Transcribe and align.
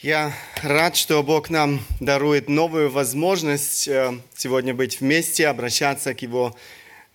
Я 0.00 0.32
рад, 0.62 0.94
что 0.94 1.24
Бог 1.24 1.50
нам 1.50 1.80
дарует 1.98 2.48
новую 2.48 2.88
возможность 2.88 3.88
э, 3.88 4.16
сегодня 4.36 4.72
быть 4.72 5.00
вместе, 5.00 5.48
обращаться 5.48 6.14
к 6.14 6.22
Его 6.22 6.56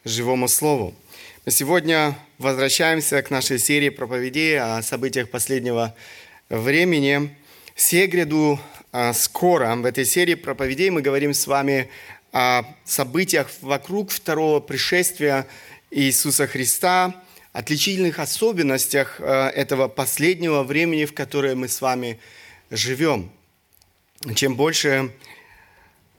живому 0.03 0.49
Слову. 0.49 0.93
Мы 1.45 1.53
сегодня 1.53 2.17
возвращаемся 2.39 3.21
к 3.21 3.31
нашей 3.31 3.57
серии 3.57 3.87
проповедей 3.87 4.59
о 4.59 4.81
событиях 4.81 5.29
последнего 5.29 5.95
времени. 6.49 7.33
Все 7.73 8.05
гряду 8.05 8.59
э, 8.91 9.13
скоро. 9.13 9.73
В 9.77 9.85
этой 9.85 10.03
серии 10.03 10.35
проповедей 10.35 10.89
мы 10.89 11.01
говорим 11.01 11.33
с 11.33 11.47
вами 11.47 11.89
о 12.33 12.63
событиях 12.83 13.49
вокруг 13.61 14.11
второго 14.11 14.59
пришествия 14.59 15.47
Иисуса 15.89 16.47
Христа, 16.47 17.15
отличительных 17.53 18.19
особенностях 18.19 19.21
э, 19.21 19.51
этого 19.55 19.87
последнего 19.87 20.63
времени, 20.63 21.05
в 21.05 21.13
которое 21.13 21.55
мы 21.55 21.69
с 21.69 21.79
вами 21.79 22.19
живем. 22.73 23.31
Чем 24.35 24.55
больше 24.55 25.11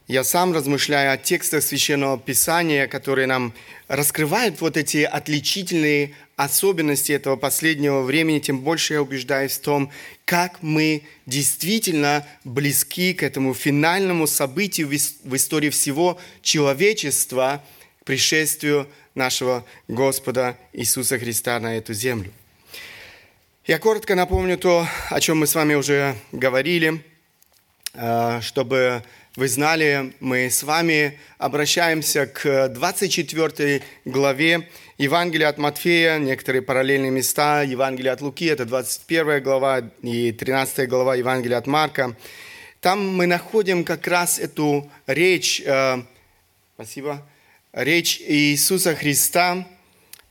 я 0.07 0.23
сам 0.23 0.53
размышляю 0.53 1.13
о 1.13 1.17
текстах 1.17 1.63
Священного 1.63 2.19
Писания, 2.19 2.87
которые 2.87 3.27
нам 3.27 3.55
раскрывают 3.89 4.61
вот 4.61 4.77
эти 4.77 4.99
отличительные 4.99 6.15
особенности 6.37 7.13
этого 7.13 7.37
последнего 7.37 8.03
времени, 8.03 8.39
тем 8.39 8.61
больше 8.61 8.95
я 8.95 9.03
убеждаюсь 9.03 9.53
в 9.53 9.63
том, 9.63 9.91
как 10.25 10.63
мы 10.63 11.03
действительно 11.27 12.27
близки 12.45 13.15
к 13.15 13.23
этому 13.23 13.55
финальному 13.55 14.27
событию 14.27 14.89
в 14.89 15.37
истории 15.37 15.71
всего 15.71 16.21
человечества, 16.43 17.65
к 18.01 18.05
пришествию 18.05 18.89
нашего 19.15 19.65
Господа 19.89 20.59
Иисуса 20.73 21.19
Христа 21.19 21.59
на 21.61 21.79
эту 21.79 21.95
землю. 21.95 22.31
Я 23.67 23.79
коротко 23.79 24.15
напомню 24.15 24.59
то, 24.59 24.87
о 25.09 25.21
чем 25.21 25.39
мы 25.39 25.47
с 25.47 25.55
вами 25.55 25.73
уже 25.73 26.17
говорили, 26.33 27.03
э, 27.95 28.41
чтобы 28.43 29.03
вы 29.37 29.49
знали, 29.49 30.13
мы 30.21 30.51
с 30.51 30.63
вами 30.63 31.19
обращаемся 31.39 32.27
к 32.27 32.69
24 32.69 33.81
главе 34.05 34.69
Евангелия 34.99 35.49
от 35.49 35.57
Матфея, 35.57 36.19
некоторые 36.19 36.61
параллельные 36.61 37.11
места, 37.11 37.63
Евангелия 37.63 38.13
от 38.13 38.21
Луки, 38.21 38.45
это 38.45 38.67
21 38.67 39.43
глава 39.43 39.81
и 40.03 40.31
13 40.31 40.87
глава 40.87 41.15
Евангелия 41.15 41.57
от 41.57 41.67
Марка. 41.67 42.15
Там 42.83 43.17
мы 43.17 43.25
находим 43.25 43.85
как 43.85 44.07
раз 44.07 44.39
эту 44.39 44.91
речь, 45.07 45.63
э, 45.65 46.03
спасибо, 46.75 47.27
речь 47.73 48.21
Иисуса 48.21 48.95
Христа 48.95 49.67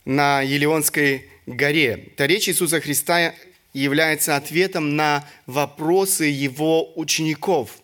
на 0.06 0.44
Елеонской 0.44 1.33
горе. 1.46 2.10
Эта 2.14 2.26
речь 2.26 2.50
Иисуса 2.50 2.80
Христа 2.80 3.34
является 3.74 4.36
ответом 4.36 4.96
на 4.96 5.28
вопросы 5.46 6.26
его 6.26 6.94
учеников. 6.96 7.78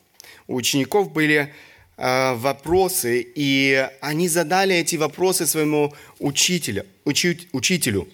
У 0.46 0.54
учеников 0.56 1.12
были 1.12 1.52
э, 1.96 2.34
вопросы, 2.34 3.26
и 3.34 3.88
они 4.00 4.28
задали 4.28 4.74
эти 4.74 4.96
вопросы 4.96 5.46
своему 5.46 5.92
учителю. 6.18 6.86
Учи, 7.04 7.48
учителю. 7.52 8.08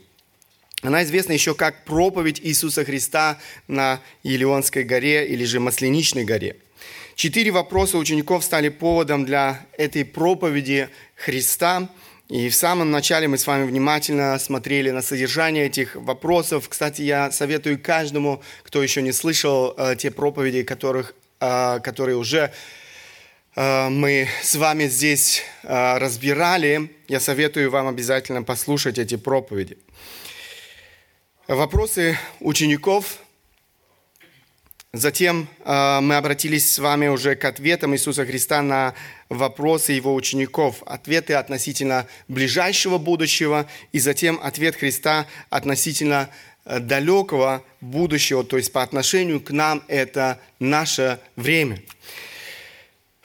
Она 0.82 1.02
известна 1.04 1.32
еще 1.32 1.54
как 1.54 1.84
проповедь 1.84 2.40
Иисуса 2.42 2.84
Христа 2.84 3.38
на 3.66 4.00
Елеонской 4.22 4.84
горе 4.84 5.26
или 5.26 5.44
же 5.44 5.60
Масленичной 5.60 6.24
горе. 6.24 6.56
Четыре 7.14 7.50
вопроса 7.50 7.96
учеников 7.96 8.44
стали 8.44 8.68
поводом 8.68 9.24
для 9.24 9.66
этой 9.78 10.04
проповеди 10.04 10.88
Христа– 11.14 11.90
и 12.28 12.48
в 12.48 12.54
самом 12.56 12.90
начале 12.90 13.28
мы 13.28 13.38
с 13.38 13.46
вами 13.46 13.64
внимательно 13.64 14.36
смотрели 14.40 14.90
на 14.90 15.00
содержание 15.00 15.66
этих 15.66 15.94
вопросов. 15.94 16.68
Кстати, 16.68 17.02
я 17.02 17.30
советую 17.30 17.80
каждому, 17.80 18.42
кто 18.64 18.82
еще 18.82 19.00
не 19.00 19.12
слышал 19.12 19.72
э, 19.76 19.94
те 19.96 20.10
проповеди, 20.10 20.64
которых, 20.64 21.14
э, 21.40 21.78
которые 21.80 22.16
уже 22.16 22.52
э, 23.54 23.88
мы 23.90 24.26
с 24.42 24.56
вами 24.56 24.88
здесь 24.88 25.44
э, 25.62 25.98
разбирали, 25.98 26.90
я 27.06 27.20
советую 27.20 27.70
вам 27.70 27.86
обязательно 27.86 28.42
послушать 28.42 28.98
эти 28.98 29.16
проповеди. 29.16 29.78
Вопросы 31.46 32.18
учеников 32.40 33.20
Затем 34.96 35.46
э, 35.62 36.00
мы 36.00 36.16
обратились 36.16 36.72
с 36.72 36.78
вами 36.78 37.08
уже 37.08 37.34
к 37.34 37.44
ответам 37.44 37.94
Иисуса 37.94 38.24
Христа 38.24 38.62
на 38.62 38.94
вопросы 39.28 39.92
его 39.92 40.14
учеников. 40.14 40.82
Ответы 40.86 41.34
относительно 41.34 42.06
ближайшего 42.28 42.96
будущего 42.96 43.66
и 43.92 43.98
затем 43.98 44.40
ответ 44.42 44.74
Христа 44.74 45.26
относительно 45.50 46.30
э, 46.64 46.80
далекого 46.80 47.62
будущего, 47.82 48.42
то 48.42 48.56
есть 48.56 48.72
по 48.72 48.82
отношению 48.82 49.40
к 49.42 49.50
нам 49.50 49.82
это 49.88 50.40
наше 50.58 51.20
время– 51.36 51.78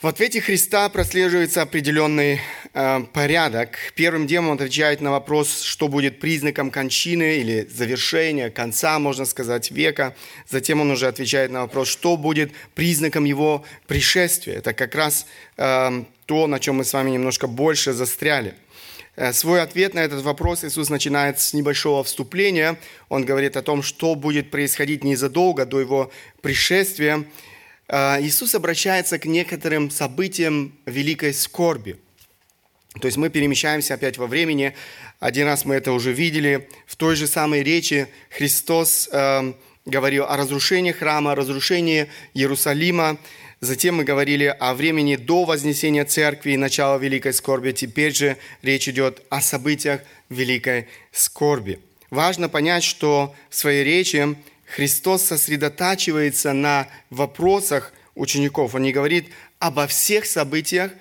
в 0.02 0.08
ответе 0.08 0.42
Христа 0.42 0.90
прослеживается 0.90 1.62
определенный 1.62 2.42
э, 2.74 3.02
порядок. 3.14 3.78
Первым 3.96 4.28
делом 4.28 4.50
он 4.50 4.56
отвечает 4.56 5.02
на 5.02 5.12
вопрос, 5.12 5.62
что 5.62 5.88
будет 5.88 6.20
признаком 6.20 6.72
кончины 6.72 7.38
или 7.38 7.68
завершения, 7.70 8.50
конца, 8.50 9.00
можно 9.00 9.26
сказать, 9.26 9.72
века. 9.72 10.16
Затем 10.50 10.82
он 10.82 10.92
уже 10.92 11.08
отвечает 11.08 11.52
на 11.52 11.62
вопрос, 11.62 11.88
что 11.88 12.18
будет 12.18 12.52
признаком 12.76 13.26
его 13.26 13.66
пришествия. 13.88 14.56
Это 14.56 14.74
как 14.74 14.96
раз 14.96 15.26
э, 15.58 16.04
то, 16.26 16.48
на 16.48 16.60
чем 16.60 16.76
мы 16.76 16.86
с 16.86 16.94
вами 16.94 17.12
немножко 17.12 17.48
больше 17.48 17.94
застряли. 17.94 18.56
Э, 19.16 19.34
свой 19.34 19.62
ответ 19.62 19.94
на 19.94 20.00
этот 20.00 20.24
вопрос 20.24 20.64
Иисус 20.64 20.90
начинает 20.90 21.40
с 21.40 21.54
небольшого 21.54 22.04
вступления. 22.04 22.78
Он 23.10 23.26
говорит 23.26 23.58
о 23.58 23.62
том, 23.62 23.84
что 23.84 24.16
будет 24.16 24.52
происходить 24.52 25.04
незадолго 25.04 25.66
до 25.66 25.80
его 25.80 26.12
пришествия. 26.42 27.26
А, 27.94 28.20
Иисус 28.22 28.56
обращается 28.56 29.20
к 29.20 29.26
некоторым 29.26 29.92
событиям 29.92 30.74
великой 30.86 31.34
скорби. 31.34 31.98
То 33.00 33.06
есть 33.06 33.18
мы 33.18 33.30
перемещаемся 33.30 33.94
опять 33.94 34.18
во 34.18 34.28
времени. 34.28 34.74
Один 35.20 35.48
раз 35.48 35.64
мы 35.64 35.76
это 35.76 35.94
уже 35.94 36.12
видели. 36.12 36.68
В 36.86 36.98
той 36.98 37.16
же 37.16 37.26
самой 37.26 37.64
речи 37.64 38.08
Христос 38.30 39.08
э, 39.12 39.54
говорил 39.86 40.26
о 40.26 40.36
разрушении 40.36 40.92
храма, 40.92 41.32
о 41.32 41.36
разрушении 41.36 42.08
Иерусалима. 42.34 43.18
Затем 43.62 43.96
мы 43.96 44.04
говорили 44.04 44.46
о 44.60 44.74
времени 44.74 45.16
до 45.16 45.46
вознесения 45.46 46.04
церкви 46.04 46.52
и 46.52 46.58
начала 46.58 46.98
великой 46.98 47.34
скорби. 47.34 47.72
Теперь 47.72 48.14
же 48.14 48.38
речь 48.62 48.90
идет 48.90 49.22
о 49.30 49.40
событиях 49.40 50.02
великой 50.30 50.88
скорби. 51.12 51.80
Важно 52.10 52.50
понять, 52.50 52.84
что 52.84 53.34
в 53.50 53.56
своей 53.56 53.86
речи 53.86 54.36
Христос 54.66 55.24
сосредотачивается 55.24 56.52
на 56.52 56.88
вопросах 57.10 57.94
учеников. 58.16 58.76
Он 58.76 58.82
не 58.82 58.92
говорит 58.92 59.30
обо 59.60 59.88
всех 59.88 60.26
событиях, 60.26 60.92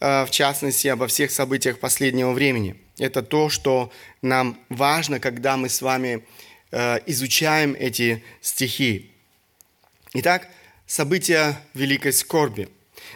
в 0.00 0.28
частности, 0.30 0.88
обо 0.88 1.06
всех 1.06 1.30
событиях 1.30 1.78
последнего 1.78 2.32
времени. 2.32 2.76
Это 2.98 3.22
то, 3.22 3.48
что 3.48 3.92
нам 4.22 4.58
важно, 4.68 5.20
когда 5.20 5.56
мы 5.56 5.68
с 5.68 5.82
вами 5.82 6.24
э, 6.70 6.98
изучаем 7.06 7.76
эти 7.78 8.22
стихи. 8.40 9.12
Итак, 10.14 10.48
события 10.86 11.60
великой 11.74 12.12
скорби. 12.12 12.68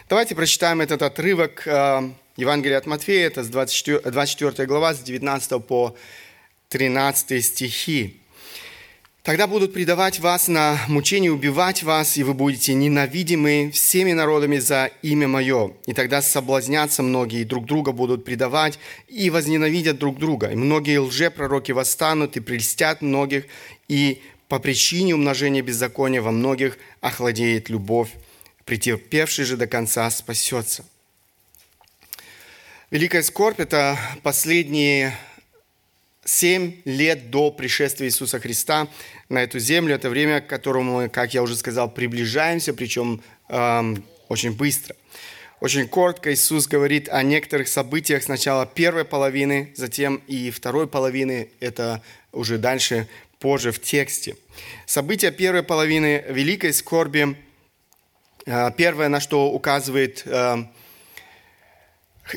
Давайте 0.09 0.35
прочитаем 0.35 0.81
этот 0.81 1.01
отрывок 1.01 1.67
э, 1.67 2.11
Евангелия 2.37 2.77
от 2.77 2.85
Матфея, 2.85 3.27
это 3.27 3.43
с 3.43 3.47
24, 3.49 3.99
24 4.11 4.67
глава, 4.67 4.93
с 4.93 4.99
19 4.99 5.65
по 5.65 5.95
13 6.69 7.45
стихи. 7.45 8.22
Тогда 9.23 9.47
будут 9.47 9.71
предавать 9.71 10.19
вас 10.19 10.49
на 10.49 10.77
мучение, 10.89 11.31
убивать 11.31 11.81
вас, 11.81 12.17
и 12.17 12.23
вы 12.23 12.33
будете 12.33 12.73
ненавидимы 12.73 13.71
всеми 13.73 14.11
народами 14.11 14.57
за 14.57 14.91
имя 15.01 15.29
Мое. 15.29 15.71
И 15.85 15.93
тогда 15.93 16.21
соблазнятся 16.21 17.03
многие, 17.03 17.39
и 17.39 17.45
друг 17.45 17.65
друга 17.65 17.93
будут 17.93 18.25
предавать, 18.25 18.79
и 19.07 19.29
возненавидят 19.29 19.97
друг 19.97 20.19
друга. 20.19 20.51
И 20.51 20.55
многие 20.55 20.99
лжепророки 20.99 21.71
восстанут 21.71 22.35
и 22.35 22.41
прельстят 22.41 23.01
многих, 23.01 23.45
и 23.87 24.21
по 24.49 24.59
причине 24.59 25.15
умножения 25.15 25.61
беззакония 25.61 26.21
во 26.21 26.31
многих 26.31 26.77
охладеет 26.99 27.69
любовь. 27.69 28.09
Претерпевший 28.65 29.45
же 29.45 29.55
до 29.55 29.67
конца 29.67 30.09
спасется. 30.11 30.83
Великая 32.91 33.23
скорбь– 33.23 33.57
это 33.61 33.97
последние 34.21 35.17
Семь 36.25 36.81
лет 36.85 37.29
до 37.31 37.51
пришествия 37.51 38.07
Иисуса 38.07 38.39
Христа 38.39 38.87
на 39.27 39.43
эту 39.43 39.59
землю. 39.59 39.95
Это 39.95 40.09
время, 40.09 40.39
к 40.39 40.47
которому 40.47 40.95
мы, 40.95 41.09
как 41.09 41.33
я 41.33 41.43
уже 41.43 41.55
сказал, 41.55 41.91
приближаемся, 41.93 42.73
причем 42.73 43.21
эм, 43.49 44.05
очень 44.29 44.53
быстро. 44.53 44.95
Очень 45.59 45.87
коротко 45.87 46.33
Иисус 46.33 46.67
говорит 46.67 47.09
о 47.09 47.23
некоторых 47.23 47.67
событиях 47.67 48.23
сначала 48.23 48.65
первой 48.65 49.03
половины, 49.05 49.73
затем 49.75 50.21
и 50.27 50.49
второй 50.49 50.87
половины. 50.87 51.49
Это 51.59 52.01
уже 52.31 52.57
дальше, 52.57 53.07
позже 53.39 53.71
в 53.73 53.81
тексте. 53.81 54.37
События 54.85 55.31
первой 55.31 55.63
половины 55.63 56.23
великой 56.29 56.71
скорби. 56.71 57.37
Э, 58.45 58.71
первое, 58.75 59.09
на 59.09 59.19
что 59.19 59.51
указывает 59.51 60.23
э, 60.25 60.63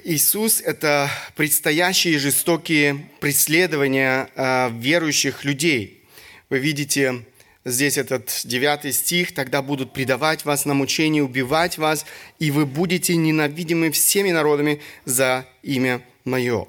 Иисус– 0.04 0.60
это 0.64 1.10
предстоящие 1.36 2.18
жестокие 2.18 3.08
преследования 3.20 4.28
э, 4.34 4.70
верующих 4.72 5.44
людей. 5.44 6.04
Вы 6.50 6.58
видите 6.58 7.24
здесь 7.64 7.96
этот 7.96 8.42
девятый 8.44 8.92
стих, 8.92 9.32
тогда 9.32 9.62
будут 9.62 9.92
предавать 9.92 10.44
вас 10.44 10.64
на 10.64 10.74
мучение, 10.74 11.22
убивать 11.22 11.78
вас, 11.78 12.04
и 12.38 12.50
вы 12.50 12.66
будете 12.66 13.16
ненавидимы 13.16 13.90
всеми 13.90 14.30
народами 14.32 14.80
за 15.04 15.46
имя 15.62 16.02
Мое. 16.24 16.66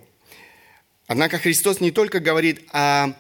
Однако 1.08 1.40
Христос 1.40 1.82
не 1.82 1.92
только 1.92 2.20
говорит 2.20 2.62
о 2.72 3.14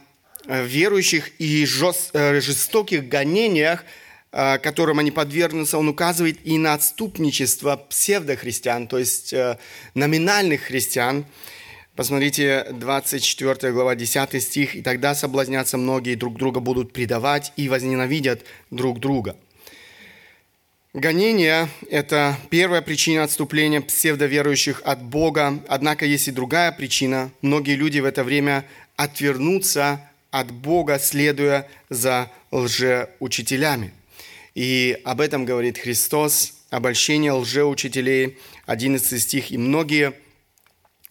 верующих 0.48 1.32
и 1.40 1.66
э, 1.66 2.40
жестоких 2.40 3.10
гонениях, 3.10 3.84
э, 3.84 4.07
которым 4.38 5.00
они 5.00 5.10
подвергнутся, 5.10 5.80
он 5.80 5.88
указывает 5.88 6.38
и 6.46 6.60
на 6.60 6.76
отступничество 6.76 7.76
псевдохристиан, 7.76 8.88
то 8.88 9.00
есть 9.00 9.34
э, 9.34 9.58
номинальных 9.96 10.62
христиан. 10.62 11.26
Посмотрите, 11.96 12.68
24 12.72 13.74
глава, 13.74 13.96
10 13.96 14.44
стих. 14.44 14.76
«И 14.76 14.84
тогда 14.84 15.16
соблазнятся 15.16 15.80
многие, 15.80 16.14
друг 16.14 16.38
друга 16.38 16.60
будут 16.60 16.94
предавать 16.94 17.52
и 17.56 17.68
возненавидят 17.68 18.46
друг 18.70 19.00
друга». 19.00 19.36
Гонение– 20.94 21.68
это 21.90 22.38
первая 22.52 22.84
причина 22.84 23.24
отступления 23.24 23.82
псевдоверующих 23.82 24.84
от 24.86 25.02
Бога. 25.02 25.60
Однако 25.68 26.06
есть 26.06 26.28
и 26.28 26.32
другая 26.32 26.72
причина. 26.72 27.32
Многие 27.42 27.76
люди 27.76 28.00
в 28.00 28.06
это 28.06 28.24
время 28.24 28.66
отвернутся 28.96 30.00
от 30.30 30.52
Бога, 30.52 31.00
следуя 31.00 31.68
за 31.90 32.32
лжеучителями. 32.52 33.94
И 34.58 35.00
об 35.04 35.22
этом 35.22 35.46
говорит 35.46 35.78
Христос, 35.78 36.52
обольщение 36.72 37.32
лжеучителей, 37.32 38.40
11 38.66 39.22
стих. 39.22 39.52
«И 39.52 39.58
многие 39.60 40.14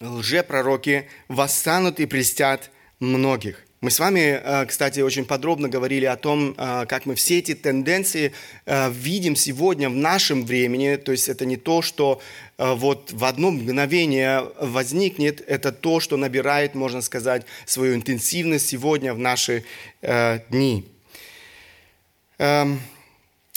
лжепророки 0.00 1.08
восстанут 1.28 2.00
и 2.00 2.06
престят 2.06 2.72
многих». 2.98 3.64
Мы 3.80 3.92
с 3.92 4.00
вами, 4.00 4.40
э, 4.42 4.66
кстати, 4.66 4.98
очень 4.98 5.24
подробно 5.24 5.68
говорили 5.68 6.06
о 6.06 6.16
том, 6.16 6.56
э, 6.58 6.86
как 6.88 7.06
мы 7.06 7.14
все 7.14 7.38
эти 7.38 7.54
тенденции 7.54 8.32
э, 8.64 8.90
видим 8.90 9.36
сегодня 9.36 9.90
в 9.90 9.94
нашем 9.94 10.44
времени. 10.44 10.96
То 10.96 11.12
есть 11.12 11.28
это 11.28 11.46
не 11.46 11.56
то, 11.56 11.82
что 11.82 12.20
вот 12.58 13.12
в 13.12 13.24
одно 13.24 13.52
мгновение 13.52 14.42
возникнет, 14.60 15.40
это 15.46 15.70
то, 15.70 16.00
что 16.00 16.16
набирает, 16.16 16.74
можно 16.74 17.00
сказать, 17.00 17.46
свою 17.64 17.94
интенсивность 17.94 18.66
сегодня 18.66 19.14
в 19.14 19.20
наши 19.20 19.62
дни. 20.50 20.84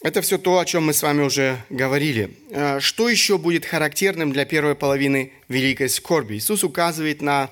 Это 0.01 0.21
все 0.21 0.37
то, 0.37 0.59
о 0.59 0.65
чем 0.65 0.85
мы 0.85 0.93
с 0.93 1.03
вами 1.03 1.23
уже 1.23 1.61
говорили. 1.69 2.31
Что 2.79 3.09
еще 3.09 3.37
будет 3.37 3.65
характерным 3.65 4.31
для 4.31 4.45
первой 4.45 4.75
половины 4.75 5.33
Великой 5.49 5.89
Скорби? 5.89 6.35
Иисус 6.35 6.63
указывает 6.63 7.21
на 7.21 7.49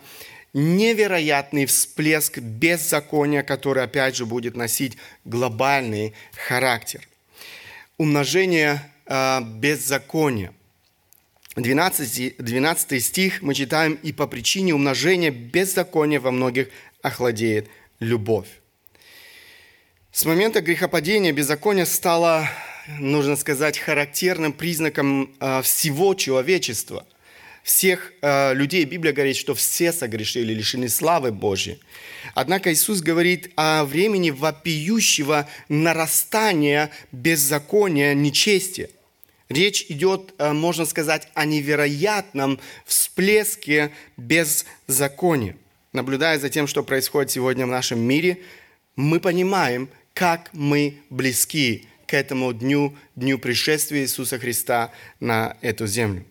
невероятный 0.53 1.65
всплеск 1.65 2.39
беззакония, 2.39 3.43
который 3.43 3.83
опять 3.83 4.15
же 4.15 4.25
будет 4.25 4.55
носить 4.55 4.97
глобальный 5.25 6.13
характер. 6.47 7.01
Умножение 7.97 8.81
э, 9.05 9.41
беззакония. 9.41 10.53
12, 11.55 12.37
12 12.37 13.03
стих 13.03 13.41
мы 13.41 13.55
читаем, 13.55 13.99
«И 14.03 14.13
по 14.13 14.27
причине 14.27 14.73
умножения 14.73 15.31
беззакония 15.31 16.19
во 16.19 16.31
многих 16.31 16.69
охладеет 17.01 17.67
любовь». 17.99 18.47
С 20.17 20.25
момента 20.25 20.61
грехопадения 20.61 21.31
беззаконие 21.31 21.85
стало, 21.85 22.49
нужно 22.97 23.35
сказать, 23.35 23.77
характерным 23.77 24.51
признаком 24.51 25.31
э, 25.39 25.61
всего 25.61 26.15
человечества– 26.15 27.05
всех 27.63 28.13
э, 28.23 28.55
людей. 28.55 28.83
Библия 28.85 29.13
говорит, 29.13 29.35
что 29.35 29.53
все 29.53 29.93
согрешили, 29.93 30.55
лишены 30.55 30.89
славы 30.89 31.31
Божьей. 31.31 31.79
Однако 32.33 32.73
Иисус 32.73 33.01
говорит 33.01 33.51
о 33.57 33.85
времени 33.85 34.31
вопиющего 34.31 35.47
нарастания 35.69 36.89
беззакония, 37.11 38.15
нечестия. 38.15 38.89
Речь 39.49 39.85
идет, 39.87 40.33
э, 40.39 40.51
можно 40.51 40.85
сказать, 40.85 41.27
о 41.35 41.45
невероятном 41.45 42.59
всплеске 42.87 43.91
беззакония. 44.17 45.55
Наблюдая 45.93 46.39
за 46.39 46.49
тем, 46.49 46.65
что 46.65 46.81
происходит 46.81 47.29
сегодня 47.29 47.67
в 47.67 47.69
нашем 47.69 47.99
мире, 47.99 48.39
мы 48.95 49.19
понимаем, 49.19 49.89
как 50.17 50.49
мы 50.51 50.97
близки 51.11 51.85
к 52.07 52.15
этому 52.15 52.51
дню, 52.51 52.95
дню 53.15 53.37
пришествия 53.37 54.01
Иисуса 54.01 54.39
Христа 54.39 54.91
на 55.19 55.55
эту 55.61 55.85
землю. 55.85 56.25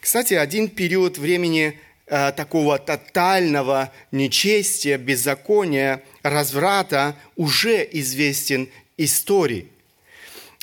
Кстати, 0.00 0.32
один 0.32 0.70
период 0.70 1.18
времени 1.18 1.78
э, 2.06 2.32
такого 2.32 2.78
тотального 2.78 3.92
нечестия, 4.10 4.96
беззакония, 4.96 6.02
разврата 6.22 7.14
уже 7.36 7.86
известен 7.92 8.70
истории. 8.96 9.68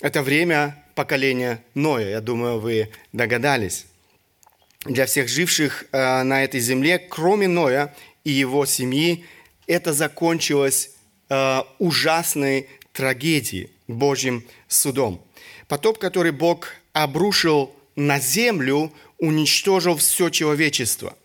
Это 0.02 0.24
время 0.24 0.84
поколения 0.96 1.64
Ноя, 1.76 2.10
я 2.10 2.22
думаю, 2.22 2.60
вы 2.60 2.90
догадались. 3.12 3.86
Для 4.86 5.06
всех 5.06 5.30
живших 5.30 5.86
э, 5.92 6.24
на 6.24 6.44
этой 6.44 6.60
земле, 6.60 6.98
кроме 6.98 7.48
Ноя 7.48 7.94
и 8.24 8.32
его 8.32 8.66
семьи, 8.66 9.26
это 9.68 9.94
закончилось 9.94 10.93
э, 11.34 11.64
ужасной 11.80 12.68
трагедией, 12.92 13.72
Божьим 13.88 14.44
судом. 14.68 15.22
Потоп, 15.68 15.98
который 15.98 16.32
Бог 16.32 16.76
обрушил 16.94 17.76
на 17.96 18.20
землю, 18.20 18.92
уничтожил 19.18 19.98
все 19.98 20.30
человечество. 20.30 21.16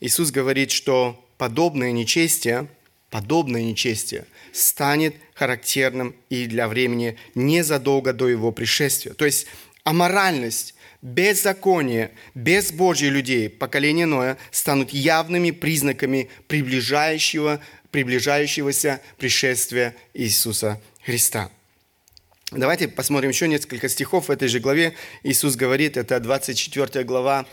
Иисус 0.00 0.30
говорит, 0.30 0.70
что 0.72 1.24
подобное 1.38 1.92
нечестие, 1.92 2.66
подобное 3.10 3.62
нечестие 3.62 4.26
станет 4.52 5.14
характерным 5.34 6.16
и 6.28 6.46
для 6.46 6.66
времени 6.66 7.16
незадолго 7.34 8.12
до 8.12 8.28
его 8.28 8.52
пришествия. 8.52 9.14
То 9.14 9.26
есть 9.26 9.46
аморальность, 9.84 10.74
беззаконие, 11.02 12.10
безбожие 12.34 13.10
людей 13.10 13.48
поколения 13.48 14.06
Ноя 14.06 14.38
станут 14.50 14.90
явными 14.90 15.52
признаками 15.52 16.30
приближающего, 16.48 17.60
приближающегося 17.96 19.00
пришествия 19.16 19.96
Иисуса 20.12 20.78
Христа. 21.02 21.50
Давайте 22.50 22.88
посмотрим 22.88 23.30
еще 23.30 23.48
несколько 23.48 23.88
стихов 23.88 24.28
в 24.28 24.30
этой 24.30 24.48
же 24.48 24.60
главе. 24.60 24.92
Иисус 25.22 25.56
говорит, 25.56 25.96
это 25.96 26.20
24 26.20 27.04
глава, 27.04 27.46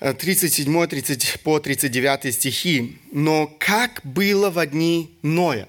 37 0.00 0.86
30, 0.88 1.40
по 1.44 1.60
39 1.60 2.34
стихи. 2.34 2.98
«Но 3.12 3.46
как 3.60 4.00
было 4.02 4.50
в 4.50 4.66
дни 4.66 5.16
Ноя?» 5.22 5.68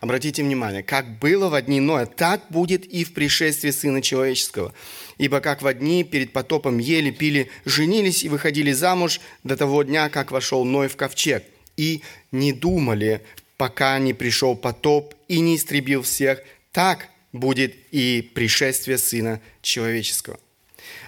Обратите 0.00 0.42
внимание, 0.42 0.82
как 0.82 1.18
было 1.18 1.50
в 1.50 1.60
дни 1.60 1.78
Ноя, 1.78 2.06
так 2.06 2.46
будет 2.48 2.86
и 2.86 3.04
в 3.04 3.12
пришествии 3.12 3.70
Сына 3.70 4.00
Человеческого. 4.00 4.72
Ибо 5.18 5.40
как 5.40 5.60
в 5.60 5.70
дни 5.74 6.04
перед 6.04 6.32
потопом 6.32 6.78
ели, 6.78 7.10
пили, 7.10 7.50
женились 7.66 8.24
и 8.24 8.30
выходили 8.30 8.72
замуж 8.72 9.20
до 9.44 9.58
того 9.58 9.82
дня, 9.82 10.08
как 10.08 10.30
вошел 10.30 10.64
Ной 10.64 10.88
в 10.88 10.96
ковчег. 10.96 11.44
И 11.80 12.02
не 12.30 12.52
думали, 12.52 13.22
пока 13.56 13.98
не 13.98 14.12
пришел 14.12 14.54
потоп 14.54 15.14
и 15.28 15.40
не 15.40 15.56
истребил 15.56 16.02
всех, 16.02 16.42
так 16.72 17.08
будет 17.32 17.74
и 17.90 18.20
пришествие 18.34 18.98
Сына 18.98 19.40
Человеческого. 19.62 20.38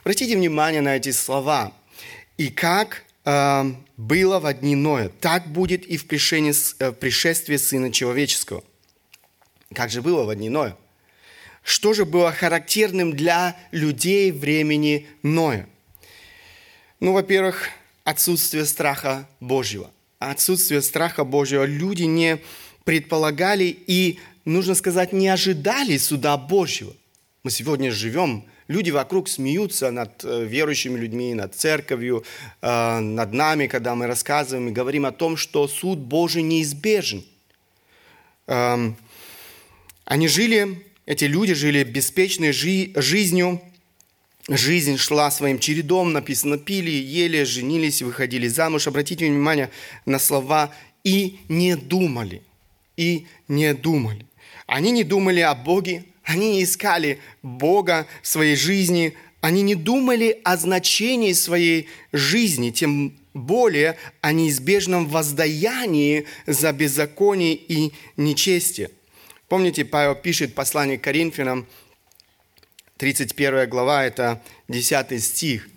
Обратите 0.00 0.34
внимание 0.34 0.80
на 0.80 0.96
эти 0.96 1.10
слова. 1.10 1.74
«И 2.38 2.48
как 2.48 3.04
э, 3.26 3.64
было 3.98 4.38
в 4.38 4.54
дни 4.54 4.74
Ноя, 4.74 5.10
так 5.20 5.46
будет 5.46 5.84
и 5.84 5.98
в 5.98 6.06
пришествии, 6.06 6.88
э, 6.88 6.92
пришествии 6.92 7.58
Сына 7.58 7.92
Человеческого». 7.92 8.64
Как 9.74 9.90
же 9.90 10.00
было 10.00 10.24
в 10.24 10.34
дни 10.34 10.48
Ноя? 10.48 10.74
Что 11.62 11.92
же 11.92 12.06
было 12.06 12.32
характерным 12.32 13.12
для 13.12 13.58
людей 13.72 14.32
времени 14.32 15.06
Ноя? 15.22 15.68
Ну, 16.98 17.12
во-первых, 17.12 17.68
отсутствие 18.04 18.64
страха 18.64 19.28
Божьего. 19.38 19.90
Отсутствие 20.30 20.82
страха 20.82 21.24
Божьего 21.24 21.64
люди 21.64 22.04
не 22.04 22.38
предполагали 22.84 23.64
и 23.86 24.20
нужно 24.44 24.74
сказать, 24.74 25.12
не 25.12 25.28
ожидали 25.28 25.96
суда 25.98 26.36
Божьего. 26.36 26.92
Мы 27.42 27.50
сегодня 27.50 27.90
живем, 27.90 28.44
люди 28.68 28.90
вокруг 28.90 29.28
смеются 29.28 29.90
над 29.90 30.24
э, 30.24 30.44
верующими 30.44 30.96
людьми, 30.98 31.34
над 31.34 31.56
церковью, 31.56 32.24
э, 32.60 32.98
над 33.00 33.32
нами, 33.32 33.66
когда 33.66 33.96
мы 33.96 34.06
рассказываем 34.06 34.68
и 34.68 34.72
говорим 34.72 35.06
о 35.06 35.12
том, 35.12 35.36
что 35.36 35.66
суд 35.66 35.98
Божий 35.98 36.42
неизбежен. 36.42 37.24
Эм, 38.46 38.96
они 40.04 40.28
жили, 40.28 40.84
эти 41.04 41.24
люди 41.24 41.54
жили 41.54 41.82
беспечной 41.82 42.52
жизнью, 42.52 43.60
жизнь 44.48 44.96
шла 44.96 45.30
своим 45.30 45.58
чередом, 45.58 46.12
написано, 46.12 46.58
пили, 46.58 46.90
ели, 46.90 47.44
женились, 47.44 48.02
выходили 48.02 48.48
замуж. 48.48 48.86
Обратите 48.86 49.26
внимание 49.26 49.70
на 50.06 50.18
слова 50.18 50.74
«и 51.04 51.38
не 51.48 51.76
думали», 51.76 52.42
«и 52.96 53.26
не 53.48 53.74
думали». 53.74 54.26
Они 54.66 54.90
не 54.90 55.04
думали 55.04 55.40
о 55.40 55.54
Боге, 55.54 56.04
они 56.24 56.52
не 56.52 56.64
искали 56.64 57.18
Бога 57.42 58.06
в 58.22 58.28
своей 58.28 58.56
жизни, 58.56 59.14
они 59.40 59.62
не 59.62 59.74
думали 59.74 60.40
о 60.44 60.56
значении 60.56 61.32
своей 61.32 61.88
жизни, 62.12 62.70
тем 62.70 63.12
более 63.34 63.96
о 64.20 64.32
неизбежном 64.32 65.08
воздаянии 65.08 66.26
за 66.46 66.72
беззаконие 66.72 67.54
и 67.54 67.92
нечестие. 68.16 68.90
Помните, 69.48 69.84
Павел 69.84 70.14
пишет 70.14 70.54
послание 70.54 70.96
к 70.96 71.02
Коринфянам, 71.02 71.66
31 73.02 73.68
глава, 73.68 74.04
это 74.04 74.40
10 74.68 75.20
стих. 75.20 75.68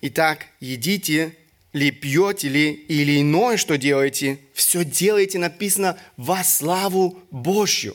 «Итак, 0.00 0.46
едите 0.60 1.36
ли, 1.74 1.90
пьете 1.90 2.48
ли, 2.48 2.72
или 2.72 3.20
иное, 3.20 3.58
что 3.58 3.76
делаете, 3.76 4.38
все 4.54 4.82
делаете, 4.82 5.38
написано, 5.38 5.98
во 6.16 6.42
славу 6.42 7.22
Божью». 7.30 7.94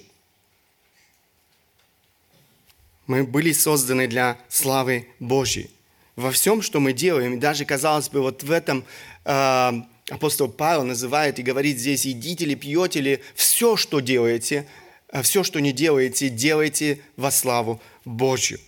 Мы 3.07 3.23
были 3.23 3.53
созданы 3.53 4.07
для 4.07 4.37
славы 4.49 5.07
Божьей. 5.19 5.71
Во 6.15 6.31
всем, 6.31 6.61
что 6.61 6.79
мы 6.79 6.93
делаем, 6.93 7.33
и 7.33 7.37
даже, 7.37 7.65
казалось 7.65 8.09
бы, 8.09 8.21
вот 8.21 8.43
в 8.43 8.51
этом 8.51 8.85
э, 9.23 9.71
апостол 10.11 10.47
Павел 10.47 10.83
называет 10.83 11.39
и 11.39 11.41
говорит 11.41 11.79
здесь, 11.79 12.05
идите 12.05 12.45
ли, 12.45 12.53
пьете 12.53 13.01
ли, 13.01 13.19
все, 13.33 13.77
что 13.77 13.99
делаете, 13.99 14.67
э, 15.09 15.23
все, 15.23 15.43
что 15.43 15.59
не 15.59 15.71
делаете, 15.71 16.29
делайте 16.29 16.99
во 17.15 17.31
славу 17.31 17.81
Божью. 18.05 18.59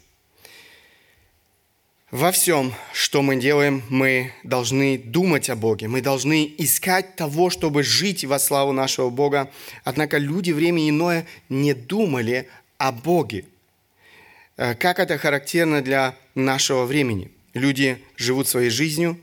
Во 2.12 2.32
всем, 2.32 2.74
что 2.94 3.22
мы 3.22 3.36
делаем, 3.36 3.84
мы 3.90 4.32
должны 4.44 4.98
думать 4.98 5.50
о 5.50 5.58
Боге. 5.58 5.90
Мы 5.90 6.00
должны 6.00 6.50
искать 6.58 7.18
того, 7.18 7.50
чтобы 7.50 7.84
жить 7.84 8.24
во 8.24 8.40
славу 8.40 8.72
нашего 8.72 9.10
Бога. 9.10 9.52
Однако 9.84 10.18
люди 10.18 10.52
времени 10.52 10.90
иное 10.90 11.28
не 11.50 11.74
думали 11.74 12.48
о 12.78 12.94
Боге. 12.94 13.44
Э, 14.56 14.74
как 14.76 15.00
это 15.00 15.18
характерно 15.18 15.82
для 15.82 16.16
нашего 16.34 16.86
времени? 16.86 17.30
Люди 17.54 18.02
живут 18.16 18.48
своей 18.48 18.70
жизнью, 18.70 19.20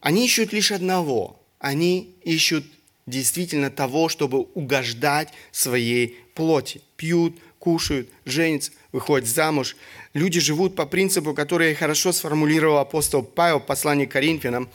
они 0.00 0.26
ищут 0.26 0.52
лишь 0.52 0.70
одного. 0.70 1.42
Они 1.58 2.14
ищут 2.22 2.64
действительно 3.06 3.68
того, 3.68 4.08
чтобы 4.08 4.42
угождать 4.54 5.32
своей 5.50 6.20
плоти. 6.34 6.82
Пьют, 6.96 7.36
кушают, 7.66 8.08
женятся, 8.24 8.70
выходят 8.92 9.28
замуж. 9.28 9.76
Люди 10.14 10.38
живут 10.38 10.76
по 10.76 10.86
принципу, 10.86 11.34
который 11.34 11.74
хорошо 11.74 12.12
сформулировал 12.12 12.78
апостол 12.78 13.22
Павел 13.22 13.58
в 13.58 13.66
послании 13.66 14.06
к 14.06 14.12
Коринфянам. 14.12 14.68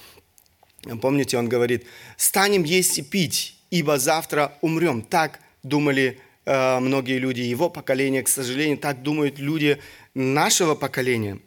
Помните, 1.01 1.37
он 1.37 1.47
говорит, 1.47 1.85
«Станем 2.17 2.63
есть 2.63 2.99
и 2.99 3.01
пить, 3.01 3.55
ибо 3.69 3.97
завтра 3.97 4.57
умрем». 4.61 5.01
Так 5.01 5.39
думали 5.63 6.19
Э, 6.45 6.79
многие 6.79 7.19
люди 7.19 7.41
его 7.41 7.69
поколения, 7.69 8.23
к 8.23 8.27
сожалению, 8.27 8.77
так 8.77 9.03
думают 9.03 9.39
люди 9.39 9.79
нашего 10.13 10.75
поколения. 10.75 11.39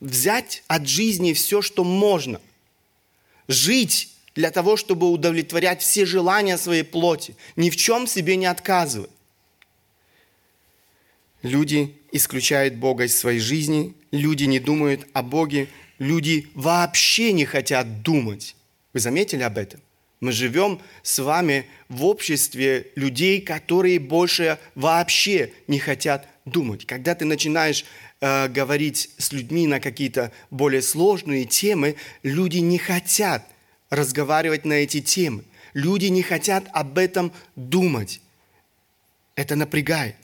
Взять 0.00 0.62
от 0.66 0.86
жизни 0.86 1.32
все, 1.32 1.62
что 1.62 1.84
можно. 1.84 2.40
Жить 3.48 4.10
для 4.34 4.50
того, 4.50 4.76
чтобы 4.76 5.10
удовлетворять 5.10 5.80
все 5.80 6.04
желания 6.04 6.58
своей 6.58 6.82
плоти. 6.82 7.34
Ни 7.56 7.70
в 7.70 7.76
чем 7.76 8.06
себе 8.06 8.36
не 8.36 8.46
отказывать. 8.46 9.10
Люди 11.42 11.96
исключают 12.12 12.76
Бога 12.76 13.04
из 13.04 13.16
своей 13.16 13.40
жизни, 13.40 13.94
люди 14.12 14.44
не 14.44 14.60
думают 14.60 15.06
о 15.12 15.22
Боге, 15.22 15.68
люди 15.98 16.46
вообще 16.54 17.32
не 17.32 17.44
хотят 17.44 18.02
думать. 18.02 18.54
Вы 18.92 19.00
заметили 19.00 19.42
об 19.42 19.58
этом? 19.58 19.80
Мы 20.20 20.30
живем 20.30 20.80
с 21.02 21.18
вами 21.18 21.66
в 21.88 22.04
обществе 22.04 22.92
людей, 22.94 23.40
которые 23.40 23.98
больше 23.98 24.58
вообще 24.76 25.52
не 25.66 25.80
хотят 25.80 26.28
думать. 26.44 26.86
Когда 26.86 27.16
ты 27.16 27.24
начинаешь 27.24 27.84
э, 28.20 28.46
говорить 28.46 29.10
с 29.18 29.32
людьми 29.32 29.66
на 29.66 29.80
какие-то 29.80 30.30
более 30.50 30.80
сложные 30.80 31.44
темы, 31.44 31.96
люди 32.22 32.58
не 32.58 32.78
хотят 32.78 33.44
разговаривать 33.90 34.64
на 34.64 34.74
эти 34.74 35.00
темы. 35.00 35.42
Люди 35.74 36.06
не 36.06 36.22
хотят 36.22 36.66
об 36.72 36.98
этом 36.98 37.32
думать. 37.56 38.20
Это 39.34 39.56
напрягает. 39.56 40.14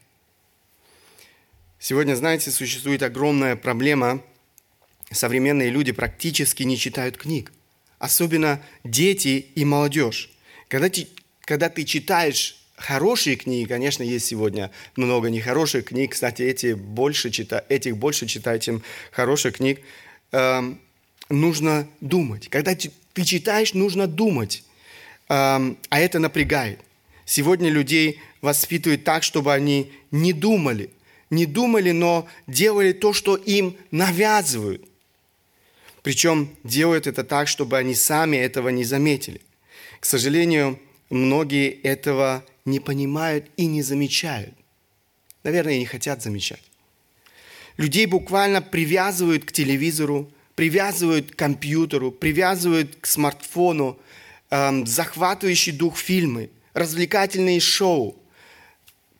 Сегодня, 1.78 2.14
знаете, 2.14 2.50
существует 2.50 3.02
огромная 3.02 3.56
проблема. 3.56 4.22
Современные 5.10 5.70
люди 5.70 5.92
практически 5.92 6.62
не 6.64 6.76
читают 6.76 7.16
книг 7.16 7.52
особенно 7.98 8.60
дети 8.84 9.46
и 9.54 9.64
молодежь. 9.64 10.30
Когда 10.68 10.88
ты, 10.88 11.08
когда 11.42 11.68
ты 11.68 11.84
читаешь 11.84 12.56
хорошие 12.76 13.36
книги, 13.36 13.66
конечно, 13.66 14.02
есть 14.02 14.26
сегодня 14.26 14.70
много 14.96 15.30
нехороших 15.30 15.86
книг, 15.86 16.12
кстати, 16.12 16.42
эти 16.42 16.74
больше 16.74 17.30
чита, 17.30 17.64
этих 17.68 17.96
больше 17.96 18.26
читать, 18.26 18.62
чем 18.62 18.82
хороших 19.10 19.56
книг, 19.56 19.80
эм, 20.32 20.80
нужно 21.28 21.88
думать. 22.00 22.48
Когда 22.48 22.74
ты, 22.74 22.92
ты 23.14 23.24
читаешь, 23.24 23.74
нужно 23.74 24.06
думать, 24.06 24.62
эм, 25.28 25.76
а 25.88 26.00
это 26.00 26.18
напрягает. 26.18 26.80
Сегодня 27.24 27.68
людей 27.68 28.20
воспитывают 28.40 29.04
так, 29.04 29.22
чтобы 29.22 29.52
они 29.52 29.90
не 30.10 30.32
думали, 30.32 30.90
не 31.30 31.46
думали, 31.46 31.90
но 31.90 32.26
делали 32.46 32.92
то, 32.92 33.12
что 33.12 33.36
им 33.36 33.76
навязывают. 33.90 34.84
Причем 36.02 36.50
делают 36.64 37.06
это 37.06 37.24
так, 37.24 37.48
чтобы 37.48 37.76
они 37.76 37.94
сами 37.94 38.36
этого 38.36 38.68
не 38.70 38.84
заметили. 38.84 39.40
К 40.00 40.06
сожалению, 40.06 40.78
многие 41.10 41.70
этого 41.70 42.44
не 42.64 42.80
понимают 42.80 43.46
и 43.56 43.66
не 43.66 43.82
замечают. 43.82 44.54
Наверное, 45.42 45.78
не 45.78 45.86
хотят 45.86 46.22
замечать. 46.22 46.62
Людей 47.76 48.06
буквально 48.06 48.60
привязывают 48.60 49.44
к 49.44 49.52
телевизору, 49.52 50.30
привязывают 50.54 51.32
к 51.32 51.36
компьютеру, 51.36 52.10
привязывают 52.10 52.96
к 53.00 53.06
смартфону, 53.06 53.98
эм, 54.50 54.86
захватывающий 54.86 55.72
дух 55.72 55.96
фильмы, 55.96 56.50
развлекательные 56.74 57.60
шоу, 57.60 58.16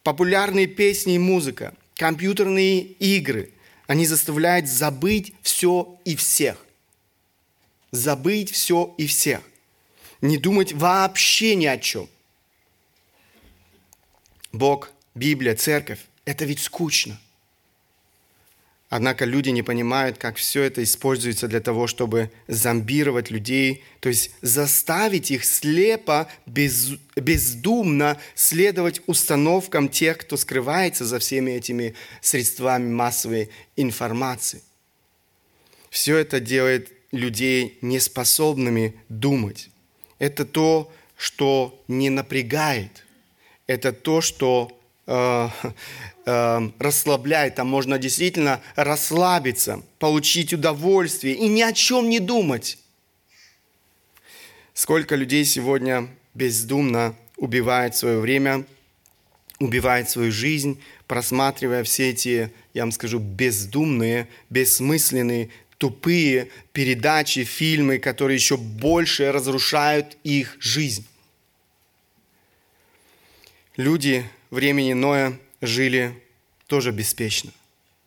популярные 0.03 0.67
песни 0.67 1.15
и 1.15 1.19
музыка, 1.19 1.75
компьютерные 1.99 2.81
игры. 2.81 3.50
Они 3.87 4.07
заставляют 4.07 4.67
забыть 4.69 5.35
все 5.43 5.99
и 6.07 6.17
всех 6.17 6.64
забыть 7.90 8.50
все 8.50 8.95
и 8.99 9.07
всех, 9.07 9.40
не 10.21 10.38
думать 10.38 10.73
вообще 10.73 11.55
ни 11.55 11.67
о 11.67 11.78
чем. 11.78 12.09
Бог, 14.52 14.90
Библия, 15.14 15.55
церковь– 15.55 16.00
это 16.25 16.45
ведь 16.45 16.61
скучно. 16.61 17.19
Однако 18.90 19.26
люди 19.26 19.50
не 19.50 19.62
понимают, 19.62 20.16
как 20.16 20.37
все 20.37 20.62
это 20.62 20.83
используется 20.83 21.47
для 21.47 21.61
того, 21.61 21.87
чтобы 21.87 22.30
зомбировать 22.47 23.30
людей, 23.30 23.85
то 24.00 24.09
есть 24.09 24.30
заставить 24.40 25.30
их 25.30 25.45
слепо, 25.45 26.26
без, 26.47 26.92
бездумно 27.14 28.18
следовать 28.35 29.02
установкам 29.07 29.90
тех, 29.90 30.16
кто 30.16 30.38
скрывается 30.38 31.04
за 31.04 31.18
всеми 31.18 31.50
этими 31.50 31.95
средствами 32.23 32.90
массовой 32.90 33.50
информации. 33.76 34.62
Все 35.90 36.16
это 36.16 36.40
делает 36.40 36.90
людей 37.12 37.78
неспособными 37.83 38.95
думать. 39.11 39.68
Это 40.18 40.47
то, 40.47 40.90
что 41.16 41.83
не 41.88 42.09
напрягает. 42.09 43.04
Это 43.66 43.92
то, 43.92 44.23
что 44.23 44.78
э, 45.09 45.49
э, 46.27 46.71
расслабляет. 46.79 47.57
Там 47.57 47.69
можно 47.69 47.99
действительно 47.99 48.61
расслабиться, 48.77 49.83
получить 49.99 50.53
удовольствие 50.53 51.35
и 51.35 51.49
ни 51.49 51.62
о 51.62 51.73
чем 51.73 52.09
не 52.09 52.21
думать. 52.21 52.79
Сколько 54.75 55.17
людей 55.17 55.45
сегодня 55.45 56.09
бездумно 56.35 57.17
убивает 57.37 57.97
свое 57.97 58.21
время, 58.21 58.65
убивает 59.59 60.09
свою 60.09 60.31
жизнь, 60.31 60.81
просматривая 61.09 61.83
все 61.83 62.11
эти, 62.11 62.53
я 62.75 62.83
вам 62.83 62.93
скажу, 62.93 63.19
бездумные, 63.19 64.29
бессмысленные 64.50 65.50
тупые 65.79 66.50
передачи, 66.73 67.45
фильмы, 67.45 67.99
которые 67.99 68.37
еще 68.37 68.57
больше 68.57 69.33
разрушают 69.33 70.17
их 70.25 70.57
жизнь. 70.61 71.07
Люди 73.77 74.29
времени 74.50 74.93
Ноя 74.93 75.38
жили 75.61 76.23
тоже 76.67 76.93
беспечно. 76.93 77.52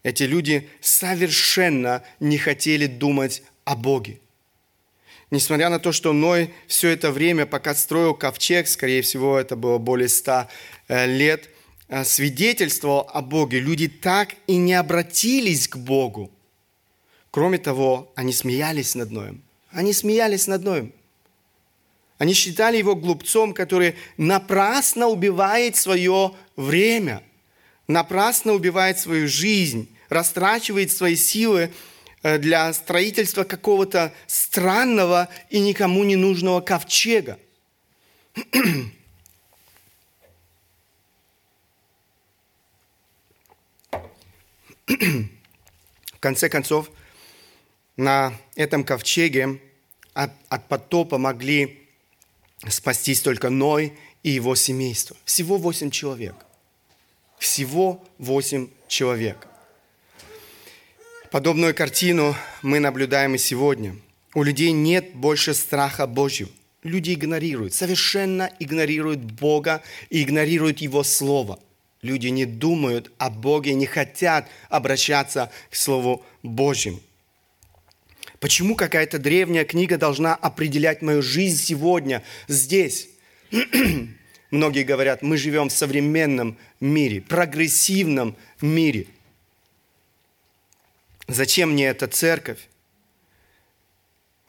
Эти 0.04 0.24
люди 0.24 0.68
совершенно 0.80 2.04
не 2.20 2.38
хотели 2.38 2.88
думать 2.88 3.44
о 3.66 3.76
Боге. 3.76 4.20
Несмотря 5.30 5.70
на 5.70 5.80
то, 5.80 5.92
что 5.92 6.12
Ной 6.12 6.54
все 6.68 6.90
это 6.90 7.12
время, 7.12 7.46
пока 7.46 7.74
строил 7.74 8.14
ковчег, 8.14 8.68
скорее 8.68 9.02
всего, 9.02 9.38
это 9.40 9.56
было 9.56 9.78
более 9.78 10.10
ста 10.10 10.50
э, 10.88 11.06
лет, 11.06 11.50
э, 11.88 12.04
свидетельствовал 12.04 13.10
о 13.14 13.22
Боге, 13.22 13.60
люди 13.60 13.88
так 13.88 14.36
и 14.48 14.58
не 14.58 14.74
обратились 14.74 15.68
к 15.68 15.78
Богу– 15.78 16.32
Кроме 17.32 17.58
того, 17.58 18.12
они 18.16 18.34
смеялись 18.34 18.94
над 18.94 19.10
Ноем. 19.12 19.42
Они 19.72 19.94
смеялись 19.94 20.48
над 20.48 20.64
Ноем. 20.64 20.92
Они 22.22 22.36
считали 22.36 22.78
его 22.78 22.96
глупцом, 22.96 23.52
который 23.52 23.96
напрасно 24.16 25.08
убивает 25.08 25.76
свое 25.76 26.36
время, 26.56 27.24
напрасно 27.88 28.54
убивает 28.54 29.00
свою 29.00 29.28
жизнь, 29.28 29.90
растрачивает 30.08 30.92
свои 30.92 31.16
силы 31.16 31.74
э, 32.22 32.38
для 32.38 32.72
строительства 32.74 33.44
какого-то 33.44 34.14
странного 34.28 35.30
и 35.50 35.60
никому 35.60 36.04
не 36.04 36.16
нужного 36.16 36.62
ковчега. 36.62 37.40
В 38.36 38.92
конце 46.20 46.50
концов, 46.50 46.92
на 47.98 48.32
этом 48.56 48.84
ковчеге 48.84 49.60
от, 50.14 50.30
от 50.50 50.68
потопа 50.68 51.18
могли 51.18 51.81
спастись 52.70 53.22
только 53.22 53.50
Ной 53.50 53.94
и 54.24 54.30
его 54.30 54.56
семейство. 54.56 55.16
Всего 55.26 55.58
восемь 55.58 55.90
человек. 55.90 56.36
Всего 57.40 58.04
восемь 58.18 58.68
человек. 58.88 59.48
Подобную 61.32 61.74
картину 61.74 62.36
мы 62.62 62.80
наблюдаем 62.80 63.36
и 63.36 63.38
сегодня. 63.38 63.96
У 64.34 64.44
людей 64.44 64.72
нет 64.72 65.14
больше 65.16 65.54
страха 65.54 66.06
Божьего. 66.06 66.52
Люди 66.84 67.14
игнорируют, 67.14 67.74
совершенно 67.74 68.52
игнорируют 68.60 69.20
Бога 69.20 69.84
и 70.10 70.24
игнорируют 70.24 70.80
Его 70.80 71.04
Слово. 71.04 71.60
Люди 72.02 72.28
не 72.28 72.46
думают 72.46 73.12
о 73.18 73.30
Боге, 73.30 73.76
не 73.76 73.86
хотят 73.86 74.48
обращаться 74.70 75.52
к 75.70 75.76
Слову 75.76 76.24
Божьему. 76.42 77.00
Почему 78.42 78.76
какая-то 78.76 79.20
древняя 79.20 79.64
книга 79.66 80.00
должна 80.00 80.34
определять 80.34 81.04
мою 81.04 81.22
жизнь 81.22 81.64
сегодня, 81.64 82.24
здесь? 82.48 83.08
Многие 84.50 84.84
говорят, 84.84 85.22
мы 85.22 85.38
живем 85.38 85.70
в 85.70 85.72
современном 85.72 86.58
мире, 86.80 87.22
прогрессивном 87.22 88.36
мире. 88.60 89.06
Зачем 91.28 91.74
мне 91.74 91.86
эта 91.86 92.08
церковь? 92.08 92.58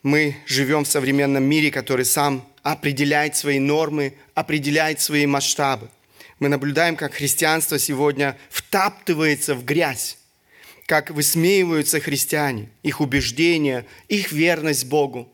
Мы 0.03 0.37
живем 0.47 0.85
в 0.85 0.89
современном 0.89 1.45
мире, 1.45 1.71
который 1.71 2.07
сам 2.07 2.49
определяет 2.63 3.37
свои 3.37 3.59
нормы, 3.59 4.15
определяет 4.35 5.03
свои 5.03 5.27
масштабы. 5.27 5.91
Мы 6.39 6.49
наблюдаем, 6.49 6.97
как 6.97 7.13
христианство 7.13 7.79
сегодня 7.79 8.39
втаптывается 8.49 9.55
в 9.55 9.67
грязь, 9.67 10.17
как 10.93 11.09
высмеиваются 11.09 12.01
христиане, 12.01 12.69
их 12.83 13.01
убеждения, 13.01 13.87
их 14.09 14.31
верность 14.31 14.85
Богу 14.85 15.27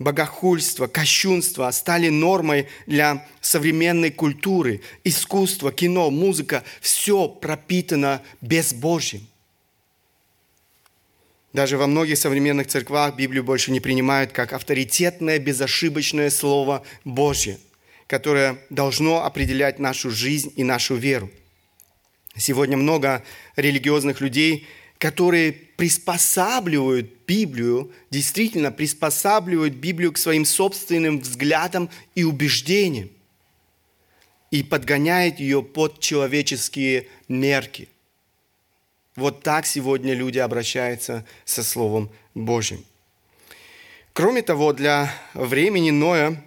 богохульство, 0.00 0.88
кощунство 0.88 1.70
стали 1.70 2.08
нормой 2.08 2.66
для 2.88 3.24
современной 3.40 4.10
культуры, 4.10 4.80
искусства, 5.04 5.70
кино, 5.70 6.10
музыка. 6.10 6.64
Все 6.80 7.28
пропитано 7.28 8.20
безбожьем. 8.40 9.24
Даже 11.52 11.78
во 11.78 11.86
многих 11.86 12.18
современных 12.18 12.66
церквах 12.66 13.14
Библию 13.14 13.44
больше 13.44 13.70
не 13.70 13.78
принимают 13.78 14.32
как 14.32 14.52
авторитетное, 14.52 15.38
безошибочное 15.38 16.30
Слово 16.30 16.84
Божье, 17.04 17.60
которое 18.08 18.58
должно 18.70 19.24
определять 19.24 19.78
нашу 19.78 20.10
жизнь 20.10 20.52
и 20.56 20.64
нашу 20.64 20.96
веру. 20.96 21.30
Сегодня 22.36 22.76
много 22.76 23.22
религиозных 23.56 24.20
людей– 24.20 24.66
которые 25.04 25.52
приспосабливают 25.52 27.10
Библию, 27.26 27.92
действительно 28.10 28.70
приспосабливают 28.70 29.74
Библию 29.74 30.12
к 30.12 30.16
своим 30.16 30.46
собственным 30.46 31.20
взглядам 31.20 31.90
и 32.14 32.24
убеждениям 32.24 33.10
и 34.50 34.62
подгоняют 34.62 35.40
ее 35.40 35.62
под 35.62 36.00
человеческие 36.00 37.08
мерки. 37.28 37.88
Вот 39.14 39.42
так 39.42 39.66
сегодня 39.66 40.14
люди 40.14 40.38
обращаются 40.38 41.26
со 41.44 41.62
Словом 41.62 42.10
Божьим. 42.34 42.82
Кроме 44.14 44.40
того, 44.40 44.72
для 44.72 45.12
времени 45.34 45.90
Ноя 45.90 46.42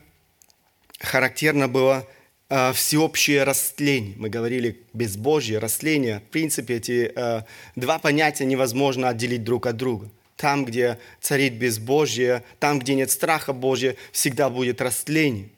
характерно 0.99 1.67
было 1.67 2.07
всеобщее 2.49 3.43
растление. 3.43 4.15
Мы 4.17 4.29
говорили 4.29 4.79
безбожье, 4.93 5.59
растление. 5.59 6.19
В 6.19 6.31
принципе, 6.31 6.75
эти 6.75 7.11
э, 7.13 7.41
два 7.75 7.99
понятия 7.99 8.45
невозможно 8.45 9.09
отделить 9.09 9.43
друг 9.43 9.65
от 9.65 9.75
друга. 9.75 10.09
Там, 10.37 10.65
где 10.65 10.97
царит 11.19 11.53
безбожье, 11.53 12.43
там, 12.59 12.79
где 12.79 12.95
нет 12.95 13.11
страха 13.11 13.51
Божия, 13.51 13.95
всегда 14.11 14.49
будет 14.49 14.81
растление. 14.81 15.49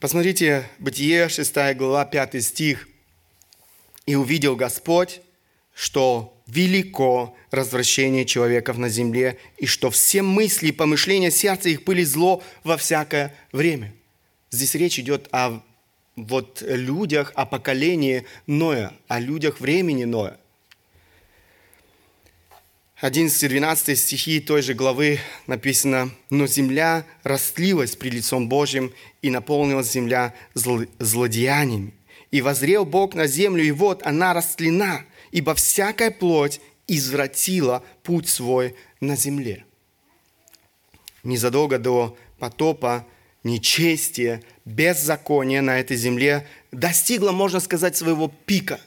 Посмотрите, 0.00 0.68
Бытие, 0.78 1.28
6 1.28 1.54
глава, 1.76 2.04
5 2.04 2.44
стих. 2.44 2.88
«И 4.06 4.14
увидел 4.14 4.54
Господь, 4.54 5.20
что 5.74 6.36
велико 6.46 7.36
развращение 7.50 8.24
человеков 8.24 8.78
на 8.78 8.88
земле, 8.88 9.38
и 9.56 9.66
что 9.66 9.90
все 9.90 10.22
мысли 10.22 10.68
и 10.68 10.72
помышления 10.72 11.30
сердца 11.30 11.68
их 11.68 11.84
были 11.84 12.04
зло 12.04 12.42
во 12.64 12.76
всякое 12.76 13.34
время». 13.52 13.94
Здесь 14.50 14.74
речь 14.74 14.98
идет 14.98 15.28
о 15.32 15.60
вот 16.16 16.62
людях, 16.62 17.32
о 17.34 17.44
поколении 17.44 18.24
Ноя, 18.46 18.92
о 19.06 19.20
людях 19.20 19.60
времени 19.60 20.04
Ноя. 20.04 20.38
11-12 23.00 23.94
стихи 23.94 24.40
той 24.40 24.62
же 24.62 24.74
главы 24.74 25.20
написано, 25.46 26.10
«Но 26.30 26.48
земля 26.48 27.04
растлилась 27.22 27.94
при 27.94 28.10
лицом 28.10 28.48
Божьим, 28.48 28.92
и 29.22 29.30
наполнилась 29.30 29.92
земля 29.92 30.34
зл 30.54 30.80
злодеяниями. 30.98 31.94
И 32.32 32.40
возрел 32.40 32.84
Бог 32.84 33.14
на 33.14 33.28
землю, 33.28 33.62
и 33.62 33.70
вот 33.70 34.04
она 34.04 34.34
растлена, 34.34 35.02
ибо 35.30 35.54
всякая 35.54 36.10
плоть 36.10 36.60
извратила 36.88 37.84
путь 38.02 38.28
свой 38.28 38.74
на 39.00 39.14
земле». 39.14 39.64
Незадолго 41.22 41.78
до 41.78 42.16
потопа 42.40 43.06
нечестие, 43.48 44.42
беззаконие 44.64 45.60
на 45.60 45.80
этой 45.80 45.96
земле 45.96 46.46
достигло, 46.70 47.32
можно 47.32 47.60
сказать, 47.60 47.96
своего 47.96 48.28
пика, 48.46 48.80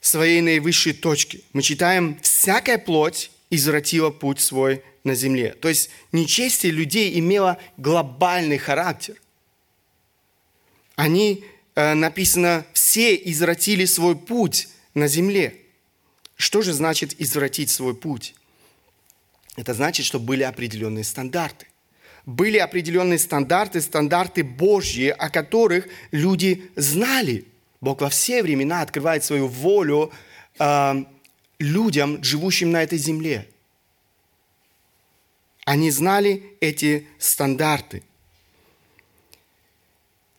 своей 0.00 0.40
наивысшей 0.40 0.92
точки. 0.92 1.42
Мы 1.52 1.62
читаем, 1.62 2.18
всякая 2.22 2.78
плоть 2.78 3.30
извратила 3.50 4.10
путь 4.10 4.40
свой 4.40 4.82
на 5.04 5.14
земле. 5.14 5.54
То 5.54 5.68
есть 5.68 5.90
нечестие 6.12 6.72
людей 6.72 7.18
имело 7.18 7.58
глобальный 7.76 8.58
характер. 8.58 9.16
Они, 10.96 11.44
э, 11.74 11.94
написано, 11.94 12.66
все 12.72 13.14
извратили 13.14 13.84
свой 13.84 14.16
путь 14.16 14.68
на 14.94 15.08
земле. 15.08 15.56
Что 16.36 16.62
же 16.62 16.72
значит 16.72 17.18
извратить 17.20 17.70
свой 17.70 17.94
путь? 17.94 18.34
Это 19.56 19.72
значит, 19.74 20.04
что 20.04 20.18
были 20.20 20.42
определенные 20.42 21.04
стандарты 21.04 21.66
были 22.26 22.58
определенные 22.58 23.20
стандарты, 23.20 23.80
стандарты 23.80 24.42
Божьи, 24.42 25.08
о 25.08 25.30
которых 25.30 25.88
люди 26.10 26.70
знали. 26.74 27.44
Бог 27.80 28.00
во 28.00 28.08
все 28.10 28.42
времена 28.42 28.82
открывает 28.82 29.22
свою 29.22 29.46
волю 29.46 30.12
э, 30.58 31.04
людям, 31.60 32.22
живущим 32.24 32.72
на 32.72 32.82
этой 32.82 32.98
земле. 32.98 33.48
Они 35.64 35.90
знали 35.90 36.42
эти 36.60 37.06
стандарты, 37.18 38.02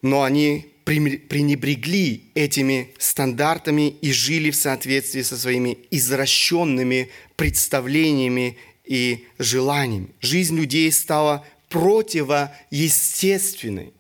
но 0.02 0.24
они 0.24 0.74
пренебрегли 0.84 2.24
этими 2.34 2.94
стандартами 2.98 3.90
и 3.90 4.14
жили 4.14 4.52
в 4.52 4.56
соответствии 4.56 5.22
со 5.22 5.38
своими 5.38 5.80
извращенными 5.92 7.10
представлениями 7.36 8.58
и 8.86 9.28
желаниями. 9.38 10.10
Жизнь 10.22 10.56
людей 10.56 10.90
стала 10.94 11.46
противоестественной. 11.78 13.94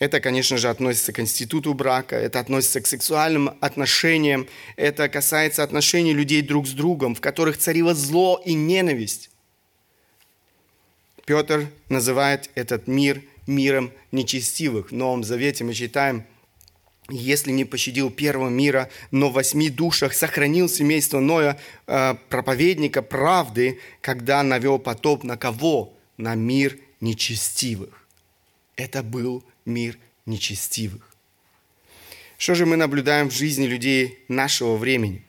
Это, 0.00 0.20
конечно 0.20 0.58
же, 0.58 0.68
относится 0.68 1.12
к 1.12 1.20
институту 1.20 1.74
брака, 1.74 2.16
это 2.16 2.40
относится 2.40 2.80
к 2.80 2.88
сексуальным 2.88 3.56
отношениям, 3.60 4.48
это 4.74 5.08
касается 5.08 5.62
отношений 5.62 6.12
людей 6.12 6.42
друг 6.42 6.66
с 6.66 6.72
другом, 6.72 7.14
в 7.14 7.20
которых 7.20 7.56
царило 7.56 7.94
зло 7.94 8.42
и 8.44 8.54
ненависть. 8.54 9.30
Петр 11.24 11.68
называет 11.88 12.50
этот 12.56 12.88
мир 12.88 13.22
миром 13.46 13.92
нечестивых. 14.10 14.90
В 14.90 14.94
Новом 14.94 15.22
Завете 15.22 15.62
мы 15.62 15.74
читаем, 15.74 16.24
если 17.08 17.52
не 17.52 17.64
пощадил 17.64 18.10
первого 18.10 18.48
мира, 18.48 18.90
но 19.12 19.28
в 19.28 19.34
восьми 19.34 19.70
душах 19.70 20.14
сохранил 20.14 20.68
семейство 20.68 21.20
Ноя, 21.20 21.60
э, 21.86 22.16
проповедника 22.28 23.02
правды, 23.02 23.78
когда 24.00 24.42
навел 24.42 24.80
потоп 24.80 25.22
на 25.22 25.36
кого? 25.36 25.96
На 26.22 26.36
мир 26.36 26.78
нечестивых. 27.00 28.06
Это 28.76 29.02
был 29.02 29.44
мир 29.64 29.98
нечестивых. 30.24 31.02
Что 32.38 32.54
же 32.54 32.64
мы 32.64 32.76
наблюдаем 32.76 33.28
в 33.28 33.34
жизни 33.34 33.66
людей 33.66 34.20
нашего 34.28 34.76
времени? 34.76 35.24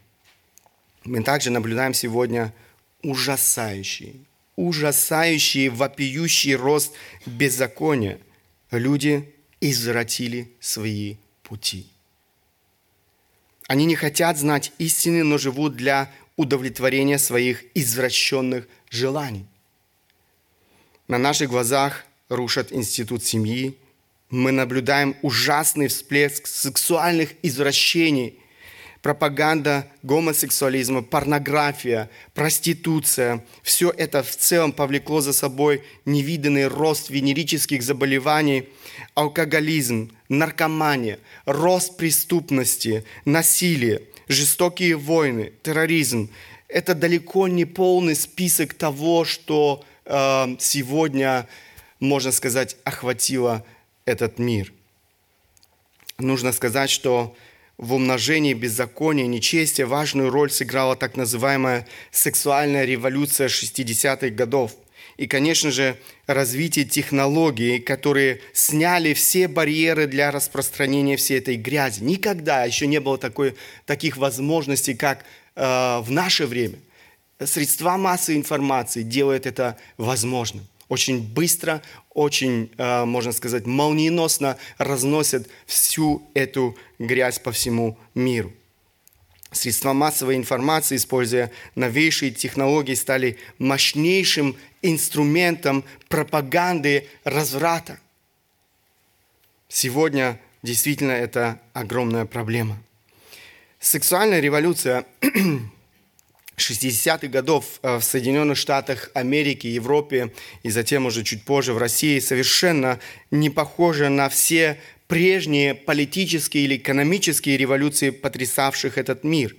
Мы 1.03 1.23
также 1.23 1.49
наблюдаем 1.49 1.95
сегодня 1.95 2.53
ужасающий, 3.01 4.21
ужасающий, 4.55 5.69
вопиющий 5.69 6.55
рост 6.55 6.93
беззакония. 7.25 8.19
Люди 8.69 9.33
извратили 9.61 10.51
свои 10.59 11.15
пути. 11.41 11.87
Они 13.67 13.85
не 13.85 13.95
хотят 13.95 14.37
знать 14.37 14.71
истины, 14.77 15.23
но 15.23 15.39
живут 15.39 15.75
для 15.75 16.11
удовлетворения 16.35 17.17
своих 17.17 17.65
извращенных 17.73 18.67
желаний. 18.91 19.47
На 21.09 21.17
наших 21.17 21.49
глазах 21.49 22.05
рушат 22.29 22.71
институт 22.71 23.25
семьи. 23.25 23.77
Мы 24.29 24.53
наблюдаем 24.53 25.17
ужасный 25.21 25.87
всплеск 25.89 26.47
сексуальных 26.47 27.31
извращений. 27.41 28.39
пропаганда 29.01 29.85
гомосексуализма, 30.01 31.01
порнография, 31.01 32.09
проституция. 32.33 33.45
Все 33.61 33.89
это 33.89 34.23
в 34.23 34.33
целом 34.33 34.71
повлекло 34.71 35.19
за 35.19 35.33
собой 35.33 35.83
невиданный 36.05 36.67
рост 36.67 37.09
венерических 37.09 37.83
заболеваний, 37.83 38.69
алкоголизм, 39.13 40.09
наркомания, 40.29 41.19
рост 41.45 41.97
преступности, 41.97 43.03
насилие, 43.25 44.03
жестокие 44.29 44.95
войны, 44.95 45.51
терроризм. 45.63 46.29
Это 46.69 46.95
далеко 46.95 47.49
не 47.49 47.65
полный 47.65 48.15
список 48.15 48.73
того, 48.73 49.25
что 49.25 49.83
сегодня, 50.05 51.47
можно 51.99 52.31
сказать, 52.31 52.77
охватило 52.83 53.65
этот 54.05 54.39
мир. 54.39 54.73
Нужно 56.19 56.51
сказать, 56.51 56.89
что 56.89 57.35
в 57.77 57.93
умножении 57.93 58.53
беззакония 58.53 59.25
нечестия 59.25 59.85
важную 59.85 60.29
роль 60.29 60.51
сыграла 60.51 60.95
так 60.95 61.15
называемая 61.15 61.87
сексуальная 62.11 62.85
революция 62.85 63.47
60-х 63.47 64.29
годов. 64.29 64.75
И, 65.17 65.27
конечно 65.27 65.69
же, 65.71 65.97
развитие 66.25 66.85
технологий, 66.85 67.79
которые 67.79 68.41
сняли 68.53 69.13
все 69.13 69.47
барьеры 69.47 70.07
для 70.07 70.31
распространения 70.31 71.17
всей 71.17 71.37
этой 71.37 71.55
грязи. 71.55 72.01
Никогда 72.03 72.63
еще 72.63 72.87
не 72.87 72.99
было 72.99 73.17
такой, 73.17 73.55
таких 73.85 74.17
возможностей, 74.17 74.95
как 74.95 75.23
э, 75.55 75.99
в 75.99 76.09
наше 76.09 76.47
время. 76.47 76.77
Средства 77.45 77.97
массовой 77.97 78.37
информации 78.37 79.03
делают 79.03 79.45
это 79.45 79.77
возможным 79.97 80.67
очень 80.93 81.21
быстро, 81.21 81.81
очень, 82.13 82.71
э, 82.77 83.05
можно 83.05 83.31
сказать, 83.31 83.65
молниеносно 83.65 84.57
разносят 84.77 85.47
всю 85.65 86.21
эту 86.33 86.77
грязь 86.99 87.39
по 87.39 87.51
всему 87.51 87.97
миру. 88.13 88.53
Средства 89.51 89.93
массовой 89.93 90.35
информации, 90.35 90.95
используя 90.95 91.51
новейшие 91.75 92.31
технологии, 92.31 92.95
стали 92.95 93.37
мощнейшим 93.59 94.55
инструментом 94.81 95.83
пропаганды 96.09 97.07
разврата. 97.23 97.99
Сегодня 99.69 100.39
действительно 100.61 101.11
это 101.11 101.59
огромная 101.73 102.25
проблема. 102.25 102.81
Сексуальная 103.79 104.39
революция 104.39 105.05
60-х 106.57 107.27
годов 107.27 107.79
э, 107.81 107.97
в 107.97 108.03
Соединенных 108.03 108.57
Штатах 108.57 109.09
Америки, 109.13 109.67
Европе 109.67 110.31
и 110.61 110.69
затем 110.69 111.05
уже 111.05 111.23
чуть 111.23 111.43
позже 111.43 111.73
в 111.73 111.77
России 111.77 112.19
совершенно 112.19 112.99
не 113.31 113.49
похожа 113.49 114.09
на 114.09 114.29
все 114.29 114.77
прежние 115.07 115.75
политические 115.75 116.65
или 116.65 116.77
экономические 116.77 117.57
революции, 117.57 118.09
потрясавших 118.09 118.97
этот 118.97 119.23
мир. 119.23 119.55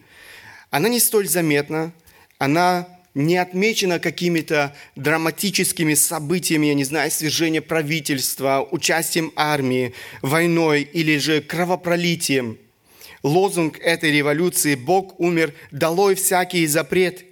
Она 0.70 0.88
не 0.88 1.00
столь 1.00 1.28
заметна, 1.28 1.92
она 2.38 2.88
не 3.14 3.36
отмечена 3.36 4.00
какими-то 4.00 4.74
драматическими 4.96 5.94
событиями, 5.94 6.66
я 6.66 6.74
не 6.74 6.84
знаю, 6.84 7.10
свержение 7.10 7.62
правительства, 7.62 8.66
участием 8.68 9.32
армии, 9.36 9.94
войной 10.22 10.82
или 10.82 11.18
же 11.18 11.40
кровопролитием– 11.40 12.58
лозунг 13.24 13.80
этой 13.80 14.12
революции 14.12 14.76
«Бог 14.76 15.18
умер, 15.18 15.52
долой 15.72 16.14
всякие 16.14 16.68
запреты». 16.68 17.24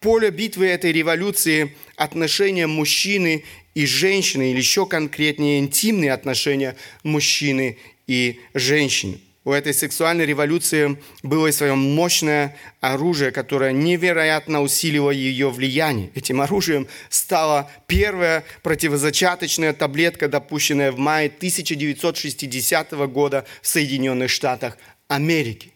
Поле 0.00 0.30
битвы 0.30 0.66
этой 0.66 0.92
революции– 0.92 1.74
отношения 1.96 2.66
мужчины 2.66 3.44
и 3.74 3.86
женщины, 3.86 4.50
или 4.50 4.58
еще 4.58 4.86
конкретнее 4.86 5.60
интимные 5.60 6.12
отношения 6.12 6.76
мужчины 7.02 7.78
и 8.06 8.40
женщины. 8.54 9.20
У 9.44 9.52
этой 9.52 9.72
сексуальной 9.72 10.26
революции 10.26 10.98
было 11.22 11.46
и 11.46 11.52
свое 11.52 11.74
мощное 11.74 12.56
оружие, 12.80 13.30
которое 13.30 13.72
невероятно 13.72 14.62
усиливало 14.62 15.12
ее 15.12 15.48
влияние. 15.48 16.10
Этим 16.14 16.42
оружием 16.42 16.86
стала 17.08 17.70
первая 17.86 18.44
противозачаточная 18.62 19.72
таблетка, 19.72 20.28
допущенная 20.28 20.92
в 20.92 20.98
мае 20.98 21.28
1960 21.28 22.90
года 23.08 23.46
в 23.62 23.66
Соединенных 23.66 24.30
Штатах 24.30 24.76
Америки. 25.10 25.72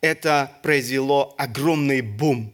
Это 0.00 0.50
произвело 0.64 1.32
огромный 1.38 2.00
бум. 2.00 2.52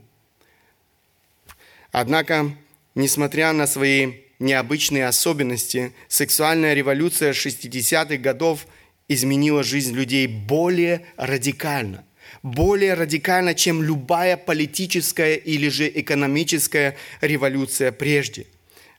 Однако, 1.93 2.55
несмотря 2.95 3.55
на 3.55 3.67
свои 3.67 4.13
необычные 4.39 5.07
особенности, 5.07 5.95
сексуальная 6.09 6.75
революция 6.75 7.33
60-х 7.33 8.19
годов 8.19 8.67
изменила 9.09 9.65
жизнь 9.65 9.95
людей 9.95 10.27
более 10.27 11.07
радикально. 11.17 12.05
Более 12.43 12.93
радикально, 12.93 13.55
чем 13.55 13.83
любая 13.83 14.37
политическая 14.37 15.37
или 15.37 15.71
же 15.71 15.89
экономическая 15.89 16.99
революция 17.23 17.93
прежде. 17.93 18.47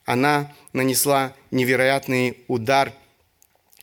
Она 0.05 0.51
нанесла 0.73 1.36
невероятный 1.51 2.39
удар 2.47 2.93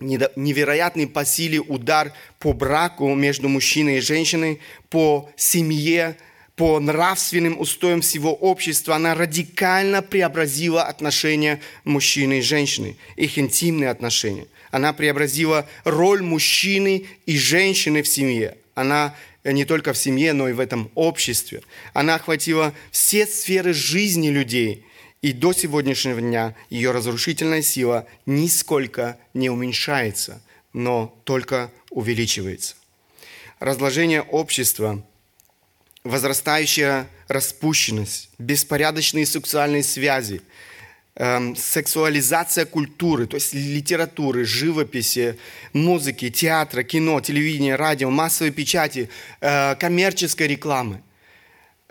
невероятный 0.01 1.07
по 1.07 1.25
силе 1.25 1.61
удар 1.61 2.13
по 2.39 2.53
браку 2.53 3.15
между 3.15 3.49
мужчиной 3.49 3.99
и 3.99 4.01
женщиной, 4.01 4.61
по 4.91 5.31
семье, 5.37 6.17
по 6.57 6.81
нравственным 6.81 7.59
устоям 7.61 8.01
всего 8.01 8.35
общества. 8.35 8.97
Она 8.97 9.15
радикально 9.15 10.03
преобразила 10.03 10.83
отношения 10.83 11.61
мужчины 11.85 12.39
и 12.39 12.43
женщины, 12.43 12.97
их 13.17 13.39
интимные 13.39 13.91
отношения. 13.91 14.47
Она 14.71 14.93
преобразила 14.93 15.69
роль 15.85 16.23
мужчины 16.23 17.07
и 17.27 17.39
женщины 17.39 18.03
в 18.03 18.09
семье. 18.09 18.57
Она 18.75 19.15
не 19.45 19.65
только 19.65 19.93
в 19.93 19.99
семье, 19.99 20.33
но 20.33 20.49
и 20.49 20.53
в 20.53 20.61
этом 20.61 20.91
обществе. 20.95 21.63
Она 21.95 22.17
охватила 22.17 22.75
все 22.91 23.27
сферы 23.27 23.73
жизни 23.73 24.29
людей– 24.29 24.85
и 25.23 25.33
до 25.33 25.53
сегодняшнего 25.53 26.21
дня 26.21 26.55
ее 26.71 26.93
разрушительная 26.93 27.63
сила 27.63 28.07
нисколько 28.27 29.19
не 29.35 29.51
уменьшается, 29.51 30.41
но 30.73 31.19
только 31.25 31.71
увеличивается. 31.91 32.77
Разложение 33.59 34.23
общества, 34.23 35.05
возрастающая 36.05 37.09
распущенность, 37.27 38.31
беспорядочные 38.39 39.27
сексуальные 39.27 39.83
связи, 39.83 40.41
эм, 41.17 41.57
сексуализация 41.57 42.65
культуры, 42.65 43.27
то 43.27 43.35
есть 43.35 43.53
литературы, 43.53 44.45
живописи, 44.45 45.37
музыки, 45.73 46.31
театра, 46.31 46.85
кино, 46.85 47.21
телевидения, 47.21 47.75
радио, 47.75 48.11
массовой 48.11 48.53
печати, 48.53 49.11
э, 49.41 49.75
коммерческой 49.75 50.47
рекламы. 50.47 51.03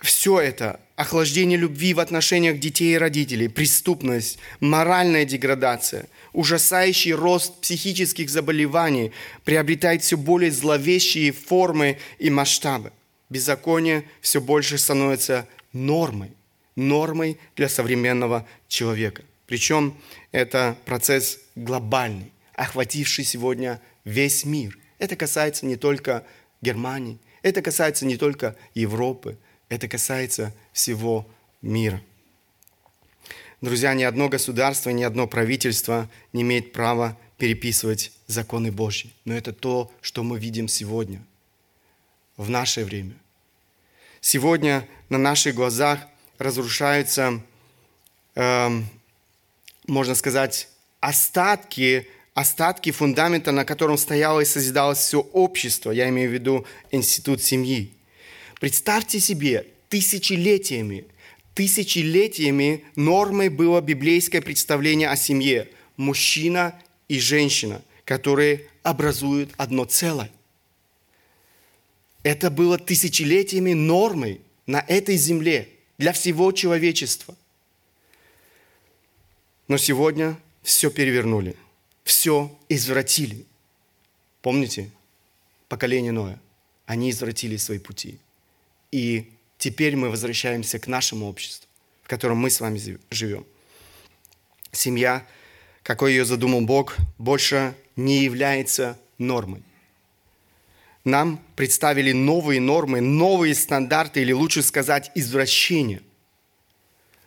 Все 0.02 0.40
это 0.40 0.80
охлаждение 0.96 1.58
любви 1.58 1.94
в 1.94 2.00
отношениях 2.00 2.60
детей 2.60 2.94
и 2.94 2.98
родителей, 2.98 3.48
преступность, 3.48 4.38
моральная 4.60 5.26
деградация, 5.26 6.08
ужасающий 6.34 7.14
рост 7.14 7.62
психических 7.62 8.30
заболеваний 8.30 9.12
приобретает 9.44 10.04
все 10.04 10.16
более 10.16 10.52
зловещие 10.52 11.32
формы 11.32 11.98
и 12.20 12.30
масштабы. 12.30 12.92
Беззаконие 13.30 14.06
все 14.22 14.40
больше 14.40 14.78
становится 14.78 15.48
нормой, 15.74 16.32
нормой 16.76 17.40
для 17.56 17.68
современного 17.68 18.48
человека. 18.68 19.24
Причем 19.48 19.98
это 20.32 20.78
процесс 20.86 21.40
глобальный, 21.56 22.32
охвативший 22.54 23.26
сегодня 23.26 23.82
весь 24.06 24.46
мир. 24.46 24.78
Это 25.00 25.16
касается 25.16 25.66
не 25.66 25.76
только 25.76 26.24
Германии, 26.62 27.18
это 27.42 27.62
касается 27.62 28.06
не 28.06 28.18
только 28.18 28.56
Европы, 28.74 29.38
это 29.70 29.88
касается 29.88 30.54
всего 30.74 31.28
мира. 31.62 32.02
Друзья, 33.60 33.94
ни 33.94 34.04
одно 34.04 34.30
государство, 34.30 34.92
ни 34.92 35.04
одно 35.04 35.28
правительство 35.28 36.10
не 36.32 36.44
имеет 36.44 36.74
права 36.74 37.18
переписывать 37.38 38.12
законы 38.28 38.72
Божьи. 38.72 39.12
Но 39.26 39.36
это 39.36 39.52
то, 39.52 39.92
что 40.02 40.24
мы 40.24 40.40
видим 40.40 40.68
сегодня, 40.68 41.24
в 42.36 42.50
наше 42.50 42.86
время. 42.86 43.16
Сегодня 44.22 44.88
на 45.10 45.18
наших 45.18 45.56
глазах 45.56 46.00
разрушаются, 46.38 47.42
э, 48.36 48.70
можно 49.88 50.16
сказать, 50.16 50.70
остатки, 51.00 52.08
остатки 52.36 52.92
фундамента, 52.92 53.52
на 53.52 53.66
котором 53.66 53.98
стояло 53.98 54.42
и 54.42 54.46
созидалось 54.46 55.00
все 55.00 55.20
общество. 55.20 55.90
Я 55.90 56.10
имею 56.10 56.30
в 56.30 56.34
виду 56.34 56.66
институт 56.92 57.42
семьи. 57.42 57.97
Представьте 58.60 59.20
себе, 59.20 59.68
тысячелетиями, 59.90 61.06
тысячелетиями 61.54 62.84
нормой 62.96 63.50
было 63.50 63.82
библейское 63.82 64.42
представление 64.42 65.10
о 65.10 65.16
семье. 65.16 65.70
Мужчина 65.96 66.80
и 67.08 67.20
женщина, 67.20 67.82
которые 68.06 68.68
образуют 68.84 69.52
одно 69.58 69.86
целое. 69.86 70.32
Это 72.24 72.50
было 72.50 72.78
тысячелетиями 72.78 73.74
нормой 73.74 74.42
на 74.66 74.84
этой 74.88 75.18
земле 75.18 75.70
для 75.98 76.14
всего 76.14 76.52
человечества. 76.52 77.36
Но 79.68 79.78
сегодня 79.78 80.38
все 80.64 80.90
перевернули, 80.92 81.56
все 82.04 82.56
извратили. 82.70 83.46
Помните 84.42 84.92
поколение 85.68 86.12
Ноя? 86.12 86.40
они 86.88 87.12
извратили 87.12 87.58
свои 87.58 87.78
пути. 87.78 88.18
И 88.92 89.32
теперь 89.58 89.96
мы 89.96 90.10
возвращаемся 90.10 90.80
к 90.80 90.88
нашему 90.88 91.28
обществу, 91.28 91.68
в 92.04 92.08
котором 92.08 92.38
мы 92.38 92.50
с 92.50 92.62
вами 92.62 92.80
живем. 93.10 93.46
Семья, 94.72 95.26
какой 95.84 96.12
ее 96.14 96.26
задумал 96.26 96.62
Бог, 96.62 96.98
больше 97.18 97.76
не 97.96 98.24
является 98.24 99.00
нормой. 99.18 99.64
Нам 101.04 101.42
представили 101.56 102.12
новые 102.12 102.60
нормы, 102.60 103.00
новые 103.00 103.56
стандарты, 103.56 104.22
или 104.22 104.34
лучше 104.34 104.62
сказать, 104.62 105.10
извращения. 105.16 106.02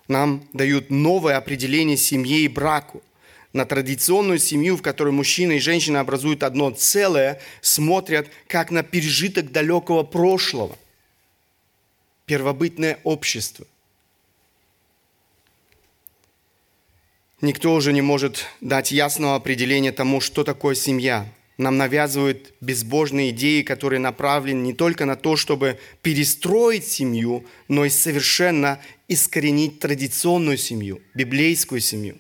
Нам 0.07 0.47
дают 0.53 0.91
новое 0.91 1.37
определение 1.37 1.97
семье 1.97 2.41
и 2.41 2.49
браку. 2.49 3.03
На 3.53 3.65
традиционную 3.65 4.39
семью, 4.39 4.77
в 4.77 4.83
которой 4.83 5.13
мужчина 5.13 5.53
и 5.53 5.59
женщина 5.61 6.01
образуют 6.01 6.43
одно 6.43 6.71
целое, 6.71 7.41
смотрят 7.63 8.29
как 8.49 8.71
на 8.71 8.83
пережиток 8.83 9.51
далекого 9.51 10.03
прошлого. 10.03 10.77
Первобытное 12.31 13.01
общество. 13.03 13.67
Никто 17.41 17.75
уже 17.75 17.93
не 17.93 18.03
может 18.03 18.47
дать 18.61 18.93
ясного 18.93 19.35
определения 19.35 19.91
тому, 19.91 20.21
что 20.21 20.45
такое 20.45 20.77
семья– 20.77 21.27
нам 21.59 21.77
навязывают 21.77 22.55
безбожные 22.61 23.31
идеи, 23.31 23.63
которые 23.63 23.99
направлены 23.99 24.63
не 24.63 24.73
только 24.73 25.07
на 25.07 25.17
то, 25.17 25.35
чтобы 25.35 25.79
перестроить 26.03 26.87
семью, 26.87 27.45
но 27.67 27.85
и 27.85 27.91
совершенно 27.91 28.81
искоренить 29.09 29.81
традиционную 29.81 30.57
семью, 30.57 31.03
библейскую 31.15 31.81
семью. 31.81 32.17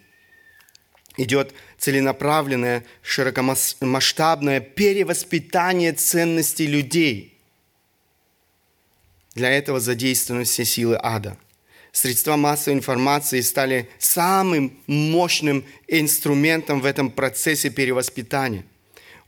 Идет 1.17 1.55
целенаправленное, 1.79 2.85
широкомасштабное 3.01 4.61
перевоспитание 4.61 5.93
ценностей 5.93 6.67
людей. 6.67 7.30
Для 9.35 9.51
этого 9.51 9.81
задействованы 9.81 10.45
все 10.45 10.65
силы 10.65 10.99
ада. 11.01 11.37
Средства 11.93 12.37
массовой 12.37 12.77
информации 12.77 13.41
стали 13.41 13.89
самым 13.99 14.79
мощным 14.87 15.65
инструментом 15.89 16.81
в 16.81 16.85
этом 16.85 17.11
процессе 17.11 17.71
перевоспитания– 17.71 18.65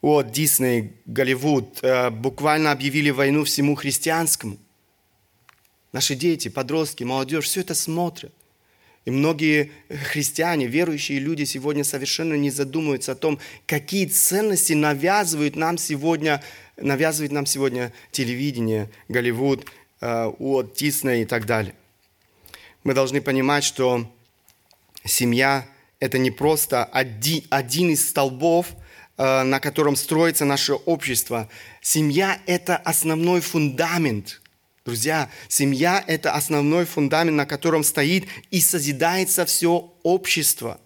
вот 0.02 0.32
Дисней, 0.32 0.94
Голливуд 1.06 1.78
э, 1.82 2.10
буквально 2.10 2.72
объявили 2.72 3.10
войну 3.10 3.44
всему 3.44 3.76
христианскому. 3.76 4.58
Наши 5.92 6.16
дети, 6.16 6.48
подростки, 6.48 7.04
молодежь 7.04 7.44
все 7.44 7.60
это 7.60 7.74
смотрят. 7.74 8.32
И 9.04 9.12
многие 9.12 9.70
христиане, 9.88 10.66
верующие 10.66 11.20
люди 11.20 11.44
сегодня 11.44 11.84
совершенно 11.84 12.34
не 12.34 12.50
задумываются 12.50 13.12
о 13.12 13.16
том, 13.16 13.38
какие 13.66 14.06
ценности 14.06 14.72
навязывают 14.72 15.54
нам 15.54 15.78
сегодня, 15.78 16.42
навязывает 16.76 17.30
нам 17.30 17.46
сегодня 17.46 17.92
телевидение, 18.10 18.90
Голливуд, 19.08 19.66
Э, 20.02 20.30
Дисней 20.76 21.22
и 21.22 21.24
так 21.24 21.46
далее. 21.46 21.74
Мы 22.84 22.92
должны 22.92 23.22
понимать, 23.22 23.64
что 23.64 24.12
семья– 25.04 25.66
это 26.00 26.18
не 26.18 26.30
просто 26.30 26.84
один, 26.84 27.44
один 27.50 27.90
из 27.90 28.06
столбов– 28.06 28.66
Э, 29.18 29.42
на 29.42 29.60
котором 29.60 29.94
строится 29.94 30.44
наше 30.44 30.72
общество. 30.72 31.48
Семья– 31.80 32.40
это 32.46 32.76
основной 32.76 33.40
фундамент. 33.40 34.40
Друзья, 34.84 35.30
семья– 35.48 36.02
это 36.06 36.32
основной 36.32 36.86
фундамент, 36.86 37.36
на 37.36 37.46
котором 37.46 37.84
стоит 37.84 38.26
и 38.50 38.60
созидается 38.60 39.44
все 39.44 39.92
общество. 40.02 40.80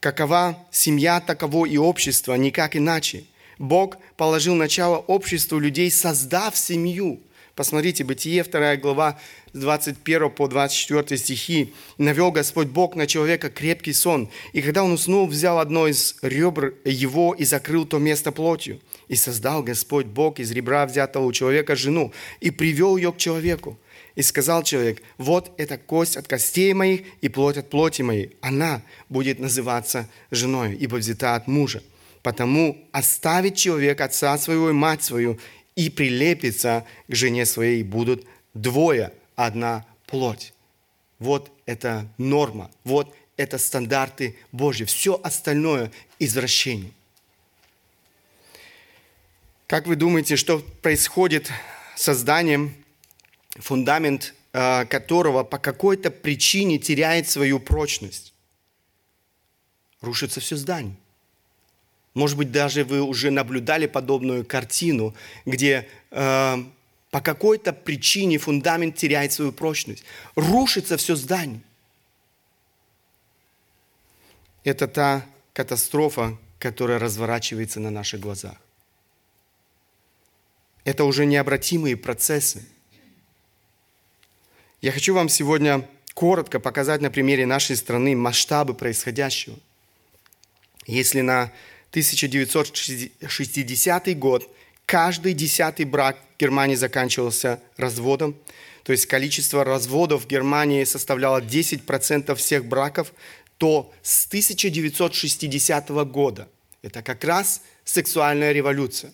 Какова 0.00 0.66
семья, 0.70 1.20
таково 1.20 1.66
и 1.66 1.76
общество, 1.76 2.34
никак 2.34 2.76
иначе. 2.76 3.24
Бог 3.58 3.98
положил 4.16 4.54
начало 4.54 4.96
обществу 4.96 5.58
людей, 5.58 5.90
создав 5.90 6.56
семью. 6.56 7.20
Посмотрите, 7.58 8.04
Бытие, 8.04 8.44
2 8.44 8.76
глава, 8.76 9.18
с 9.52 9.58
21 9.58 10.30
по 10.30 10.46
24 10.46 11.18
стихи. 11.18 11.74
«И 11.96 12.02
навел 12.04 12.30
Господь 12.30 12.68
Бог 12.68 12.94
на 12.94 13.08
человека 13.08 13.50
крепкий 13.50 13.92
сон, 13.92 14.30
и 14.52 14.62
когда 14.62 14.84
он 14.84 14.92
уснул, 14.92 15.26
взял 15.26 15.58
одно 15.58 15.88
из 15.88 16.14
ребр 16.22 16.74
его 16.84 17.34
и 17.34 17.44
закрыл 17.44 17.84
то 17.84 17.98
место 17.98 18.30
плотью. 18.30 18.78
И 19.08 19.16
создал 19.16 19.64
Господь 19.64 20.06
Бог 20.06 20.38
из 20.38 20.52
ребра 20.52 20.86
взятого 20.86 21.24
у 21.24 21.32
человека 21.32 21.74
жену, 21.74 22.12
и 22.38 22.52
привел 22.52 22.96
ее 22.96 23.12
к 23.12 23.16
человеку. 23.16 23.76
И 24.14 24.22
сказал 24.22 24.62
человек, 24.62 25.02
вот 25.16 25.50
эта 25.56 25.78
кость 25.78 26.16
от 26.16 26.28
костей 26.28 26.72
моих 26.74 27.00
и 27.22 27.28
плоть 27.28 27.56
от 27.56 27.70
плоти 27.70 28.02
моей. 28.02 28.36
Она 28.40 28.82
будет 29.08 29.40
называться 29.40 30.08
женой, 30.30 30.76
ибо 30.76 30.94
взята 30.94 31.34
от 31.34 31.48
мужа. 31.48 31.82
Потому 32.22 32.76
оставит 32.92 33.56
человек 33.56 34.00
отца 34.00 34.36
своего 34.38 34.70
и 34.70 34.72
мать 34.72 35.02
свою, 35.02 35.38
и 35.78 35.90
прилепится 35.90 36.84
к 37.06 37.14
жене 37.14 37.46
своей, 37.46 37.84
будут 37.84 38.26
двое, 38.52 39.12
одна 39.36 39.86
плоть. 40.06 40.52
Вот 41.20 41.52
это 41.66 42.08
норма, 42.18 42.68
вот 42.82 43.14
это 43.36 43.58
стандарты 43.58 44.36
Божьи. 44.50 44.84
Все 44.84 45.20
остальное– 45.22 45.92
извращение. 46.18 46.90
Как 49.68 49.86
вы 49.86 49.94
думаете, 49.94 50.34
что 50.34 50.58
происходит 50.82 51.48
с 51.94 52.02
созданием, 52.02 52.74
фундамент 53.50 54.34
э, 54.52 54.84
которого 54.86 55.44
по 55.44 55.58
какой-то 55.58 56.10
причине 56.10 56.78
теряет 56.78 57.28
свою 57.28 57.60
прочность? 57.60 58.34
Рушится 60.00 60.40
все 60.40 60.56
здание. 60.56 60.96
Может 62.14 62.36
быть, 62.36 62.50
даже 62.50 62.84
вы 62.84 63.00
уже 63.02 63.30
наблюдали 63.30 63.86
подобную 63.86 64.44
картину, 64.44 65.14
где 65.44 65.88
э, 66.10 66.56
по 67.10 67.20
какой-то 67.20 67.72
причине 67.72 68.38
фундамент 68.38 68.96
теряет 68.96 69.32
свою 69.32 69.52
прочность. 69.52 70.04
Рушится 70.34 70.96
все 70.96 71.14
здание. 71.16 71.60
Это 74.64 74.88
та 74.88 75.26
катастрофа, 75.52 76.36
которая 76.58 76.98
разворачивается 76.98 77.80
на 77.80 77.90
наших 77.90 78.20
глазах. 78.20 78.56
Это 80.84 81.04
уже 81.04 81.26
необратимые 81.26 81.96
процессы. 81.96 82.66
Я 84.80 84.92
хочу 84.92 85.14
вам 85.14 85.28
сегодня 85.28 85.88
коротко 86.14 86.60
показать 86.60 87.00
на 87.00 87.10
примере 87.10 87.46
нашей 87.46 87.76
страны 87.76 88.16
масштабы 88.16 88.74
происходящего. 88.74 89.56
Если 90.86 91.20
на 91.20 91.52
1960 91.90 94.18
год. 94.18 94.48
Каждый 94.86 95.34
десятый 95.34 95.84
брак 95.84 96.16
в 96.36 96.40
Германии 96.40 96.76
заканчивался 96.76 97.60
разводом. 97.76 98.34
То 98.84 98.92
есть 98.92 99.06
количество 99.06 99.64
разводов 99.64 100.24
в 100.24 100.26
Германии 100.26 100.84
составляло 100.84 101.42
10% 101.42 102.34
всех 102.36 102.64
браков, 102.64 103.12
то 103.58 103.92
с 104.02 104.26
1960 104.26 105.88
года, 106.10 106.48
это 106.82 107.02
как 107.02 107.22
раз 107.24 107.60
сексуальная 107.84 108.52
революция, 108.52 109.12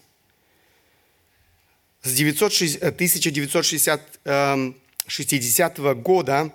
с 2.02 2.12
1960 2.12 4.20
эм, 4.24 4.76
года 6.02 6.52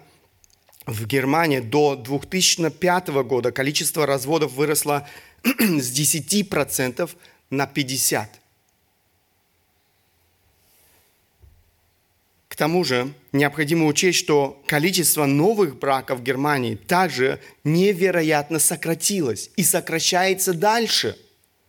в 0.86 1.06
Германии 1.06 1.60
до 1.60 1.96
2005 1.96 3.08
года 3.24 3.52
количество 3.52 4.06
разводов 4.06 4.54
выросло 4.54 5.08
с 5.44 5.92
10% 5.92 7.10
на 7.50 7.66
50%. 7.66 8.28
К 12.50 12.56
тому 12.56 12.84
же 12.84 13.14
необходимо 13.32 13.86
учесть, 13.86 14.20
что 14.20 14.62
количество 14.68 15.26
новых 15.26 15.78
браков 15.78 16.20
в 16.20 16.24
Германии 16.24 16.76
также 16.76 17.40
невероятно 17.64 18.60
сократилось 18.60 19.52
и 19.56 19.64
сокращается 19.64 20.54
дальше. 20.54 21.18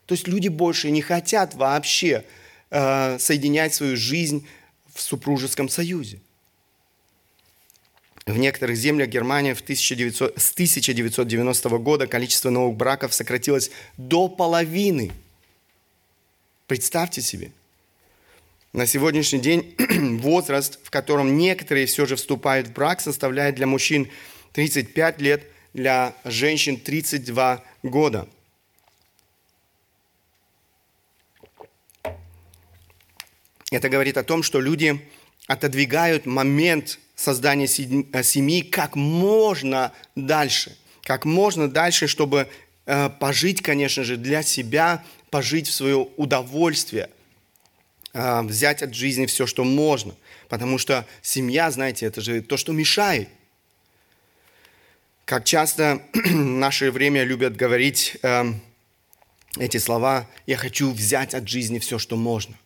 То 0.06 0.14
есть 0.14 0.26
люди 0.26 0.48
больше 0.48 0.90
не 0.90 1.02
хотят 1.02 1.54
вообще 1.54 2.24
э, 2.70 3.18
соединять 3.20 3.74
свою 3.74 3.96
жизнь 3.96 4.46
в 4.92 5.00
супружеском 5.00 5.68
союзе. 5.68 6.20
В 8.30 8.38
некоторых 8.38 8.76
землях 8.76 9.08
Германии 9.08 9.54
в 9.54 9.60
1900, 9.60 10.38
с 10.38 10.52
1990 10.52 11.68
года 11.78 12.06
количество 12.06 12.48
новых 12.50 12.76
браков 12.76 13.12
сократилось 13.12 13.72
до 13.96 14.28
половины. 14.28 15.10
Представьте 16.68 17.22
себе. 17.22 17.50
На 18.72 18.86
сегодняшний 18.86 19.40
день 19.40 19.74
возраст, 20.20 20.78
в 20.84 20.90
котором 20.90 21.38
некоторые 21.38 21.86
все 21.86 22.06
же 22.06 22.14
вступают 22.14 22.68
в 22.68 22.72
брак, 22.72 23.00
составляет 23.00 23.56
для 23.56 23.66
мужчин 23.66 24.08
35 24.52 25.20
лет, 25.20 25.42
для 25.74 26.14
женщин 26.24 26.76
32 26.76 27.64
года. 27.82 28.28
Это 33.72 33.88
говорит 33.88 34.16
о 34.16 34.22
том, 34.22 34.44
что 34.44 34.60
люди 34.60 35.04
отодвигают 35.48 36.26
момент 36.26 37.00
создания 37.20 37.66
э, 37.66 38.22
семьи 38.22 38.62
как 38.62 38.96
можно 38.96 39.92
дальше. 40.16 40.76
Как 41.02 41.26
можно 41.26 41.68
дальше, 41.68 42.06
чтобы 42.06 42.48
э, 42.86 43.10
пожить, 43.10 43.60
конечно 43.62 44.04
же, 44.04 44.16
для 44.16 44.42
себя, 44.42 45.04
пожить 45.28 45.68
в 45.68 45.74
свое 45.74 46.08
удовольствие. 46.16 47.10
э, 48.14 48.42
взять 48.42 48.82
от 48.82 48.94
жизни 48.94 49.26
все, 49.26 49.46
что 49.46 49.64
можно. 49.64 50.14
Потому 50.48 50.78
что 50.78 51.06
семья, 51.20 51.70
знаете, 51.70 52.06
это 52.06 52.22
же 52.22 52.40
то, 52.40 52.56
что 52.56 52.72
мешает. 52.72 53.28
Как 55.26 55.44
часто 55.44 56.02
в 56.14 56.34
наше 56.34 56.90
время 56.90 57.24
любят 57.24 57.54
говорить 57.54 58.16
э, 58.22 58.44
эти 59.58 59.76
слова 59.76 60.26
«я 60.46 60.56
хочу 60.56 60.90
взять 60.90 61.34
от 61.34 61.46
жизни 61.46 61.78
все, 61.80 61.98
что 61.98 62.16
можно». 62.16 62.56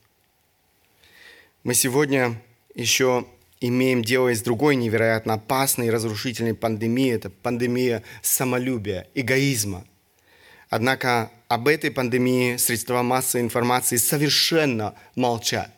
Мы 1.65 1.75
сегодня 1.75 2.41
еще 2.75 3.27
имеем 3.69 4.03
дело 4.03 4.35
с 4.35 4.43
другой 4.43 4.77
невероятно 4.77 5.35
опасной 5.35 5.87
и 5.87 5.91
разрушительной 5.91 6.55
пандемией. 6.55 7.15
Это 7.15 7.31
пандемия 7.31 8.03
самолюбия, 8.23 9.07
эгоизма. 9.15 9.85
Однако 10.71 11.31
об 11.49 11.69
этой 11.69 11.91
пандемии 11.91 12.57
средства 12.57 13.03
массовой 13.03 13.43
информации 13.43 13.97
совершенно 13.97 14.95
молчат. 15.15 15.71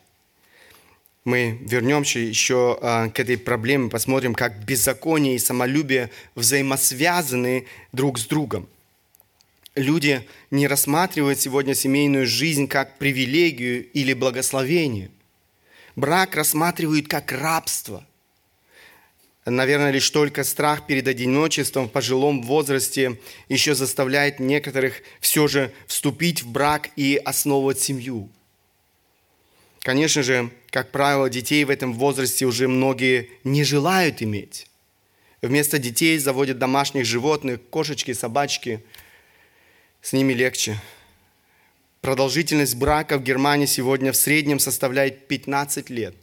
Мы 1.23 1.59
вернемся 1.61 2.19
еще 2.19 2.79
э, 2.81 3.09
к 3.09 3.19
этой 3.19 3.37
проблеме, 3.37 3.89
посмотрим, 3.89 4.33
как 4.33 4.63
беззаконие 4.63 5.35
и 5.35 5.39
самолюбие 5.39 6.09
взаимосвязаны 6.35 7.67
друг 7.91 8.17
с 8.17 8.25
другом. 8.25 8.67
Люди 9.75 10.25
не 10.51 10.67
рассматривают 10.67 11.39
сегодня 11.39 11.75
семейную 11.75 12.25
жизнь 12.25 12.67
как 12.67 12.97
привилегию 12.97 13.85
или 13.91 14.13
благословение 14.13 15.11
брак 15.97 16.35
рассматривают 16.35 17.09
как 17.09 17.33
рабство. 17.33 18.05
Наверное, 19.45 19.91
лишь 19.91 20.09
только 20.09 20.43
страх 20.43 20.85
перед 20.85 21.07
одиночеством 21.07 21.87
в 21.87 21.91
пожилом 21.91 22.41
возрасте 22.43 23.19
еще 23.49 23.75
заставляет 23.75 24.39
некоторых 24.39 25.01
все 25.19 25.47
же 25.47 25.73
вступить 25.87 26.43
в 26.43 26.51
брак 26.51 26.89
и 26.95 27.19
основывать 27.23 27.79
семью. 27.79 28.29
Конечно 29.79 30.21
же, 30.21 30.51
как 30.69 30.91
правило, 30.91 31.29
детей 31.29 31.63
в 31.63 31.69
этом 31.69 31.93
возрасте 31.93 32.45
уже 32.45 32.67
многие 32.67 33.29
не 33.43 33.63
желают 33.63 34.21
иметь. 34.21 34.67
Вместо 35.41 35.79
детей 35.79 36.17
заводят 36.17 36.59
домашних 36.59 37.05
животных, 37.05 37.61
кошечки, 37.69 38.11
собачки. 38.13 38.83
С 40.01 40.11
ними 40.11 40.33
легче. 40.33 40.77
Продолжительность 42.07 42.77
брака 42.77 43.17
в 43.17 43.21
Германии 43.21 43.65
сегодня 43.65 44.13
в 44.13 44.15
среднем 44.15 44.59
составляет 44.59 45.27
15 45.27 45.89
лет. 45.89 46.15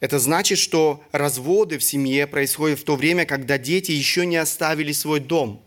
Это 0.00 0.18
значит, 0.18 0.58
что 0.58 1.02
разводы 1.12 1.78
в 1.78 1.82
семье 1.82 2.26
происходят 2.26 2.78
в 2.78 2.84
то 2.84 2.94
время, 2.94 3.24
когда 3.24 3.56
дети 3.56 3.92
еще 3.92 4.26
не 4.26 4.36
оставили 4.36 4.92
свой 4.92 5.20
дом. 5.20 5.62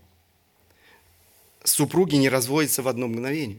Супруги 1.64 2.18
не 2.18 2.30
разводятся 2.30 2.84
в 2.84 2.88
одно 2.88 3.08
мгновение. 3.08 3.58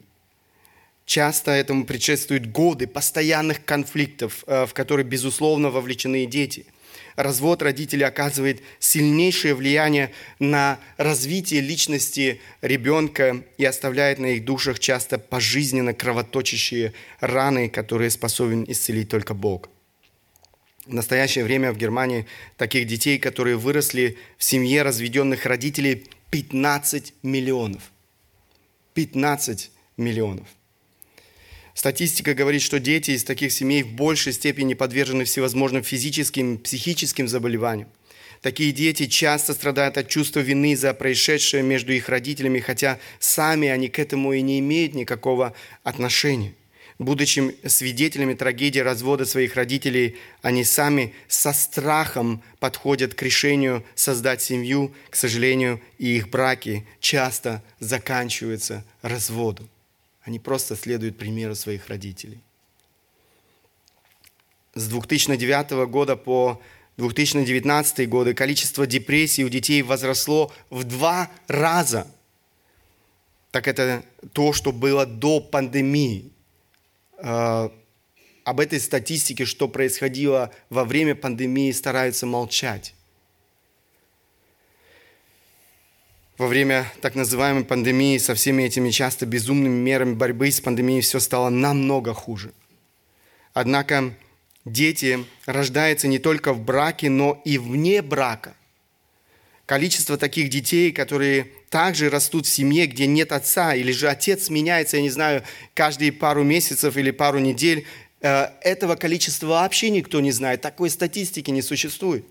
Часто 1.05 1.51
этому 1.51 1.85
предшествуют 1.85 2.47
годы 2.47 2.87
постоянных 2.87 3.65
конфликтов, 3.65 4.45
э, 4.47 4.67
в 4.67 4.73
которые, 4.73 5.05
безусловно, 5.05 5.71
вовлечены 5.71 6.27
дети– 6.27 6.65
развод 7.23 7.63
родителей 7.63 8.05
оказывает 8.05 8.63
сильнейшее 8.79 9.55
влияние 9.55 10.13
на 10.39 10.79
развитие 10.97 11.61
личности 11.61 12.41
ребенка 12.63 13.43
и 13.59 13.65
оставляет 13.65 14.19
на 14.19 14.27
их 14.27 14.45
душах 14.45 14.79
часто 14.79 15.19
пожизненно 15.19 15.95
кровоточащие 15.95 16.93
раны, 17.21 17.69
которые 17.69 18.11
способен 18.11 18.65
исцелить 18.69 19.09
только 19.09 19.35
Бог. 19.35 19.69
В 20.87 20.95
настоящее 20.95 21.45
время 21.45 21.73
в 21.73 21.77
Германии 21.77 22.27
таких 22.57 22.87
детей, 22.87 23.19
которые 23.19 23.57
выросли 23.57 24.19
в 24.39 24.45
семье 24.45 24.83
разведенных 24.83 25.47
родителей, 25.47 26.07
15 26.31 27.15
миллионов. 27.23 27.93
15 28.95 29.71
миллионов. 29.97 30.49
Статистика 31.81 32.35
говорит, 32.35 32.61
что 32.61 32.79
дети 32.79 33.12
из 33.12 33.25
таких 33.25 33.53
семей 33.53 33.83
в 33.83 33.95
большей 33.95 34.35
степени 34.35 34.75
подвержены 34.75 35.25
всевозможным 35.25 35.83
физическим, 35.83 36.59
психическим 36.59 37.27
заболеваниям. 37.27 37.88
Такие 38.43 38.71
дети 38.73 39.07
часто 39.07 39.55
страдают 39.55 39.97
от 39.97 40.07
чувства 40.07 40.40
вины 40.40 40.77
за 40.77 40.93
происшедшее 40.93 41.62
между 41.62 41.95
их 41.95 42.11
родителями, 42.11 42.61
хотя 42.61 42.99
сами 43.19 43.69
они 43.69 43.88
к 43.88 43.99
этому 43.99 44.35
и 44.35 44.43
не 44.43 44.59
имеют 44.59 44.95
никакого 44.95 45.55
отношения. 45.83 46.53
Будучи 46.99 47.57
свидетелями 47.66 48.35
трагедии 48.35 48.81
развода 48.81 49.25
своих 49.25 49.57
родителей, 49.57 50.16
они 50.43 50.64
сами 50.64 51.14
со 51.29 51.55
страхом 51.55 52.43
подходят 52.59 53.14
к 53.14 53.23
решению 53.23 53.87
создать 53.95 54.43
семью. 54.43 54.93
К 55.09 55.16
сожалению, 55.16 55.81
и 55.97 56.19
их 56.19 56.29
браки 56.29 56.87
часто 57.01 57.62
заканчиваются 57.79 58.85
разводом. 59.01 59.71
Они 60.23 60.39
просто 60.39 60.77
следуют 60.77 61.19
примеру 61.19 61.55
своих 61.55 61.89
родителей. 61.89 62.43
С 64.75 64.89
2009 64.89 65.87
года 65.89 66.17
по 66.17 66.61
2019 66.97 68.09
годы 68.09 68.35
количество 68.35 68.87
депрессий 68.87 69.45
у 69.45 69.49
детей 69.49 69.83
возросло 69.83 70.53
в 70.69 70.85
два 70.85 71.31
раза. 71.49 72.07
Так 73.51 73.67
это 73.67 74.05
то, 74.33 74.53
что 74.53 74.71
было 74.71 75.07
до 75.07 75.41
пандемии. 75.41 76.31
А, 77.19 77.73
об 78.45 78.61
этой 78.61 78.81
статистике, 78.81 79.45
что 79.45 79.67
происходило 79.67 80.53
во 80.69 80.85
время 80.85 81.15
пандемии, 81.15 81.73
стараются 81.73 82.27
молчать. 82.27 82.95
Во 86.40 86.46
время 86.46 86.90
так 87.03 87.16
называемой 87.16 87.64
пандемии 87.64 88.16
со 88.16 88.35
всеми 88.35 88.62
этими 88.62 88.88
часто 88.88 89.26
безумными 89.26 89.76
мерами 89.76 90.14
борьбы 90.14 90.50
с 90.50 90.59
пандемией 90.59 91.03
все 91.03 91.20
стало 91.20 91.50
намного 91.50 92.14
хуже. 92.14 92.53
Однако 93.53 94.14
дети 94.64 95.26
рождаются 95.44 96.09
не 96.09 96.18
только 96.18 96.55
в 96.55 96.64
браке, 96.64 97.11
но 97.11 97.42
и 97.44 97.59
вне 97.59 98.00
брака. 98.00 98.55
Количество 99.66 100.16
таких 100.16 100.48
детей, 100.48 100.92
которые 100.92 101.48
также 101.68 102.09
растут 102.09 102.46
в 102.46 102.48
семье, 102.48 102.87
где 102.87 103.07
нет 103.07 103.33
отца, 103.33 103.74
или 103.74 103.92
же 103.92 104.09
отец 104.09 104.48
меняется, 104.48 104.96
я 104.96 105.03
не 105.03 105.11
знаю, 105.11 105.42
каждые 105.74 106.11
пару 106.11 106.42
месяцев 106.42 106.96
или 106.96 107.11
пару 107.11 107.38
недель, 107.38 107.85
э, 108.22 108.46
этого 108.62 108.96
количества 108.96 109.48
вообще 109.48 109.90
никто 109.90 110.20
не 110.20 110.33
знает. 110.33 110.62
Такой 110.62 110.88
статистики 110.88 111.50
не 111.50 111.61
существует. 111.61 112.24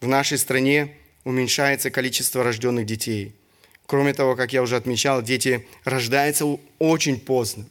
В 0.00 0.06
нашей 0.06 0.38
стране 0.38 0.96
уменьшается 1.24 1.90
количество 1.90 2.42
рожденных 2.42 2.86
детей. 2.86 3.34
Кроме 3.86 4.14
того, 4.14 4.36
как 4.36 4.52
я 4.52 4.62
уже 4.62 4.76
отмечал, 4.76 5.22
дети 5.22 5.66
рождаются 5.84 6.46
очень 6.78 7.18
поздно. 7.18 7.66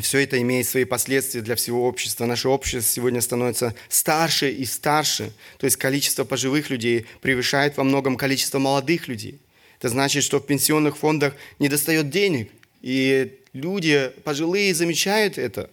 Все 0.00 0.20
это 0.20 0.40
имеет 0.40 0.66
свои 0.66 0.84
последствия 0.84 1.42
для 1.42 1.54
всего 1.54 1.86
общества. 1.86 2.24
Наше 2.24 2.48
общество 2.48 2.80
сегодня 2.80 3.20
становится 3.20 3.74
старше 3.88 4.50
и 4.50 4.64
старше. 4.64 5.32
То 5.58 5.66
есть 5.66 5.76
количество 5.76 6.24
пожилых 6.24 6.70
людей 6.70 7.06
превышает 7.20 7.76
во 7.76 7.84
многом 7.84 8.16
количество 8.16 8.58
молодых 8.58 9.06
людей. 9.06 9.38
Это 9.78 9.90
значит, 9.90 10.24
что 10.24 10.38
в 10.38 10.46
пенсионных 10.46 10.96
фондах 10.96 11.34
не 11.58 11.68
достает 11.68 12.08
денег. 12.08 12.50
И 12.80 13.38
люди 13.52 14.10
пожилые 14.24 14.74
замечают 14.74 15.36
это. 15.36 15.68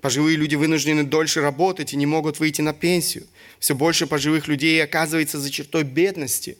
Пожилые 0.00 0.36
люди 0.36 0.54
вынуждены 0.54 1.04
дольше 1.04 1.42
работать 1.42 1.92
и 1.92 1.96
не 1.96 2.06
могут 2.06 2.40
выйти 2.40 2.62
на 2.62 2.72
пенсию. 2.72 3.26
Все 3.60 3.74
больше 3.74 4.06
пожилых 4.06 4.48
людей 4.48 4.82
оказывается 4.82 5.38
за 5.38 5.50
чертой 5.50 5.84
бедности. 5.84 6.56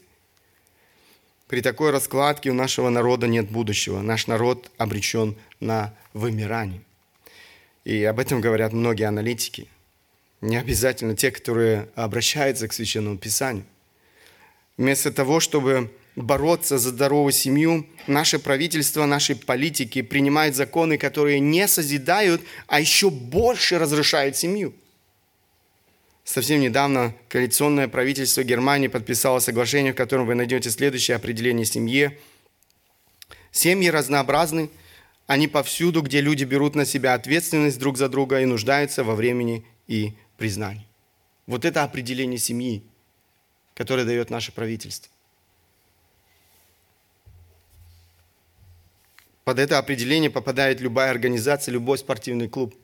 При 1.48 1.62
такой 1.62 1.90
раскладке 1.90 2.50
у 2.50 2.54
нашего 2.54 2.90
народа 2.90 3.26
нет 3.26 3.50
будущего. 3.50 4.02
Наш 4.02 4.26
народ 4.26 4.70
обречен 4.76 5.34
на 5.58 5.94
вымирание. 6.12 6.82
И 7.84 8.04
об 8.04 8.20
этом 8.20 8.42
говорят 8.42 8.74
многие 8.74 9.04
аналитики. 9.04 9.66
Не 10.42 10.58
обязательно 10.58 11.16
те, 11.16 11.30
которые 11.30 11.88
обращаются 11.94 12.68
к 12.68 12.72
Священному 12.74 13.16
Писанию. 13.16 13.64
Вместо 14.76 15.10
того, 15.10 15.40
чтобы 15.40 15.90
бороться 16.16 16.78
за 16.78 16.90
здоровую 16.90 17.32
семью, 17.32 17.86
наше 18.07 18.38
правительство, 18.38 19.07
наши 19.07 19.34
политики 19.34 20.03
принимают 20.03 20.55
законы, 20.55 20.98
которые 20.98 21.40
не 21.40 21.66
созидают, 21.66 22.42
а 22.66 22.78
еще 22.78 23.11
больше 23.11 23.78
разрушают 23.78 24.36
семью. 24.36 24.74
Совсем 26.33 26.61
недавно 26.61 27.12
коалиционное 27.28 27.89
правительство 27.89 28.45
Германии 28.45 28.87
подписало 28.87 29.41
соглашение, 29.41 29.93
в 29.93 29.97
котором 29.97 30.26
вы 30.26 30.37
найдете 30.37 30.70
следующее 30.70 31.16
определение 31.16 31.66
семье. 31.66 32.16
Семьи 33.51 33.91
разнообразны, 33.91 34.70
они 35.26 35.49
повсюду, 35.49 36.03
где 36.03 36.20
люди 36.20 36.45
берут 36.45 36.76
на 36.76 36.85
себя 36.85 37.14
ответственность 37.14 37.81
друг 37.81 37.99
за 37.99 38.09
друга 38.09 38.41
и 38.41 38.45
нуждаются 38.45 39.03
во 39.03 39.16
времени 39.16 39.66
и 39.89 40.12
признании. 40.39 40.87
Вот 41.49 41.64
это 41.64 41.83
определение 41.83 42.39
семьи, 42.39 42.85
которое 43.74 44.05
дает 44.05 44.31
наше 44.31 44.53
правительство. 44.53 45.11
Под 49.43 49.59
это 49.59 49.78
определение 49.78 50.31
попадает 50.31 50.81
любая 50.81 51.11
организация, 51.11 51.72
любой 51.72 51.99
спортивный 51.99 52.49
клуб. 52.49 52.76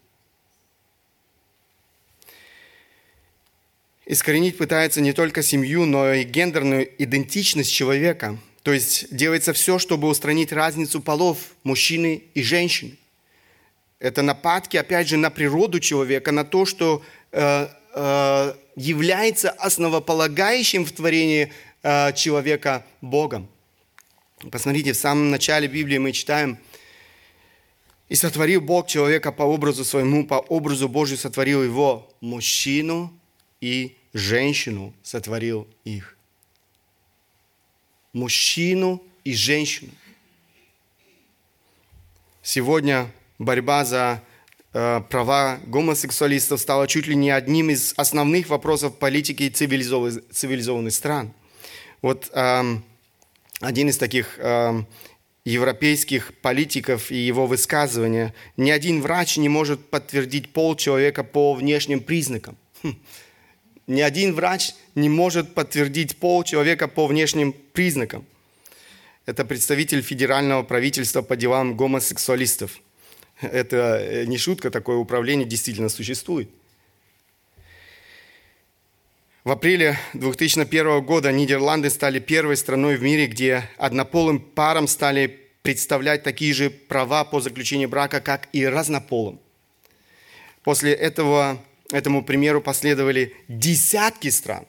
Искоренить 4.08 4.56
пытается 4.56 5.00
не 5.00 5.12
только 5.12 5.42
семью, 5.42 5.84
но 5.84 6.12
и 6.12 6.22
гендерную 6.22 6.88
идентичность 7.02 7.72
человека. 7.72 8.38
То 8.62 8.72
есть 8.72 9.12
делается 9.14 9.52
все, 9.52 9.80
чтобы 9.80 10.06
устранить 10.06 10.52
разницу 10.52 11.00
полов 11.00 11.38
мужчины 11.64 12.22
и 12.34 12.42
женщины. 12.42 12.98
Это 13.98 14.22
нападки, 14.22 14.76
опять 14.76 15.08
же, 15.08 15.16
на 15.16 15.30
природу 15.30 15.80
человека, 15.80 16.30
на 16.30 16.44
то, 16.44 16.66
что 16.66 17.02
э, 17.32 17.68
э, 17.94 18.54
является 18.76 19.50
основополагающим 19.50 20.84
в 20.84 20.92
творении 20.92 21.52
э, 21.82 22.12
человека 22.12 22.86
Богом. 23.00 23.48
Посмотрите, 24.52 24.92
в 24.92 24.96
самом 24.96 25.30
начале 25.32 25.66
Библии 25.66 25.98
мы 25.98 26.12
читаем, 26.12 26.58
«И 28.08 28.14
сотворил 28.14 28.60
Бог 28.60 28.86
человека 28.86 29.32
по 29.32 29.42
образу 29.42 29.84
своему, 29.84 30.24
по 30.28 30.34
образу 30.34 30.88
Божию 30.88 31.18
сотворил 31.18 31.64
его, 31.64 32.08
мужчину 32.20 33.12
и 33.66 33.96
женщину 34.12 34.94
сотворил 35.02 35.66
их». 35.84 36.16
Мужчину 38.12 39.02
и 39.24 39.34
женщину. 39.34 39.90
Сегодня 42.42 43.10
борьба 43.38 43.84
за 43.84 44.22
э, 44.72 45.00
права 45.10 45.58
гомосексуалистов 45.66 46.60
стала 46.60 46.86
чуть 46.86 47.08
ли 47.08 47.16
не 47.16 47.30
одним 47.30 47.70
из 47.70 47.92
основных 47.96 48.48
вопросов 48.48 48.98
политики 48.98 49.48
цивилизованных, 49.48 50.22
цивилизованных 50.30 50.92
стран. 50.92 51.32
Вот 52.02 52.30
э, 52.32 52.62
один 53.60 53.88
из 53.88 53.98
таких 53.98 54.38
э, 54.38 54.84
европейских 55.44 56.32
политиков 56.40 57.10
и 57.10 57.16
его 57.16 57.46
высказывания. 57.46 58.32
Ни 58.56 58.70
один 58.70 59.02
врач 59.02 59.36
не 59.36 59.48
может 59.48 59.90
подтвердить 59.90 60.52
пол 60.52 60.76
человека 60.76 61.24
по 61.24 61.54
внешним 61.54 62.00
признакам. 62.00 62.56
Хм. 62.82 62.94
Ни 63.86 64.00
один 64.00 64.34
врач 64.34 64.74
не 64.94 65.08
может 65.08 65.54
подтвердить 65.54 66.16
пол 66.16 66.42
человека 66.42 66.88
по 66.88 67.06
внешним 67.06 67.52
признакам. 67.52 68.26
Это 69.26 69.44
представитель 69.44 70.02
федерального 70.02 70.62
правительства 70.62 71.22
по 71.22 71.36
делам 71.36 71.76
гомосексуалистов. 71.76 72.80
Это 73.40 73.98
э, 74.00 74.24
не 74.24 74.38
шутка, 74.38 74.70
такое 74.70 74.96
управление 74.96 75.46
действительно 75.46 75.88
существует. 75.88 76.48
В 79.44 79.50
апреле 79.52 79.96
2001 80.14 81.04
года 81.04 81.30
Нидерланды 81.30 81.90
стали 81.90 82.18
первой 82.18 82.56
страной 82.56 82.96
в 82.96 83.02
мире, 83.02 83.26
где 83.26 83.68
однополым 83.76 84.40
парам 84.40 84.88
стали 84.88 85.40
представлять 85.62 86.24
такие 86.24 86.52
же 86.52 86.70
права 86.70 87.24
по 87.24 87.40
заключению 87.40 87.88
брака, 87.88 88.20
как 88.20 88.48
и 88.52 88.66
разнополым. 88.66 89.38
После 90.64 90.92
этого, 90.92 91.62
этому 91.92 92.24
примеру 92.24 92.60
последовали 92.60 93.34
десятки 93.48 94.28
стран. 94.28 94.66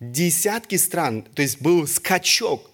Десятки 0.00 0.76
стран. 0.76 1.22
То 1.22 1.42
есть 1.42 1.60
был 1.60 1.86
скачок. 1.86 2.70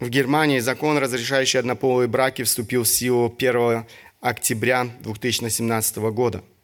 В 0.00 0.08
Германии 0.08 0.58
закон, 0.58 0.98
разрешающий 0.98 1.60
однополые 1.60 2.08
браки, 2.08 2.42
вступил 2.42 2.82
в 2.82 2.88
силу 2.88 3.34
1 3.36 3.84
октября 4.20 4.88
2017 5.00 5.96
года– 5.96 6.42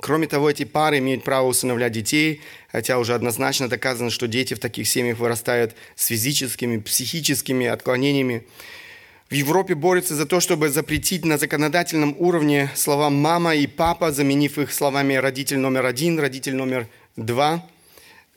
Кроме 0.00 0.26
того, 0.26 0.50
эти 0.50 0.64
пары 0.64 0.98
имеют 0.98 1.22
право 1.22 1.46
усыновлять 1.46 1.92
детей, 1.92 2.40
хотя 2.72 2.98
уже 2.98 3.14
однозначно 3.14 3.68
доказано, 3.68 4.10
что 4.10 4.26
дети 4.26 4.54
в 4.54 4.58
таких 4.58 4.88
семьях 4.88 5.18
вырастают 5.18 5.76
с 5.94 6.06
физическими, 6.06 6.78
психическими 6.78 7.66
отклонениями. 7.66 8.44
В 9.28 9.34
Европе 9.34 9.74
борются 9.74 10.14
за 10.14 10.24
то, 10.24 10.38
чтобы 10.38 10.68
запретить 10.68 11.24
на 11.24 11.36
законодательном 11.36 12.14
уровне 12.16 12.70
слова 12.76 13.10
«мама» 13.10 13.56
и 13.56 13.66
«папа», 13.66 14.12
заменив 14.12 14.56
их 14.56 14.72
словами 14.72 15.14
«родитель 15.14 15.58
номер 15.58 15.84
один», 15.84 16.20
«родитель 16.20 16.54
номер 16.54 16.86
два». 17.16 17.66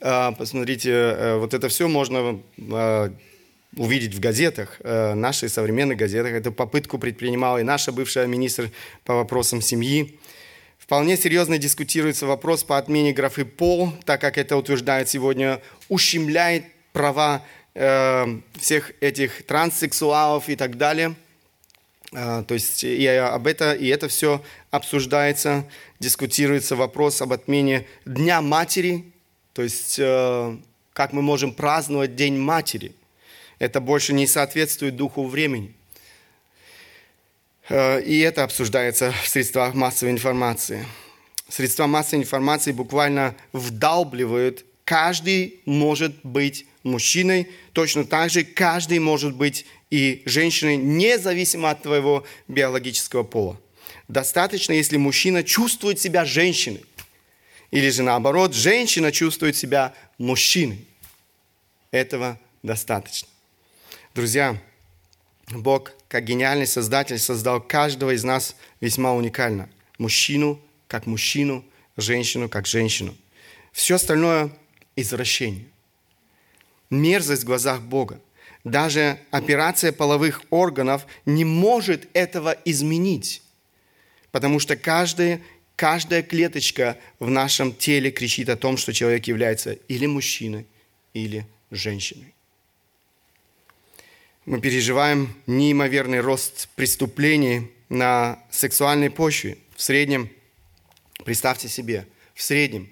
А, 0.00 0.32
посмотрите, 0.32 0.90
э, 0.90 1.36
вот 1.36 1.54
это 1.54 1.68
все 1.68 1.86
можно 1.86 2.40
а, 2.72 3.12
увидеть 3.76 4.14
в 4.14 4.18
газетах, 4.18 4.80
э, 4.80 5.14
наших 5.14 5.50
современных 5.50 5.96
газетах. 5.96 6.32
Эту 6.32 6.50
попытку 6.50 6.98
предпринимала 6.98 7.58
и 7.58 7.62
наша 7.62 7.92
бывшая 7.92 8.26
министр 8.26 8.72
по 9.04 9.14
вопросам 9.14 9.62
семьи. 9.62 10.18
Вполне 10.76 11.16
серьезно 11.16 11.58
дискутируется 11.58 12.26
вопрос 12.26 12.64
по 12.64 12.76
отмене 12.76 13.12
графы 13.12 13.44
«пол», 13.44 13.92
так 14.06 14.20
как 14.20 14.38
это 14.38 14.56
утверждает 14.56 15.08
сегодня, 15.08 15.60
ущемляет 15.88 16.64
права 16.92 17.44
э, 17.74 18.26
всех 18.58 18.92
этих 19.00 19.46
транссексуалов 19.46 20.48
и 20.48 20.56
так 20.56 20.76
далее. 20.76 21.14
Э, 22.12 22.44
то 22.46 22.54
есть 22.54 22.84
и 22.84 23.06
об 23.06 23.46
это, 23.46 23.72
и 23.72 23.86
это 23.88 24.08
все 24.08 24.42
обсуждается, 24.70 25.68
дискутируется 25.98 26.76
вопрос 26.76 27.22
об 27.22 27.32
отмене 27.32 27.86
Дня 28.04 28.40
матери, 28.40 29.04
то 29.52 29.62
есть 29.62 29.98
э, 29.98 30.56
как 30.92 31.12
мы 31.12 31.22
можем 31.22 31.54
праздновать 31.54 32.16
День 32.16 32.36
матери. 32.36 32.94
Это 33.58 33.80
больше 33.80 34.12
не 34.12 34.26
соответствует 34.26 34.96
духу 34.96 35.26
времени. 35.26 35.74
Э, 37.68 38.02
и 38.02 38.18
это 38.20 38.42
обсуждается 38.44 39.12
в 39.12 39.28
средствах 39.28 39.74
массовой 39.74 40.12
информации. 40.12 40.86
Средства 41.48 41.86
массовой 41.86 42.22
информации 42.22 42.72
буквально 42.72 43.34
вдалбливают, 43.52 44.64
каждый 44.84 45.60
может 45.64 46.14
быть 46.24 46.66
мужчиной, 46.82 47.48
точно 47.72 48.04
так 48.04 48.30
же 48.30 48.44
каждый 48.44 48.98
может 48.98 49.34
быть 49.34 49.66
и 49.90 50.22
женщиной, 50.24 50.76
независимо 50.76 51.70
от 51.70 51.82
твоего 51.82 52.24
биологического 52.48 53.22
пола. 53.22 53.60
Достаточно, 54.08 54.72
если 54.72 54.96
мужчина 54.96 55.42
чувствует 55.42 56.00
себя 56.00 56.24
женщиной. 56.24 56.84
Или 57.70 57.90
же 57.90 58.02
наоборот, 58.02 58.54
женщина 58.54 59.12
чувствует 59.12 59.56
себя 59.56 59.94
мужчиной. 60.18 60.84
Этого 61.90 62.38
достаточно. 62.62 63.28
Друзья, 64.14 64.60
Бог, 65.50 65.92
как 66.08 66.24
гениальный 66.24 66.66
создатель, 66.66 67.18
создал 67.18 67.60
каждого 67.60 68.14
из 68.14 68.24
нас 68.24 68.56
весьма 68.80 69.12
уникально. 69.12 69.68
Мужчину 69.98 70.60
как 70.90 71.06
мужчину, 71.06 71.64
женщину 71.96 72.48
как 72.48 72.66
женщину. 72.66 73.14
Все 73.72 73.94
остальное– 73.94 74.50
извращение. 74.96 75.66
Мерзость 76.90 77.42
в 77.42 77.46
глазах 77.46 77.80
Бога. 77.80 78.20
Даже 78.64 79.18
операция 79.30 79.92
половых 79.92 80.42
органов 80.50 81.06
не 81.24 81.44
может 81.44 82.08
этого 82.12 82.56
изменить, 82.64 83.42
потому 84.32 84.60
что 84.60 84.76
каждая, 84.76 85.40
каждая 85.76 86.22
клеточка 86.22 86.98
в 87.20 87.30
нашем 87.30 87.72
теле 87.72 88.10
кричит 88.10 88.50
о 88.50 88.56
том, 88.56 88.76
что 88.76 88.92
человек 88.92 89.26
является 89.28 89.72
или 89.72 90.04
мужчиной, 90.04 90.66
или 91.14 91.46
женщиной. 91.70 92.34
Мы 94.44 94.60
переживаем 94.60 95.34
неимоверный 95.46 96.20
рост 96.20 96.68
преступлений 96.74 97.70
на 97.88 98.38
сексуальной 98.50 99.10
почве. 99.10 99.58
В 99.76 99.82
среднем, 99.82 100.28
представьте 101.24 101.68
себе, 101.68 102.06
в 102.34 102.42
среднем 102.42 102.90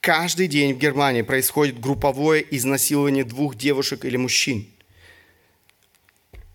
каждый 0.00 0.48
день 0.48 0.74
в 0.74 0.78
Германии 0.78 1.22
происходит 1.22 1.80
групповое 1.80 2.44
изнасилование 2.56 3.24
двух 3.24 3.54
девушек 3.54 4.04
или 4.04 4.16
мужчин. 4.16 4.66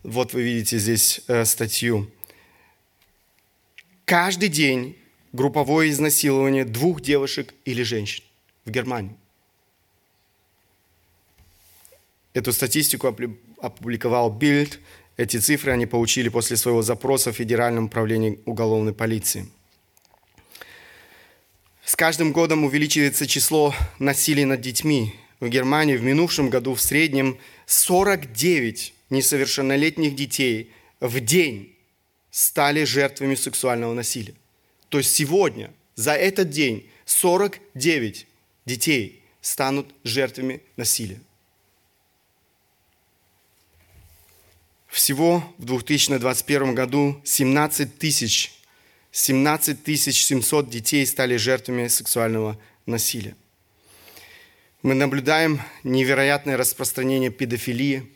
Вот 0.02 0.32
вы 0.34 0.42
видите 0.42 0.78
здесь 0.78 1.20
э, 1.26 1.44
статью. 1.44 2.10
Каждый 4.04 4.48
день 4.48 4.96
групповое 5.32 5.90
изнасилование 5.90 6.64
двух 6.64 7.00
девушек 7.00 7.54
или 7.64 7.82
женщин 7.82 8.22
в 8.64 8.70
Германии. 8.70 9.16
Эту 12.34 12.52
статистику 12.52 13.08
опубликовал 13.60 14.30
Бильд. 14.30 14.78
Эти 15.16 15.38
цифры 15.38 15.72
они 15.72 15.86
получили 15.86 16.28
после 16.28 16.56
своего 16.56 16.82
запроса 16.82 17.32
в 17.32 17.36
Федеральном 17.36 17.86
управлении 17.86 18.38
уголовной 18.44 18.92
полиции. 18.92 19.48
С 21.86 21.94
каждым 21.94 22.32
годом 22.32 22.64
увеличивается 22.64 23.28
число 23.28 23.72
насилий 24.00 24.44
над 24.44 24.60
детьми. 24.60 25.14
В 25.38 25.48
Германии 25.48 25.94
в 25.94 26.02
минувшем 26.02 26.50
году 26.50 26.74
в 26.74 26.80
среднем 26.80 27.38
49 27.66 28.92
несовершеннолетних 29.10 30.16
детей 30.16 30.72
в 30.98 31.20
день 31.20 31.76
стали 32.32 32.82
жертвами 32.82 33.36
сексуального 33.36 33.94
насилия. 33.94 34.34
То 34.88 34.98
есть 34.98 35.14
сегодня, 35.14 35.72
за 35.94 36.14
этот 36.14 36.50
день, 36.50 36.90
49 37.04 38.26
детей 38.64 39.22
станут 39.40 39.94
жертвами 40.02 40.62
насилия. 40.76 41.20
Всего 44.88 45.54
в 45.58 45.64
2021 45.64 46.74
году 46.74 47.20
17 47.22 47.96
тысяч, 47.96 48.55
17 49.18 49.82
тысяч 49.82 50.26
700 50.26 50.68
детей 50.68 51.06
стали 51.06 51.38
жертвами 51.38 51.88
сексуального 51.88 52.58
насилия. 52.84 53.34
Мы 54.82 54.92
наблюдаем 54.92 55.62
невероятное 55.84 56.58
распространение 56.58 57.30
педофилии. 57.30 58.12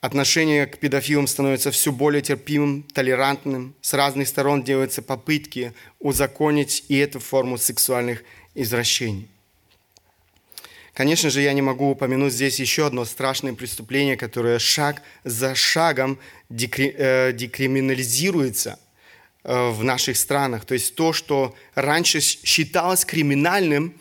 Отношение 0.00 0.66
к 0.66 0.78
педофилам 0.78 1.26
становится 1.26 1.70
все 1.70 1.92
более 1.92 2.22
терпимым, 2.22 2.84
толерантным. 2.94 3.74
С 3.82 3.92
разных 3.92 4.28
сторон 4.28 4.62
делаются 4.62 5.02
попытки 5.02 5.74
узаконить 5.98 6.86
и 6.88 6.96
эту 6.96 7.20
форму 7.20 7.58
сексуальных 7.58 8.24
извращений. 8.54 9.28
Конечно 10.94 11.28
же, 11.28 11.42
я 11.42 11.52
не 11.52 11.60
могу 11.60 11.90
упомянуть 11.90 12.32
здесь 12.32 12.58
еще 12.58 12.86
одно 12.86 13.04
страшное 13.04 13.52
преступление, 13.52 14.16
которое 14.16 14.58
шаг 14.58 15.02
за 15.24 15.54
шагом 15.54 16.18
декри, 16.48 16.94
э, 16.96 17.34
декриминализируется 17.34 18.78
в 19.46 19.84
наших 19.84 20.16
странах. 20.16 20.64
То 20.64 20.74
есть 20.74 20.94
то, 20.96 21.12
что 21.12 21.54
раньше 21.76 22.20
считалось 22.20 23.04
криминальным, 23.04 23.94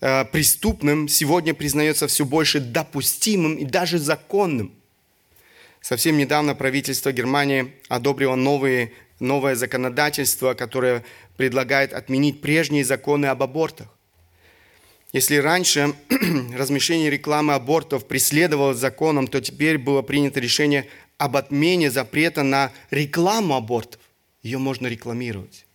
э, 0.00 0.24
преступным, 0.24 1.06
сегодня 1.06 1.52
признается 1.52 2.06
все 2.06 2.24
больше 2.24 2.60
допустимым 2.60 3.56
и 3.56 3.66
даже 3.66 3.98
законным. 3.98 4.72
Совсем 5.82 6.16
недавно 6.16 6.54
правительство 6.54 7.12
Германии 7.12 7.74
одобрило 7.88 8.36
новые, 8.36 8.92
новое 9.20 9.54
законодательство, 9.54 10.54
которое 10.54 11.04
предлагает 11.36 11.92
отменить 11.92 12.40
прежние 12.40 12.84
законы 12.84 13.26
об 13.26 13.42
абортах. 13.42 13.88
Если 15.12 15.36
раньше 15.36 15.94
размещение 16.56 17.10
рекламы 17.10 17.54
абортов 17.54 18.06
преследовалось 18.06 18.78
законом, 18.78 19.28
то 19.28 19.40
теперь 19.40 19.78
было 19.78 20.02
принято 20.02 20.40
решение 20.40 20.88
об 21.18 21.36
отмене 21.36 21.90
запрета 21.90 22.42
на 22.42 22.72
рекламу 22.90 23.54
абортов. 23.54 24.00
Ее 24.46 24.58
можно 24.58 24.86
рекламировать. 24.86 25.66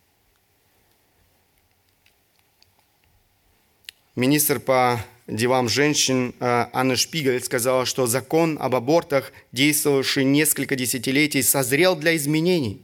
Министр 4.16 4.60
по 4.60 4.98
делам 5.26 5.68
женщин 5.68 6.34
э, 6.40 6.68
Анна 6.72 6.96
Шпигель 6.96 7.42
сказала, 7.42 7.84
что 7.84 8.06
закон 8.06 8.56
об 8.58 8.74
абортах, 8.74 9.34
действовавший 9.52 10.24
несколько 10.24 10.74
десятилетий, 10.74 11.42
созрел 11.42 11.96
для 11.96 12.16
изменений. 12.16 12.80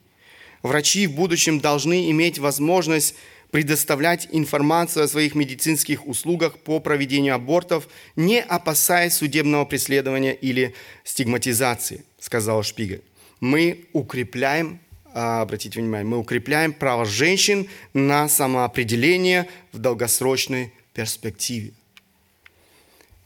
Врачи 0.62 1.06
в 1.06 1.12
будущем 1.12 1.58
должны 1.58 2.10
иметь 2.10 2.38
возможность 2.38 3.14
предоставлять 3.50 4.28
информацию 4.30 5.04
о 5.04 5.08
своих 5.08 5.34
медицинских 5.34 6.06
услугах 6.06 6.58
по 6.58 6.80
проведению 6.80 7.34
абортов, 7.34 7.88
не 8.14 8.42
опасаясь 8.42 9.14
судебного 9.14 9.64
преследования 9.64 10.34
или 10.34 10.74
стигматизации, 11.02 12.04
сказал 12.20 12.62
Шпигель. 12.62 13.02
Мы 13.40 13.86
укрепляем, 13.94 14.80
обратите 15.18 15.80
внимание, 15.80 16.06
мы 16.06 16.18
укрепляем 16.18 16.72
право 16.72 17.04
женщин 17.04 17.68
на 17.94 18.28
самоопределение 18.28 19.48
в 19.72 19.78
долгосрочной 19.78 20.72
перспективе. 20.94 21.72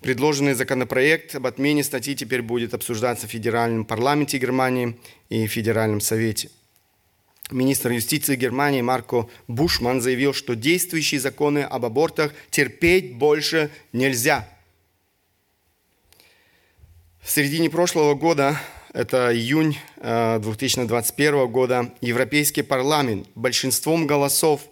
Предложенный 0.00 0.54
законопроект 0.54 1.34
об 1.34 1.46
отмене 1.46 1.84
статьи 1.84 2.16
теперь 2.16 2.42
будет 2.42 2.74
обсуждаться 2.74 3.26
в 3.26 3.30
Федеральном 3.30 3.84
парламенте 3.84 4.38
Германии 4.38 4.96
и 5.28 5.46
Федеральном 5.46 6.00
совете– 6.00 6.50
Министр 7.52 7.90
юстиции 7.90 8.36
Германии 8.36 8.80
Марко 8.80 9.28
Бушман 9.46 10.00
заявил, 10.00 10.32
что 10.32 10.54
действующие 10.54 11.20
законы 11.20 11.60
об 11.60 11.84
абортах 11.84 12.32
терпеть 12.50 13.14
больше 13.14 13.70
нельзя. 13.92 14.48
В 17.20 17.30
середине 17.30 17.70
прошлого 17.70 18.14
года, 18.14 18.60
это 18.92 19.34
июнь 19.34 19.78
2021 19.96 21.34
э, 21.34 21.46
года, 21.46 21.92
Европейский 22.00 22.62
парламент 22.62 23.26
большинством 23.34 24.06
голосов 24.06 24.62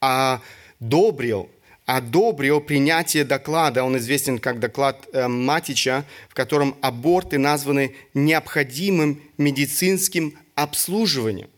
одобрил 0.00 1.48
одобрил 1.86 2.60
принятие 2.60 3.24
доклада, 3.24 3.84
он 3.84 3.96
известен 3.98 4.38
как 4.38 4.58
доклад 4.58 5.06
э, 5.12 5.28
Матича, 5.28 6.04
в 6.28 6.34
котором 6.34 6.76
аборты 6.80 7.38
названы 7.38 7.94
необходимым 8.14 9.20
медицинским 9.36 10.34
обслуживанием. 10.54 11.50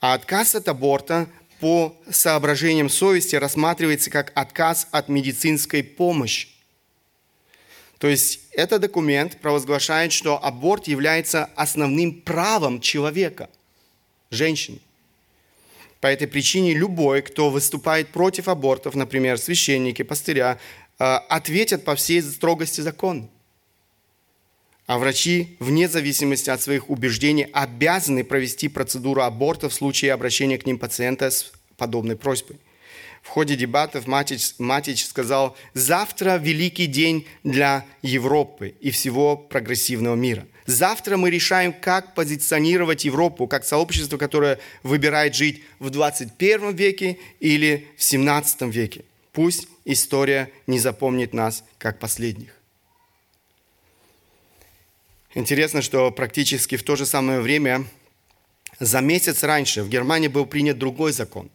А 0.00 0.14
отказ 0.14 0.54
от 0.54 0.68
аборта 0.68 1.28
по 1.60 1.96
соображениям 2.10 2.88
совести 2.88 3.36
рассматривается 3.36 4.10
как 4.10 4.32
отказ 4.34 4.88
от 4.90 5.08
медицинской 5.08 5.82
помощи. 5.82 6.48
То 7.98 8.06
есть 8.08 8.40
этот 8.52 8.80
документ 8.80 9.40
провозглашает, 9.40 10.12
что 10.12 10.42
аборт 10.42 10.86
является 10.86 11.46
основным 11.56 12.20
правом 12.20 12.80
человека, 12.80 13.50
женщины. 14.30 14.78
По 16.00 16.06
этой 16.06 16.28
причине 16.28 16.74
любой, 16.74 17.22
кто 17.22 17.50
выступает 17.50 18.08
против 18.08 18.46
абортов, 18.46 18.94
например, 18.94 19.36
священники, 19.36 20.02
пастыря, 20.02 20.60
э, 20.98 21.04
ответят 21.04 21.84
по 21.84 21.96
всей 21.96 22.22
строгости 22.22 22.80
закона. 22.80 23.28
А 24.86 24.98
врачи, 24.98 25.56
вне 25.58 25.88
зависимости 25.88 26.50
от 26.50 26.62
своих 26.62 26.88
убеждений, 26.88 27.48
обязаны 27.52 28.22
провести 28.22 28.68
процедуру 28.68 29.22
аборта 29.22 29.68
в 29.68 29.74
случае 29.74 30.12
обращения 30.12 30.56
к 30.56 30.66
ним 30.66 30.78
пациента 30.78 31.30
с 31.30 31.52
подобной 31.76 32.16
просьбой. 32.16 32.58
В 33.28 33.30
ходе 33.30 33.56
дебатов 33.56 34.06
Матич, 34.06 34.54
Матич 34.56 35.04
сказал, 35.04 35.54
завтра 35.74 36.38
великий 36.38 36.86
день 36.86 37.26
для 37.44 37.84
Европы 38.00 38.74
и 38.80 38.90
всего 38.90 39.36
прогрессивного 39.36 40.14
мира. 40.14 40.46
Завтра 40.64 41.18
мы 41.18 41.28
решаем, 41.28 41.74
как 41.74 42.14
позиционировать 42.14 43.04
Европу 43.04 43.46
как 43.46 43.66
сообщество, 43.66 44.16
которое 44.16 44.58
выбирает 44.82 45.34
жить 45.34 45.62
в 45.78 45.90
21 45.90 46.74
веке 46.74 47.18
или 47.38 47.88
в 47.98 48.02
17 48.02 48.62
веке. 48.62 49.04
Пусть 49.32 49.68
история 49.84 50.50
не 50.66 50.78
запомнит 50.78 51.34
нас 51.34 51.64
как 51.76 51.98
последних. 51.98 52.56
Интересно, 55.34 55.82
что 55.82 56.10
практически 56.12 56.76
в 56.76 56.82
то 56.82 56.96
же 56.96 57.04
самое 57.04 57.42
время, 57.42 57.84
за 58.80 59.02
месяц 59.02 59.42
раньше, 59.42 59.82
в 59.82 59.90
Германии 59.90 60.28
был 60.28 60.46
принят 60.46 60.78
другой 60.78 61.12
закон, 61.12 61.50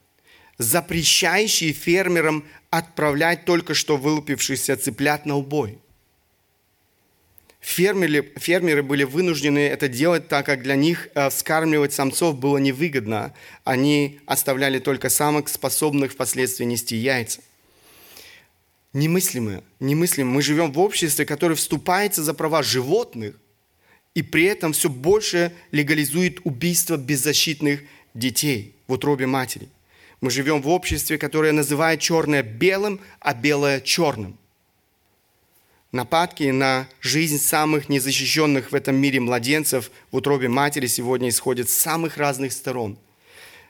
запрещающий 0.57 1.73
фермерам 1.73 2.45
отправлять 2.69 3.45
только 3.45 3.73
что 3.73 3.97
вылупившихся 3.97 4.77
цыплят 4.77 5.25
на 5.25 5.35
убой. 5.35 5.79
Фермеры, 7.63 8.33
фермеры 8.35 8.83
были 8.83 9.03
вынуждены 9.05 9.59
это 9.59 9.87
делать, 9.87 10.27
так 10.27 10.45
как 10.45 10.63
для 10.63 10.75
них 10.75 11.07
э, 11.15 11.29
вскармливать 11.29 11.93
самцов 11.93 12.37
было 12.37 12.57
невыгодно. 12.57 13.33
Они 13.63 14.19
оставляли 14.25 14.79
только 14.79 15.07
самых 15.07 15.47
способных 15.47 16.11
впоследствии 16.11 16.65
нести 16.65 16.97
яйца. 16.97 17.39
Немыслимое, 18.91 19.63
немыслимо. 19.79 20.31
Мы 20.31 20.41
живем 20.41 20.73
в 20.73 20.79
обществе, 20.79 21.25
которое 21.25 21.55
вступается 21.55 22.21
за 22.21 22.33
права 22.33 22.63
животных, 22.63 23.35
и 24.13 24.21
при 24.21 24.43
этом 24.43 24.73
все 24.73 24.89
больше 24.89 25.53
легализует 25.71 26.39
убийство 26.43 26.97
беззащитных 26.97 27.81
детей 28.13 28.75
в 28.87 28.93
утробе 28.93 29.25
матери. 29.25 29.69
Мы 30.23 30.31
живем 30.31 30.61
в 30.61 30.69
обществе, 30.69 31.17
которое 31.17 31.51
называет 31.51 31.99
черное 31.99 32.43
белым, 32.43 33.01
а 33.19 33.33
белое 33.33 33.81
черным. 33.81 34.37
Нападки 35.91 36.43
на 36.43 36.87
жизнь 37.01 37.37
самых 37.37 37.89
незащищенных 37.89 38.71
в 38.71 38.73
этом 38.73 38.95
мире 38.95 39.19
младенцев 39.19 39.91
в 40.11 40.15
утробе 40.15 40.47
матери 40.47 40.87
сегодня 40.87 41.27
исходят 41.27 41.69
с 41.69 41.75
самых 41.75 42.15
разных 42.15 42.53
сторон– 42.53 42.97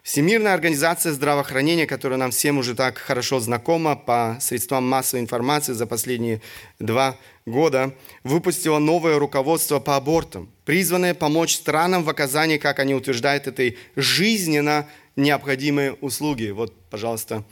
Всемирная 0.03 0.53
организация 0.53 1.13
здравоохранения, 1.13 1.87
которая 1.87 2.19
нам 2.19 2.31
всем 2.31 2.57
уже 2.57 2.75
так 2.75 2.97
хорошо 2.97 3.39
знакома 3.39 3.95
по 3.95 4.37
средствам 4.41 4.85
массовой 4.85 5.21
информации 5.21 5.71
за 5.71 5.87
последние 5.87 6.41
два 6.77 7.17
года, 7.45 7.95
выпустила 8.25 8.79
новое 8.79 9.17
руководство 9.17 9.79
по 9.79 9.95
абортам, 9.95 10.49
призванное 10.65 11.13
помочь 11.13 11.55
странам 11.55 12.03
в 12.03 12.09
оказании, 12.09 12.57
как 12.57 12.79
они 12.79 12.93
утверждают, 12.93 13.47
этой 13.47 13.77
жизненно 13.95 14.89
необходимой 15.15 15.97
услуги. 16.01 16.49
Вот, 16.49 16.73
пожалуйста, 16.89 17.43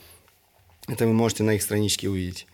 это 0.88 1.06
вы 1.06 1.14
можете 1.14 1.44
на 1.44 1.56
их 1.56 1.62
страничке 1.62 2.10
увидеть. 2.10 2.48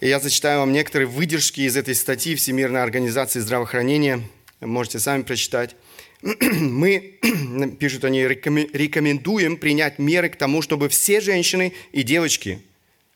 И 0.00 0.08
я 0.08 0.20
зачитаю 0.20 0.60
вам 0.60 0.72
некоторые 0.72 1.08
выдержки 1.08 1.62
из 1.62 1.76
этой 1.76 1.94
статьи 1.94 2.34
Всемирной 2.36 2.82
организации 2.82 3.40
здравоохранения. 3.40 4.22
Можете 4.60 5.00
сами 5.00 5.22
прочитать. 5.22 5.74
мы, 6.22 7.18
пишут 7.80 8.04
они, 8.04 8.22
рекомендуем 8.22 9.56
принять 9.56 9.98
меры 9.98 10.28
к 10.28 10.36
тому, 10.36 10.62
чтобы 10.62 10.88
все 10.88 11.20
женщины 11.20 11.72
и 11.92 12.02
девочки, 12.02 12.60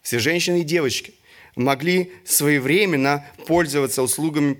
все 0.02 0.18
женщины 0.18 0.60
и 0.60 0.64
девочки 0.64 1.14
могли 1.54 2.12
своевременно 2.24 3.26
пользоваться 3.46 4.02
услугами 4.02 4.54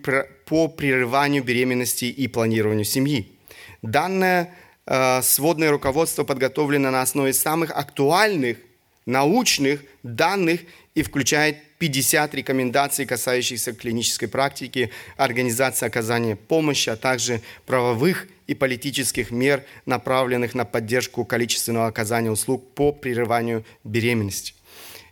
по 0.44 0.68
прерыванию 0.68 1.42
беременности 1.42 2.04
и 2.04 2.28
планированию 2.28 2.84
семьи. 2.84 3.32
Данное 3.80 4.44
э, 4.44 4.61
сводное 4.86 5.70
руководство 5.70 6.24
подготовлено 6.24 6.90
на 6.90 7.02
основе 7.02 7.32
самых 7.32 7.70
актуальных 7.70 8.58
научных 9.06 9.82
данных 10.02 10.60
и 10.94 11.02
включает 11.02 11.56
50 11.78 12.34
рекомендаций, 12.34 13.06
касающихся 13.06 13.72
клинической 13.72 14.28
практики, 14.28 14.90
организации 15.16 15.86
оказания 15.86 16.36
помощи, 16.36 16.90
а 16.90 16.96
также 16.96 17.40
правовых 17.66 18.28
и 18.46 18.54
политических 18.54 19.30
мер, 19.30 19.64
направленных 19.86 20.54
на 20.54 20.64
поддержку 20.64 21.24
количественного 21.24 21.86
оказания 21.86 22.30
услуг 22.30 22.74
по 22.74 22.92
прерыванию 22.92 23.64
беременности. 23.82 24.54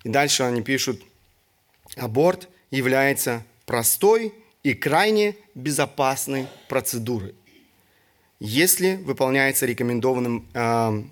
И 0.04 0.08
дальше 0.08 0.44
они 0.44 0.62
пишут, 0.62 1.02
аборт 1.96 2.48
является 2.70 3.44
простой 3.66 4.32
и 4.62 4.74
крайне 4.74 5.36
безопасной 5.54 6.46
процедурой, 6.68 7.34
если 8.40 8.96
выполняется 8.96 9.66
рекомендованным 9.66 10.48
э, 10.54 11.02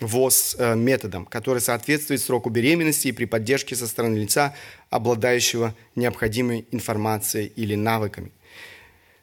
ВОЗ 0.00 0.56
э, 0.58 0.74
методом, 0.76 1.26
который 1.26 1.60
соответствует 1.60 2.20
сроку 2.20 2.48
беременности 2.48 3.08
и 3.08 3.12
при 3.12 3.26
поддержке 3.26 3.76
со 3.76 3.86
стороны 3.86 4.16
лица, 4.16 4.54
обладающего 4.88 5.74
необходимой 5.94 6.66
информацией 6.70 7.52
или 7.54 7.74
навыками. 7.74 8.32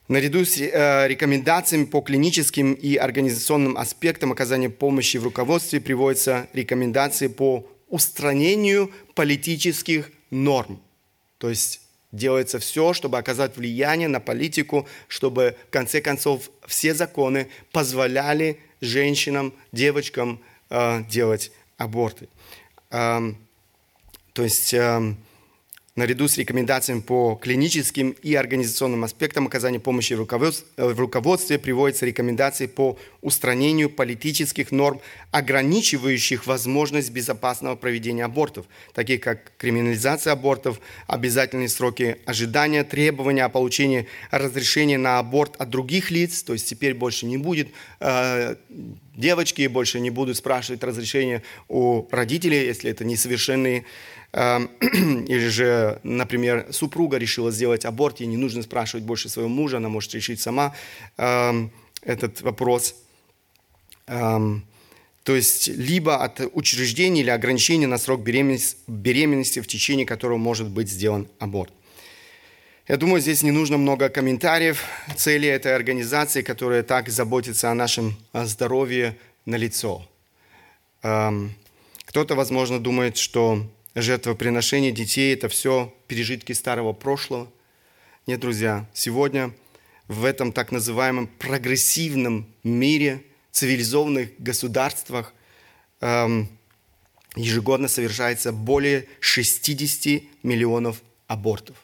Наряду 0.08 0.46
с 0.46 0.58
э, 0.58 1.08
рекомендациями 1.08 1.86
по 1.86 2.02
клиническим 2.02 2.74
и 2.74 2.96
организационным 2.96 3.76
аспектам 3.78 4.32
оказания 4.32 4.70
помощи 4.70 5.18
в 5.18 5.24
руководстве 5.24 5.82
приводятся 5.82 6.48
рекомендации 6.54 7.28
по 7.28 7.68
устранению 7.90 8.92
политических 9.16 10.12
норм. 10.30 10.80
То 11.40 11.50
есть 11.50 11.82
делается 12.18 12.60
все, 12.60 12.94
чтобы 12.94 13.18
оказать 13.18 13.56
влияние 13.56 14.08
на 14.08 14.20
политику, 14.20 14.88
чтобы 15.08 15.56
в 15.68 15.72
конце 15.72 16.02
концов 16.02 16.50
все 16.66 16.94
законы 16.94 17.48
позволяли 17.72 18.60
женщинам, 18.82 19.54
девочкам 19.72 20.42
э, 20.70 21.04
делать 21.10 21.52
аборты. 21.78 22.28
Эм, 22.92 23.38
то 24.34 24.44
есть 24.44 24.74
эм, 24.74 25.18
наряду 25.98 26.28
с 26.28 26.38
рекомендациями 26.38 27.02
по 27.02 27.36
клиническим 27.36 28.12
и 28.12 28.36
организационным 28.36 29.04
аспектам 29.04 29.48
оказания 29.48 29.80
помощи 29.80 30.14
в 30.14 31.00
руководстве 31.00 31.60
приводятся 31.60 32.06
рекомендации 32.06 32.68
по 32.68 32.98
устранению 33.22 33.90
политических 33.90 34.72
норм, 34.72 35.02
ограничивающих 35.32 36.46
возможность 36.46 37.12
безопасного 37.12 37.76
проведения 37.76 38.24
абортов, 38.24 38.68
таких 38.94 39.22
как 39.22 39.52
криминализация 39.58 40.34
абортов, 40.34 40.80
обязательные 41.08 41.68
сроки 41.68 42.18
ожидания, 42.26 42.84
требования 42.84 43.44
о 43.44 43.50
получении 43.50 44.08
разрешения 44.30 45.00
на 45.00 45.18
аборт 45.18 45.56
от 45.58 45.70
других 45.72 46.12
лиц, 46.12 46.44
то 46.44 46.54
есть 46.54 46.70
теперь 46.70 46.94
больше 46.94 47.26
не 47.26 47.38
будет 47.38 47.70
э, 48.00 48.56
девочки 49.16 49.66
больше 49.68 50.00
не 50.00 50.12
будут 50.12 50.38
спрашивать 50.38 50.84
разрешения 50.84 51.42
у 51.68 52.08
родителей, 52.12 52.66
если 52.66 52.92
это 52.92 53.04
несовершенные 53.04 53.84
или 54.82 55.48
же, 55.48 56.00
например, 56.04 56.68
супруга 56.72 57.18
решила 57.18 57.52
сделать 57.52 57.86
аборт, 57.86 58.20
ей 58.20 58.28
не 58.28 58.38
нужно 58.38 58.62
спрашивать 58.62 59.04
больше 59.04 59.30
своего 59.30 59.50
мужа, 59.50 59.78
она 59.78 59.90
может 59.90 60.14
решить 60.14 60.40
сама 60.40 60.76
эм, 61.18 61.72
этот 62.04 62.42
вопрос. 62.42 62.94
Эм, 64.06 64.64
то 65.24 65.36
есть 65.36 65.70
либо 65.70 66.24
от 66.24 66.40
учреждения 66.54 67.22
или 67.22 67.32
ограничения 67.32 67.88
на 67.88 67.98
срок 67.98 68.22
беременности, 68.22 69.60
в 69.60 69.68
течение 69.68 70.06
которого 70.06 70.38
может 70.38 70.68
быть 70.68 70.88
сделан 70.88 71.28
аборт. 71.40 71.74
Я 72.88 72.98
думаю, 72.98 73.22
здесь 73.22 73.42
не 73.42 73.52
нужно 73.52 73.78
много 73.78 74.08
комментариев. 74.08 74.84
Цели 75.16 75.50
этой 75.50 75.76
организации, 75.76 76.44
которая 76.44 76.84
так 76.84 77.10
заботится 77.10 77.72
о 77.72 77.74
нашем 77.74 78.16
здоровье, 78.34 79.18
на 79.46 79.56
лицо. 79.56 80.08
Кто-то, 81.02 82.36
возможно, 82.36 82.80
думает, 82.80 83.18
что 83.18 83.66
жертвоприношение 84.02 84.92
детей– 84.92 85.34
это 85.36 85.50
все 85.50 85.94
пережитки 86.08 86.54
старого 86.54 86.94
прошлого. 86.94 87.52
Нет, 88.28 88.40
друзья, 88.40 88.88
сегодня 88.94 89.54
в 90.08 90.24
этом 90.24 90.52
так 90.52 90.72
называемом 90.72 91.28
прогрессивном 91.28 92.48
мире, 92.64 93.24
цивилизованных 93.52 94.30
государствах 94.40 95.34
эм, 96.00 96.48
ежегодно 97.36 97.88
совершается 97.88 98.52
более 98.52 99.08
60 99.20 100.22
миллионов 100.44 101.02
абортов. 101.28 101.78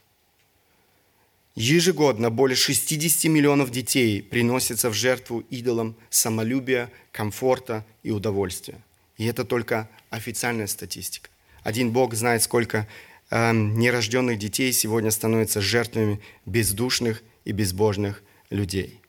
Ежегодно 1.55 2.29
более 2.29 2.55
60 2.55 3.25
миллионов 3.31 3.71
детей 3.71 4.21
приносятся 4.21 4.89
в 4.89 4.93
жертву 4.93 5.43
идолам 5.49 5.95
самолюбия, 6.09 6.91
комфорта 7.11 7.85
и 8.03 8.11
удовольствия. 8.11 8.79
И 9.17 9.25
это 9.25 9.45
только 9.45 9.89
официальная 10.09 10.67
статистика. 10.67 11.29
Один 11.63 11.91
Бог 11.91 12.13
знает, 12.13 12.43
сколько 12.43 12.87
э, 13.29 13.51
нерожденных 13.53 14.37
детей 14.37 14.71
сегодня 14.73 15.11
становятся 15.11 15.61
жертвами 15.61 16.21
бездушных 16.45 17.23
и 17.45 17.51
безбожных 17.51 18.21
людей. 18.49 18.99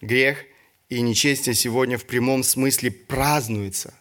Грех 0.00 0.44
и 0.88 1.00
нечестие 1.00 1.54
сегодня 1.54 1.98
в 1.98 2.04
прямом 2.04 2.42
смысле 2.42 2.90
празднуются. 2.90 3.94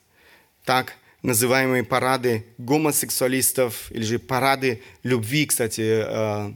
Так 0.66 0.96
называемые 1.22 1.84
парады 1.84 2.46
гомосексуалистов 2.58 3.92
или 3.92 4.04
же 4.04 4.20
парады 4.20 4.82
любви, 5.04 5.46
кстати, 5.46 6.04
э, 6.06 6.54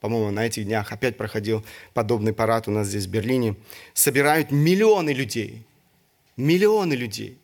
по-моему, 0.00 0.30
на 0.30 0.46
этих 0.46 0.64
днях 0.64 0.92
опять 0.92 1.16
проходил 1.16 1.64
подобный 1.94 2.32
парад 2.32 2.68
у 2.68 2.70
нас 2.70 2.88
здесь 2.88 3.06
в 3.06 3.10
Берлине, 3.10 3.56
собирают 3.94 4.50
миллионы 4.50 5.10
людей. 5.10 5.66
Миллионы 6.36 6.94
людей. 6.94 7.38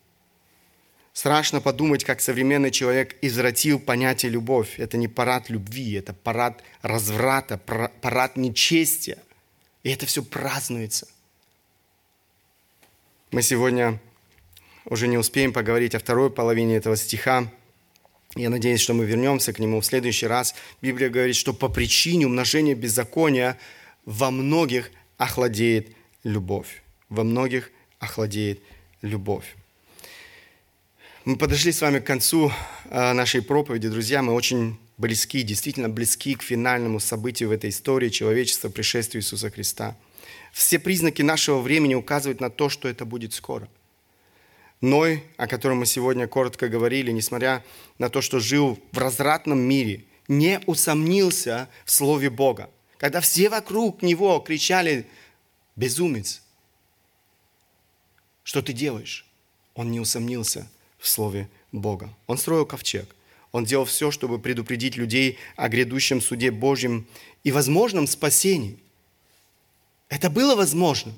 Страшно 1.15 1.61
подумать, 1.61 2.03
как 2.03 2.21
современный 2.21 2.73
человек 2.73 3.17
извратил 3.23 3.79
понятие 3.79 4.33
любовь. 4.33 4.81
Это 4.81 4.97
не 4.97 5.07
парад 5.07 5.49
любви, 5.49 5.93
это 5.93 6.13
парад 6.13 6.61
разврата, 6.83 7.57
парад 7.57 8.37
нечестия. 8.37 9.19
И 9.85 9.91
это 9.91 10.07
все 10.07 10.25
празднуется. 10.25 11.07
Мы 13.31 13.43
сегодня 13.43 14.01
уже 14.87 15.07
не 15.07 15.17
успеем 15.17 15.53
поговорить 15.53 15.95
о 15.95 16.01
второй 16.01 16.31
половине 16.31 16.77
этого 16.77 16.97
стиха. 16.97 17.49
Я 18.35 18.51
надеюсь, 18.51 18.81
что 18.81 18.93
мы 18.93 19.05
вернемся 19.05 19.53
к 19.53 19.61
нему 19.61 19.81
в 19.81 19.87
следующий 19.87 20.27
раз. 20.27 20.57
Библия 20.83 21.11
говорит, 21.11 21.37
что 21.37 21.55
по 21.55 21.69
причине 21.69 22.27
умножения 22.27 22.75
беззакония 22.75 23.57
во 24.05 24.33
многих 24.33 24.91
охладеет 25.17 25.95
любовь. 26.25 26.83
Во 27.09 27.23
многих 27.23 27.71
охладеет 28.01 28.61
любовь. 29.01 29.55
Мы 31.25 31.39
подошли 31.39 31.73
с 31.73 31.81
вами 31.81 32.01
к 32.01 32.07
концу 32.07 32.53
а, 32.91 33.15
нашей 33.15 33.41
проповеди, 33.41 33.89
друзья. 33.89 34.21
Мы 34.21 34.35
очень 34.35 34.79
близки, 34.99 35.43
действительно 35.43 35.89
близки 35.89 36.35
к 36.35 36.43
финальному 36.43 37.01
событию 37.01 37.49
в 37.49 37.53
этой 37.53 37.71
истории 37.71 38.11
человечества, 38.11 38.69
пришествию 38.69 39.23
Иисуса 39.23 39.49
Христа. 39.49 39.97
Все 40.53 40.79
признаки 40.79 41.23
нашего 41.23 41.63
времени 41.63 41.95
указывают 41.95 42.43
на 42.43 42.51
то, 42.51 42.69
что 42.69 42.89
это 42.89 43.07
будет 43.07 43.33
скоро. 43.33 43.71
Ной, 44.83 45.25
о 45.39 45.47
котором 45.47 45.79
мы 45.79 45.87
сегодня 45.87 46.29
коротко 46.29 46.69
говорили, 46.69 47.11
несмотря 47.11 47.65
на 47.99 48.11
то, 48.11 48.21
что 48.21 48.39
жил 48.39 48.79
в 48.93 48.99
развратном 48.99 49.61
мире, 49.61 50.05
не 50.29 50.61
усомнился 50.67 51.71
в 51.87 51.91
Слове 51.91 52.29
Бога. 52.29 52.69
Когда 52.99 53.23
все 53.23 53.49
вокруг 53.49 54.03
него 54.03 54.41
кричали 54.41 55.07
«Безумец! 55.75 56.43
Что 58.43 58.61
ты 58.61 58.75
делаешь?» 58.75 59.25
Он 59.75 59.91
не 59.91 60.01
усомнился– 60.01 60.69
в 61.05 61.09
Слове 61.09 61.51
Бога. 61.71 62.09
Он 62.27 62.39
строил 62.39 62.65
ковчег. 62.65 63.15
Он 63.53 63.67
делал 63.67 63.85
все, 63.85 64.11
чтобы 64.11 64.39
предупредить 64.39 64.97
людей 64.97 65.39
о 65.55 65.69
грядущем 65.69 66.23
суде 66.23 66.51
Божьем 66.51 67.07
и 67.45 67.53
возможном 67.53 68.07
спасении. 68.07 68.79
Это 70.09 70.31
было 70.31 70.57
возможно. 70.57 71.13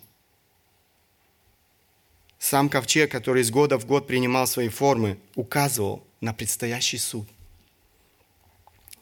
Сам 2.41 2.69
ковчег, 2.69 3.13
который 3.13 3.43
из 3.43 3.51
года 3.53 3.79
в 3.79 3.87
год 3.87 4.09
принимал 4.09 4.49
свои 4.49 4.69
формы, 4.69 5.19
указывал 5.37 6.05
на 6.21 6.35
предстоящий 6.35 6.99
суд. 6.99 7.29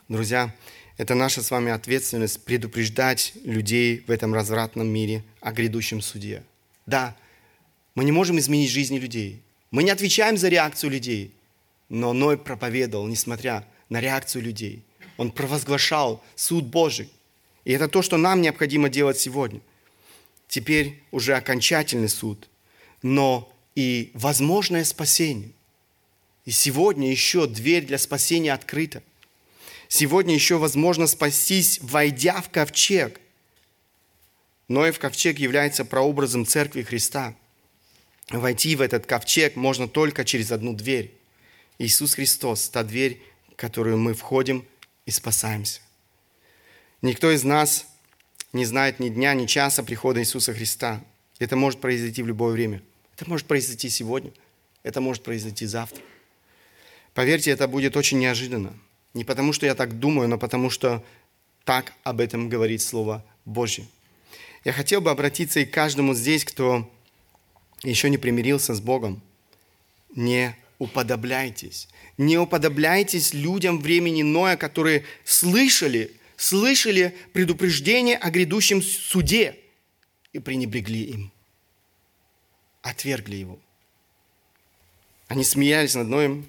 Друзья, 0.08 0.54
это 0.98 1.14
наша 1.14 1.42
с 1.42 1.50
вами 1.50 1.72
ответственность 1.72 2.44
предупреждать 2.44 3.32
людей 3.42 4.04
в 4.06 4.10
этом 4.10 4.34
развратном 4.34 4.86
мире 4.86 5.24
о 5.40 5.50
грядущем 5.50 6.02
суде. 6.02 6.42
Да, 6.84 7.16
мы 7.94 8.04
не 8.04 8.12
можем 8.12 8.38
изменить 8.38 8.70
жизни 8.70 8.98
людей, 8.98 9.43
мы 9.74 9.82
не 9.82 9.90
отвечаем 9.90 10.36
за 10.36 10.50
реакцию 10.50 10.90
людей, 10.90 11.34
но 11.88 12.12
Ной 12.12 12.38
проповедовал, 12.38 13.08
несмотря 13.08 13.66
на 13.88 14.00
реакцию 14.00 14.42
людей. 14.42 14.84
Он 15.16 15.32
провозглашал 15.32 16.22
суд 16.36 16.64
Божий. 16.64 17.10
И 17.64 17.72
это 17.72 17.88
то, 17.88 18.00
что 18.00 18.16
нам 18.16 18.40
необходимо 18.40 18.88
делать 18.88 19.18
сегодня. 19.18 19.60
Теперь 20.46 21.02
уже 21.10 21.34
окончательный 21.34 22.08
суд, 22.08 22.48
но 23.02 23.52
и 23.74 24.12
возможное 24.14 24.84
спасение. 24.84 25.50
И 26.44 26.52
сегодня 26.52 27.10
еще 27.10 27.48
дверь 27.48 27.84
для 27.84 27.98
спасения 27.98 28.52
открыта. 28.52 29.02
Сегодня 29.88 30.34
еще 30.34 30.56
возможно 30.56 31.08
спастись, 31.08 31.80
войдя 31.82 32.40
в 32.42 32.48
ковчег. 32.48 33.20
Ной 34.68 34.92
в 34.92 35.00
ковчег 35.00 35.40
является 35.40 35.84
прообразом 35.84 36.46
Церкви 36.46 36.82
Христа– 36.82 37.34
войти 38.30 38.76
в 38.76 38.80
этот 38.80 39.06
ковчег 39.06 39.56
можно 39.56 39.88
только 39.88 40.24
через 40.24 40.52
одну 40.52 40.72
дверь. 40.74 41.12
Иисус 41.78 42.14
Христос– 42.14 42.68
та 42.70 42.82
дверь, 42.82 43.20
в 43.52 43.56
которую 43.56 43.98
мы 43.98 44.14
входим 44.14 44.64
и 45.06 45.10
спасаемся. 45.10 45.80
Никто 47.02 47.30
из 47.30 47.44
нас 47.44 47.86
не 48.52 48.64
знает 48.64 49.00
ни 49.00 49.08
дня, 49.08 49.34
ни 49.34 49.46
часа 49.46 49.82
прихода 49.82 50.20
Иисуса 50.20 50.54
Христа. 50.54 51.04
Это 51.38 51.56
может 51.56 51.80
произойти 51.80 52.22
в 52.22 52.26
любое 52.26 52.52
время. 52.52 52.82
Это 53.16 53.28
может 53.28 53.46
произойти 53.46 53.90
сегодня. 53.90 54.32
Это 54.82 55.00
может 55.00 55.22
произойти 55.22 55.66
завтра. 55.66 56.02
Поверьте, 57.12 57.50
это 57.50 57.68
будет 57.68 57.96
очень 57.96 58.18
неожиданно. 58.18 58.72
Не 59.12 59.24
потому, 59.24 59.52
что 59.52 59.66
я 59.66 59.74
так 59.74 59.98
думаю, 59.98 60.28
но 60.28 60.38
потому, 60.38 60.70
что 60.70 61.04
так 61.64 61.92
об 62.02 62.20
этом 62.20 62.48
говорит 62.48 62.82
Слово 62.82 63.24
Божье. 63.44 63.86
Я 64.64 64.72
хотел 64.72 65.00
бы 65.00 65.10
обратиться 65.10 65.60
и 65.60 65.64
к 65.64 65.72
каждому 65.72 66.14
здесь, 66.14 66.44
кто 66.44 66.90
еще 67.90 68.10
не 68.10 68.18
примирился 68.18 68.74
с 68.74 68.80
Богом. 68.80 69.22
не 70.14 70.56
уподобляйтесь. 70.78 71.88
Не 72.18 72.38
уподобляйтесь 72.38 73.34
людям 73.34 73.80
времени 73.80 74.22
Ноя, 74.22 74.56
которые 74.56 75.04
слышали, 75.24 76.12
слышали 76.36 77.14
предупреждение 77.32 78.16
о 78.16 78.30
грядущем 78.30 78.82
суде 78.82 79.56
и 80.32 80.38
пренебрегли 80.38 81.02
им. 81.04 81.32
Отвергли 82.82 83.36
его. 83.36 83.58
Они 85.28 85.44
смеялись 85.44 85.94
над 85.94 86.08
Ноем. 86.08 86.46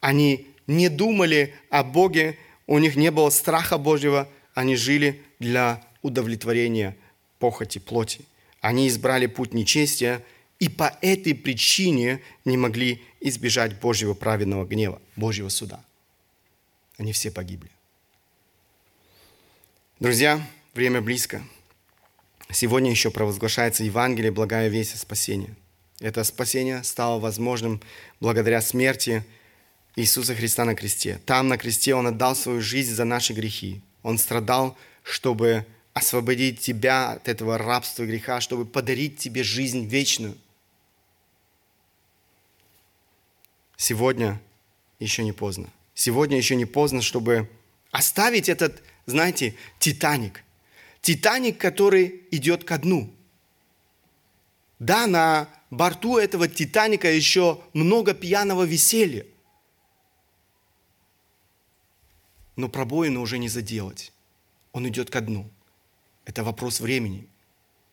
Они 0.00 0.46
не 0.66 0.88
думали 0.88 1.54
о 1.70 1.82
Боге. 1.82 2.38
У 2.66 2.78
них 2.78 2.96
не 2.96 3.10
было 3.10 3.30
страха 3.30 3.76
Божьего. 3.76 4.28
Они 4.54 4.76
жили 4.76 5.22
для 5.38 5.84
удовлетворения 6.02 6.96
похоти 7.38 7.78
плоти. 7.78 8.20
Они 8.60 8.88
избрали 8.88 9.26
путь 9.26 9.52
нечестия 9.52 10.22
и 10.64 10.68
по 10.70 10.96
этой 11.02 11.34
причине 11.34 12.22
не 12.46 12.56
могли 12.56 13.02
избежать 13.20 13.78
Божьего 13.80 14.14
праведного 14.14 14.64
гнева, 14.64 14.98
Божьего 15.14 15.50
суда. 15.50 15.84
Они 16.96 17.12
все 17.12 17.30
погибли. 17.30 17.70
Друзья, 20.00 20.40
время 20.72 21.02
близко. 21.02 21.42
Сегодня 22.50 22.90
еще 22.90 23.10
провозглашается 23.10 23.84
Евангелие, 23.84 24.32
благая 24.32 24.68
весть 24.68 24.94
о 24.94 24.96
спасении. 24.96 25.54
Это 26.00 26.24
спасение 26.24 26.82
стало 26.82 27.20
возможным 27.20 27.82
благодаря 28.18 28.62
смерти 28.62 29.22
Иисуса 29.96 30.34
Христа 30.34 30.64
на 30.64 30.74
кресте. 30.74 31.20
Там 31.26 31.48
на 31.48 31.58
кресте 31.58 31.94
Он 31.94 32.06
отдал 32.06 32.34
свою 32.34 32.62
жизнь 32.62 32.94
за 32.94 33.04
наши 33.04 33.34
грехи. 33.34 33.82
Он 34.02 34.16
страдал, 34.16 34.78
чтобы 35.02 35.66
освободить 35.92 36.60
тебя 36.60 37.12
от 37.12 37.28
этого 37.28 37.58
рабства 37.58 38.06
греха, 38.06 38.40
чтобы 38.40 38.64
подарить 38.64 39.18
тебе 39.18 39.42
жизнь 39.42 39.84
вечную. 39.84 40.38
Сегодня 43.76 44.40
еще 44.98 45.24
не 45.24 45.32
поздно. 45.32 45.68
Сегодня 45.94 46.36
еще 46.36 46.56
не 46.56 46.64
поздно, 46.64 47.02
чтобы 47.02 47.48
оставить 47.90 48.48
этот, 48.48 48.82
знаете, 49.06 49.54
Титаник. 49.78 50.42
Титаник, 51.00 51.58
который 51.58 52.22
идет 52.30 52.64
ко 52.64 52.78
дну. 52.78 53.14
Да, 54.78 55.06
на 55.06 55.48
борту 55.70 56.18
этого 56.18 56.48
Титаника 56.48 57.10
еще 57.10 57.60
много 57.72 58.14
пьяного 58.14 58.64
веселья. 58.64 59.26
Но 62.56 62.68
пробоины 62.68 63.18
уже 63.18 63.38
не 63.38 63.48
заделать. 63.48 64.12
Он 64.72 64.88
идет 64.88 65.10
ко 65.10 65.20
дну. 65.20 65.50
Это 66.24 66.42
вопрос 66.42 66.80
времени. 66.80 67.28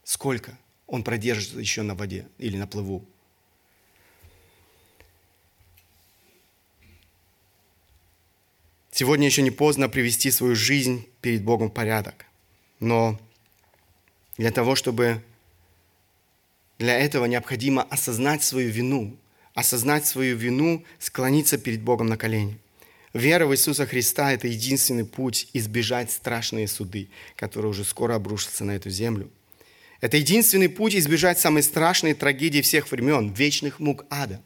Сколько 0.03 0.57
он 0.87 1.03
продержится 1.03 1.59
еще 1.59 1.83
на 1.83 1.95
воде 1.95 2.27
или 2.37 2.57
на 2.57 2.67
плыву. 2.67 3.07
Сегодня 9.01 9.25
еще 9.25 9.41
не 9.41 9.49
поздно 9.49 9.89
привести 9.89 10.29
свою 10.29 10.55
жизнь 10.55 11.07
перед 11.21 11.43
Богом 11.43 11.71
в 11.71 11.73
порядок. 11.73 12.27
Но 12.79 13.19
для 14.37 14.51
того, 14.51 14.75
чтобы 14.75 15.23
для 16.77 16.99
этого 16.99 17.25
необходимо 17.25 17.81
осознать 17.81 18.43
свою 18.43 18.69
вину, 18.69 19.17
осознать 19.55 20.05
свою 20.05 20.37
вину, 20.37 20.85
склониться 20.99 21.57
перед 21.57 21.81
Богом 21.81 22.05
на 22.05 22.15
колени– 22.15 22.59
Вера 23.13 23.47
в 23.47 23.53
Иисуса 23.55 23.87
Христа– 23.87 24.31
это 24.33 24.47
единственный 24.47 25.03
путь 25.03 25.49
избежать 25.53 26.11
страшные 26.11 26.67
суды, 26.67 27.09
которые 27.35 27.71
уже 27.71 27.83
скоро 27.83 28.13
обрушатся 28.13 28.65
на 28.65 28.75
эту 28.75 28.91
землю. 28.91 29.31
Это 29.99 30.17
единственный 30.17 30.69
путь 30.69 30.95
избежать 30.95 31.39
самой 31.39 31.63
страшной 31.63 32.13
трагедии 32.13 32.61
всех 32.61 32.91
времен– 32.91 33.33
вечных 33.33 33.79
мук 33.79 34.05
ада. 34.11 34.39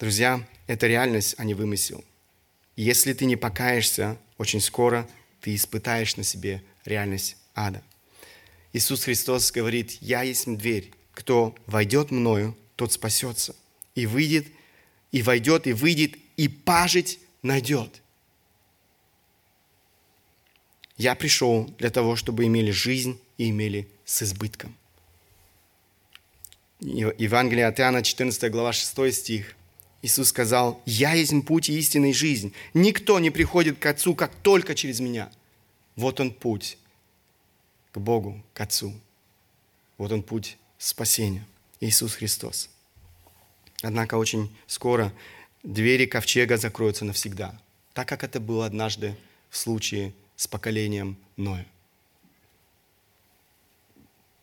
Друзья, 0.00 0.44
это 0.66 0.88
реальность, 0.88 1.36
а 1.38 1.44
не 1.44 1.54
вымысел. 1.54 2.04
Если 2.76 3.14
ты 3.14 3.24
не 3.24 3.36
покаешься, 3.36 4.18
очень 4.38 4.60
скоро 4.60 5.08
ты 5.40 5.54
испытаешь 5.54 6.16
на 6.16 6.22
себе 6.22 6.62
реальность 6.84 7.36
ада. 7.54 7.82
Иисус 8.72 9.04
Христос 9.04 9.50
говорит, 9.50 9.98
«Я 10.02 10.22
есть 10.22 10.46
дверь. 10.46 10.92
Кто 11.14 11.54
войдет 11.66 12.10
мною, 12.10 12.56
тот 12.76 12.92
спасется. 12.92 13.56
И 13.94 14.04
выйдет, 14.04 14.46
и 15.10 15.22
войдет, 15.22 15.66
и 15.66 15.72
выйдет, 15.72 16.16
и 16.36 16.48
пажить 16.48 17.18
найдет. 17.42 18.02
Я 20.98 21.14
пришел 21.14 21.64
для 21.78 21.90
того, 21.90 22.16
чтобы 22.16 22.44
имели 22.46 22.70
жизнь 22.70 23.18
и 23.38 23.50
имели 23.50 23.88
с 24.04 24.22
избытком. 24.22 24.76
Евангелие 26.80 27.66
от 27.66 27.80
Иоанна, 27.80 28.02
14 28.02 28.50
глава, 28.50 28.72
6 28.72 29.14
стих. 29.14 29.56
Иисус 30.02 30.28
сказал, 30.28 30.80
«Я 30.86 31.14
есть 31.14 31.32
путь 31.46 31.68
и 31.68 31.78
истинная 31.78 32.12
жизнь. 32.12 32.52
Никто 32.74 33.18
не 33.18 33.30
приходит 33.30 33.78
к 33.78 33.86
Отцу, 33.86 34.14
как 34.14 34.34
только 34.34 34.74
через 34.74 35.00
Меня». 35.00 35.30
Вот 35.96 36.20
он 36.20 36.30
путь 36.30 36.78
к 37.90 37.98
Богу, 37.98 38.42
к 38.52 38.60
Отцу. 38.60 38.92
Вот 39.96 40.12
он 40.12 40.22
путь 40.22 40.58
спасения. 40.78 41.44
Иисус 41.80 42.14
Христос. 42.14 42.70
Однако 43.82 44.16
очень 44.16 44.54
скоро 44.66 45.12
двери 45.62 46.06
ковчега 46.06 46.56
закроются 46.56 47.04
навсегда, 47.04 47.60
так 47.92 48.08
как 48.08 48.24
это 48.24 48.40
было 48.40 48.66
однажды 48.66 49.16
в 49.50 49.56
случае 49.56 50.14
с 50.36 50.46
поколением 50.46 51.16
Ноя. 51.36 51.66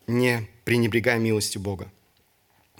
Не 0.08 0.48
пренебрегай 0.66 1.20
милостью 1.20 1.62
Бога. 1.62 1.92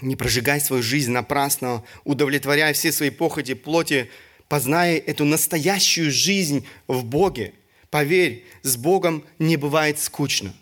Не 0.02 0.16
прожигай 0.16 0.60
свою 0.60 0.84
жизнь 0.84 1.12
напрасно, 1.12 1.84
удовлетворяя 2.04 2.74
все 2.74 2.92
свои 2.92 3.10
похоти 3.10 3.54
плоти, 3.54 4.10
познай 4.48 4.96
эту 4.96 5.26
настоящую 5.26 6.12
жизнь 6.12 6.66
в 6.88 7.06
Боге. 7.06 7.54
Поверь, 7.90 8.46
с 8.64 8.76
Богом 8.76 9.24
не 9.40 9.56
бывает 9.56 10.00
скучно. 10.00 10.54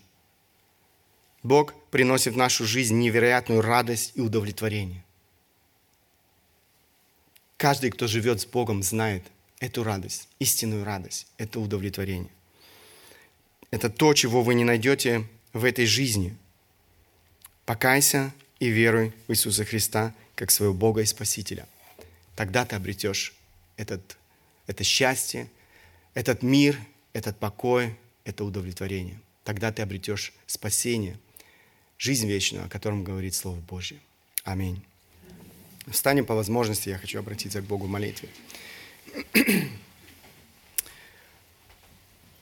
Бог 1.43 1.73
приносит 1.89 2.34
в 2.34 2.38
нашу 2.38 2.65
жизнь 2.65 2.97
невероятную 2.99 3.61
радость 3.61 4.11
и 4.15 4.21
удовлетворение. 4.21 5.03
Каждый, 7.57 7.91
кто 7.91 8.07
живет 8.07 8.41
с 8.41 8.45
Богом, 8.45 8.84
знает 8.84 9.23
эту 9.59 9.84
радость, 9.84 10.27
истинную 10.39 10.84
радость, 10.84 11.27
это 11.38 11.59
удовлетворение. 11.59 12.32
Это 13.69 13.89
то, 13.89 14.13
чего 14.13 14.41
вы 14.41 14.53
не 14.55 14.63
найдете 14.63 15.27
в 15.53 15.63
этой 15.63 15.86
жизни. 15.86 16.36
Покайся 17.65 18.34
и 18.62 18.70
веруй 18.70 19.12
в 19.28 19.32
Иисуса 19.32 19.66
Христа 19.66 20.14
как 20.36 20.51
своего 20.51 20.74
Бога 20.74 21.01
и 21.01 21.05
Спасителя. 21.05 21.68
Тогда 22.36 22.64
ты 22.64 22.76
обретешь 22.76 23.34
этот, 23.76 24.18
это 24.68 24.84
счастье, 24.84 25.49
этот 26.14 26.43
мир, 26.43 26.80
этот 27.12 27.39
покой, 27.39 27.95
это 28.24 28.45
удовлетворение. 28.45 29.20
Тогда 29.43 29.72
ты 29.72 29.82
обретешь 29.82 30.32
спасение, 30.45 31.18
жизнь 31.97 32.28
вечную, 32.28 32.68
о 32.68 32.70
котором 32.70 33.03
говорит 33.03 33.34
Слово 33.34 33.59
Божье. 33.62 33.97
Аминь. 34.43 34.84
Встанем 35.88 36.26
по 36.26 36.36
возможности, 36.36 36.89
я 36.89 36.99
хочу 36.99 37.18
обратиться 37.18 37.62
к 37.62 37.66
Богу 37.66 37.88
в 37.88 37.89
молитве. 37.89 38.30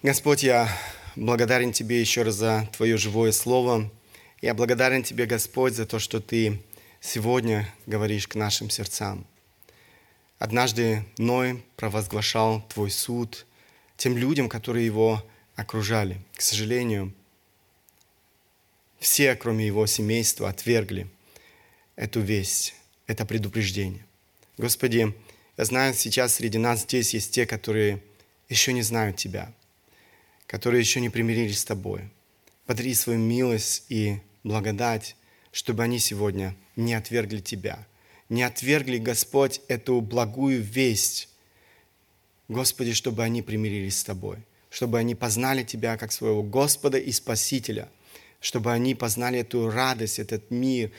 Господь, 0.04 0.44
я 0.44 0.70
благодарен 1.16 1.72
Тебе 1.72 2.02
еще 2.02 2.24
раз 2.24 2.36
за 2.36 2.70
Твое 2.76 2.98
живое 2.98 3.32
Слово. 3.32 3.90
Я 4.42 4.54
благодарен 4.54 5.04
Тебе, 5.04 5.26
Господь, 5.26 5.74
за 5.74 5.86
то, 5.86 6.00
что 6.00 6.22
Ты 6.22 6.62
сегодня 7.02 7.74
говоришь 7.86 8.28
к 8.28 8.36
нашим 8.36 8.70
сердцам. 8.70 9.28
Однажды 10.38 11.06
Ной 11.18 11.62
провозглашал 11.76 12.66
Твой 12.70 12.90
суд 12.90 13.46
тем 13.98 14.18
людям, 14.18 14.48
которые 14.48 14.86
его 14.86 15.22
окружали. 15.56 16.22
К 16.36 16.42
сожалению, 16.42 17.14
все, 19.00 19.36
кроме 19.36 19.68
его 19.68 19.86
семейства, 19.88 20.48
отвергли 20.48 21.10
эту 21.98 22.22
весть 22.22 22.76
это 23.08 23.26
предупреждение. 23.26 24.06
Господи, 24.58 25.14
я 25.58 25.66
знаю, 25.66 25.94
сейчас 25.94 26.36
среди 26.36 26.58
нас 26.58 26.84
здесь 26.84 27.14
есть 27.14 27.32
те, 27.32 27.46
которые 27.46 28.02
еще 28.48 28.72
не 28.72 28.84
знают 28.84 29.18
Тебя, 29.18 29.52
которые 30.48 30.80
еще 30.80 31.02
не 31.02 31.10
примирились 31.10 31.60
с 31.60 31.66
Тобой. 31.66 32.10
Подари 32.66 32.94
свою 32.94 33.20
милость 33.20 33.84
и 33.90 34.20
благодать, 34.44 35.16
чтобы 35.52 35.84
они 35.84 36.00
сегодня 36.00 36.56
не 36.76 36.94
отвергли 36.94 37.40
Тебя, 37.40 37.88
не 38.30 38.44
отвергли, 38.44 38.98
Господь, 38.98 39.62
эту 39.68 40.02
благую 40.02 40.62
весть. 40.62 41.30
Господи, 42.48 42.94
чтобы 42.94 43.24
они 43.24 43.42
примирились 43.42 44.00
с 44.00 44.04
Тобой, 44.04 44.38
чтобы 44.70 45.00
они 45.00 45.16
познали 45.16 45.64
Тебя 45.64 45.98
как 45.98 46.12
своего 46.12 46.44
Господа 46.44 46.98
и 46.98 47.12
Спасителя, 47.12 47.90
чтобы 48.40 48.72
они 48.72 48.96
познали 48.96 49.40
эту 49.40 49.70
радость, 49.70 50.20
этот 50.20 50.50
мир, 50.52 50.92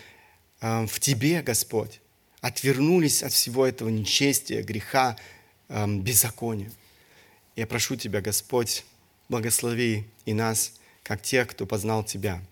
Э, 0.60 0.86
в 0.86 1.00
Тебе, 1.00 1.42
Господь, 1.42 2.00
отвернулись 2.40 3.22
от 3.22 3.32
всего 3.32 3.66
этого 3.66 3.88
нечестия, 3.88 4.62
греха, 4.62 5.16
эм, 5.68 6.02
беззакония. 6.02 6.70
Я 7.56 7.66
прошу 7.66 7.96
Тебя, 7.96 8.20
Господь, 8.20 8.84
благослови 9.28 10.04
и 10.24 10.32
нас, 10.32 10.74
как 11.02 11.22
тех, 11.22 11.48
кто 11.48 11.66
познал 11.66 12.04
Тебя. 12.04 12.42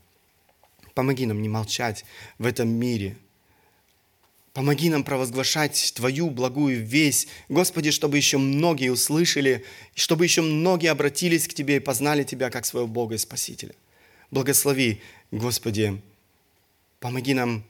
Помоги 0.98 1.26
нам 1.26 1.40
не 1.40 1.48
молчать 1.48 2.04
в 2.38 2.44
этом 2.44 2.68
мире. 2.68 3.16
Помоги 4.52 4.90
нам 4.90 5.04
провозглашать 5.04 5.92
Твою 5.94 6.28
благую 6.28 6.84
весть, 6.84 7.28
Господи, 7.48 7.92
чтобы 7.92 8.16
еще 8.16 8.36
многие 8.38 8.90
услышали, 8.90 9.64
чтобы 9.94 10.24
еще 10.24 10.42
многие 10.42 10.88
обратились 10.88 11.46
к 11.46 11.54
Тебе 11.54 11.76
и 11.76 11.78
познали 11.78 12.24
Тебя 12.24 12.50
как 12.50 12.66
своего 12.66 12.88
Бога 12.88 13.14
и 13.14 13.18
Спасителя. 13.18 13.76
Благослови, 14.32 15.00
Господи, 15.30 16.02
помоги 16.98 17.32
нам 17.32 17.62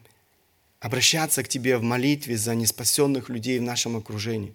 обращаться 0.80 1.42
к 1.42 1.48
Тебе 1.48 1.76
в 1.76 1.82
молитве 1.82 2.34
за 2.34 2.54
неспасенных 2.54 3.28
людей 3.28 3.58
в 3.58 3.62
нашем 3.62 3.98
окружении. 3.98 4.54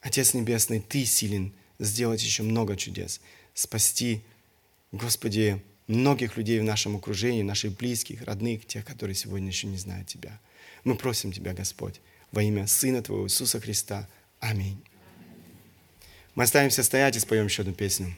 Отец 0.00 0.32
Небесный, 0.32 0.80
Ты 0.80 1.04
силен 1.04 1.52
сделать 1.78 2.22
еще 2.22 2.44
много 2.44 2.78
чудес, 2.78 3.20
спасти, 3.52 4.22
Господи, 4.90 5.62
многих 5.90 6.36
людей 6.36 6.60
в 6.60 6.64
нашем 6.64 6.96
окружении, 6.96 7.42
наших 7.42 7.76
близких, 7.76 8.22
родных, 8.22 8.66
тех, 8.66 8.84
которые 8.84 9.14
сегодня 9.14 9.48
еще 9.48 9.66
не 9.66 9.76
знают 9.76 10.08
Тебя. 10.08 10.38
Мы 10.84 10.94
просим 10.94 11.32
Тебя, 11.32 11.52
Господь, 11.52 12.00
во 12.32 12.42
имя 12.42 12.66
Сына 12.66 13.02
Твоего 13.02 13.26
Иисуса 13.26 13.60
Христа. 13.60 14.08
Аминь. 14.38 14.80
Мы 16.34 16.44
останемся 16.44 16.82
стоять 16.82 17.16
и 17.16 17.20
споем 17.20 17.46
еще 17.46 17.62
одну 17.62 17.74
песню. 17.74 18.14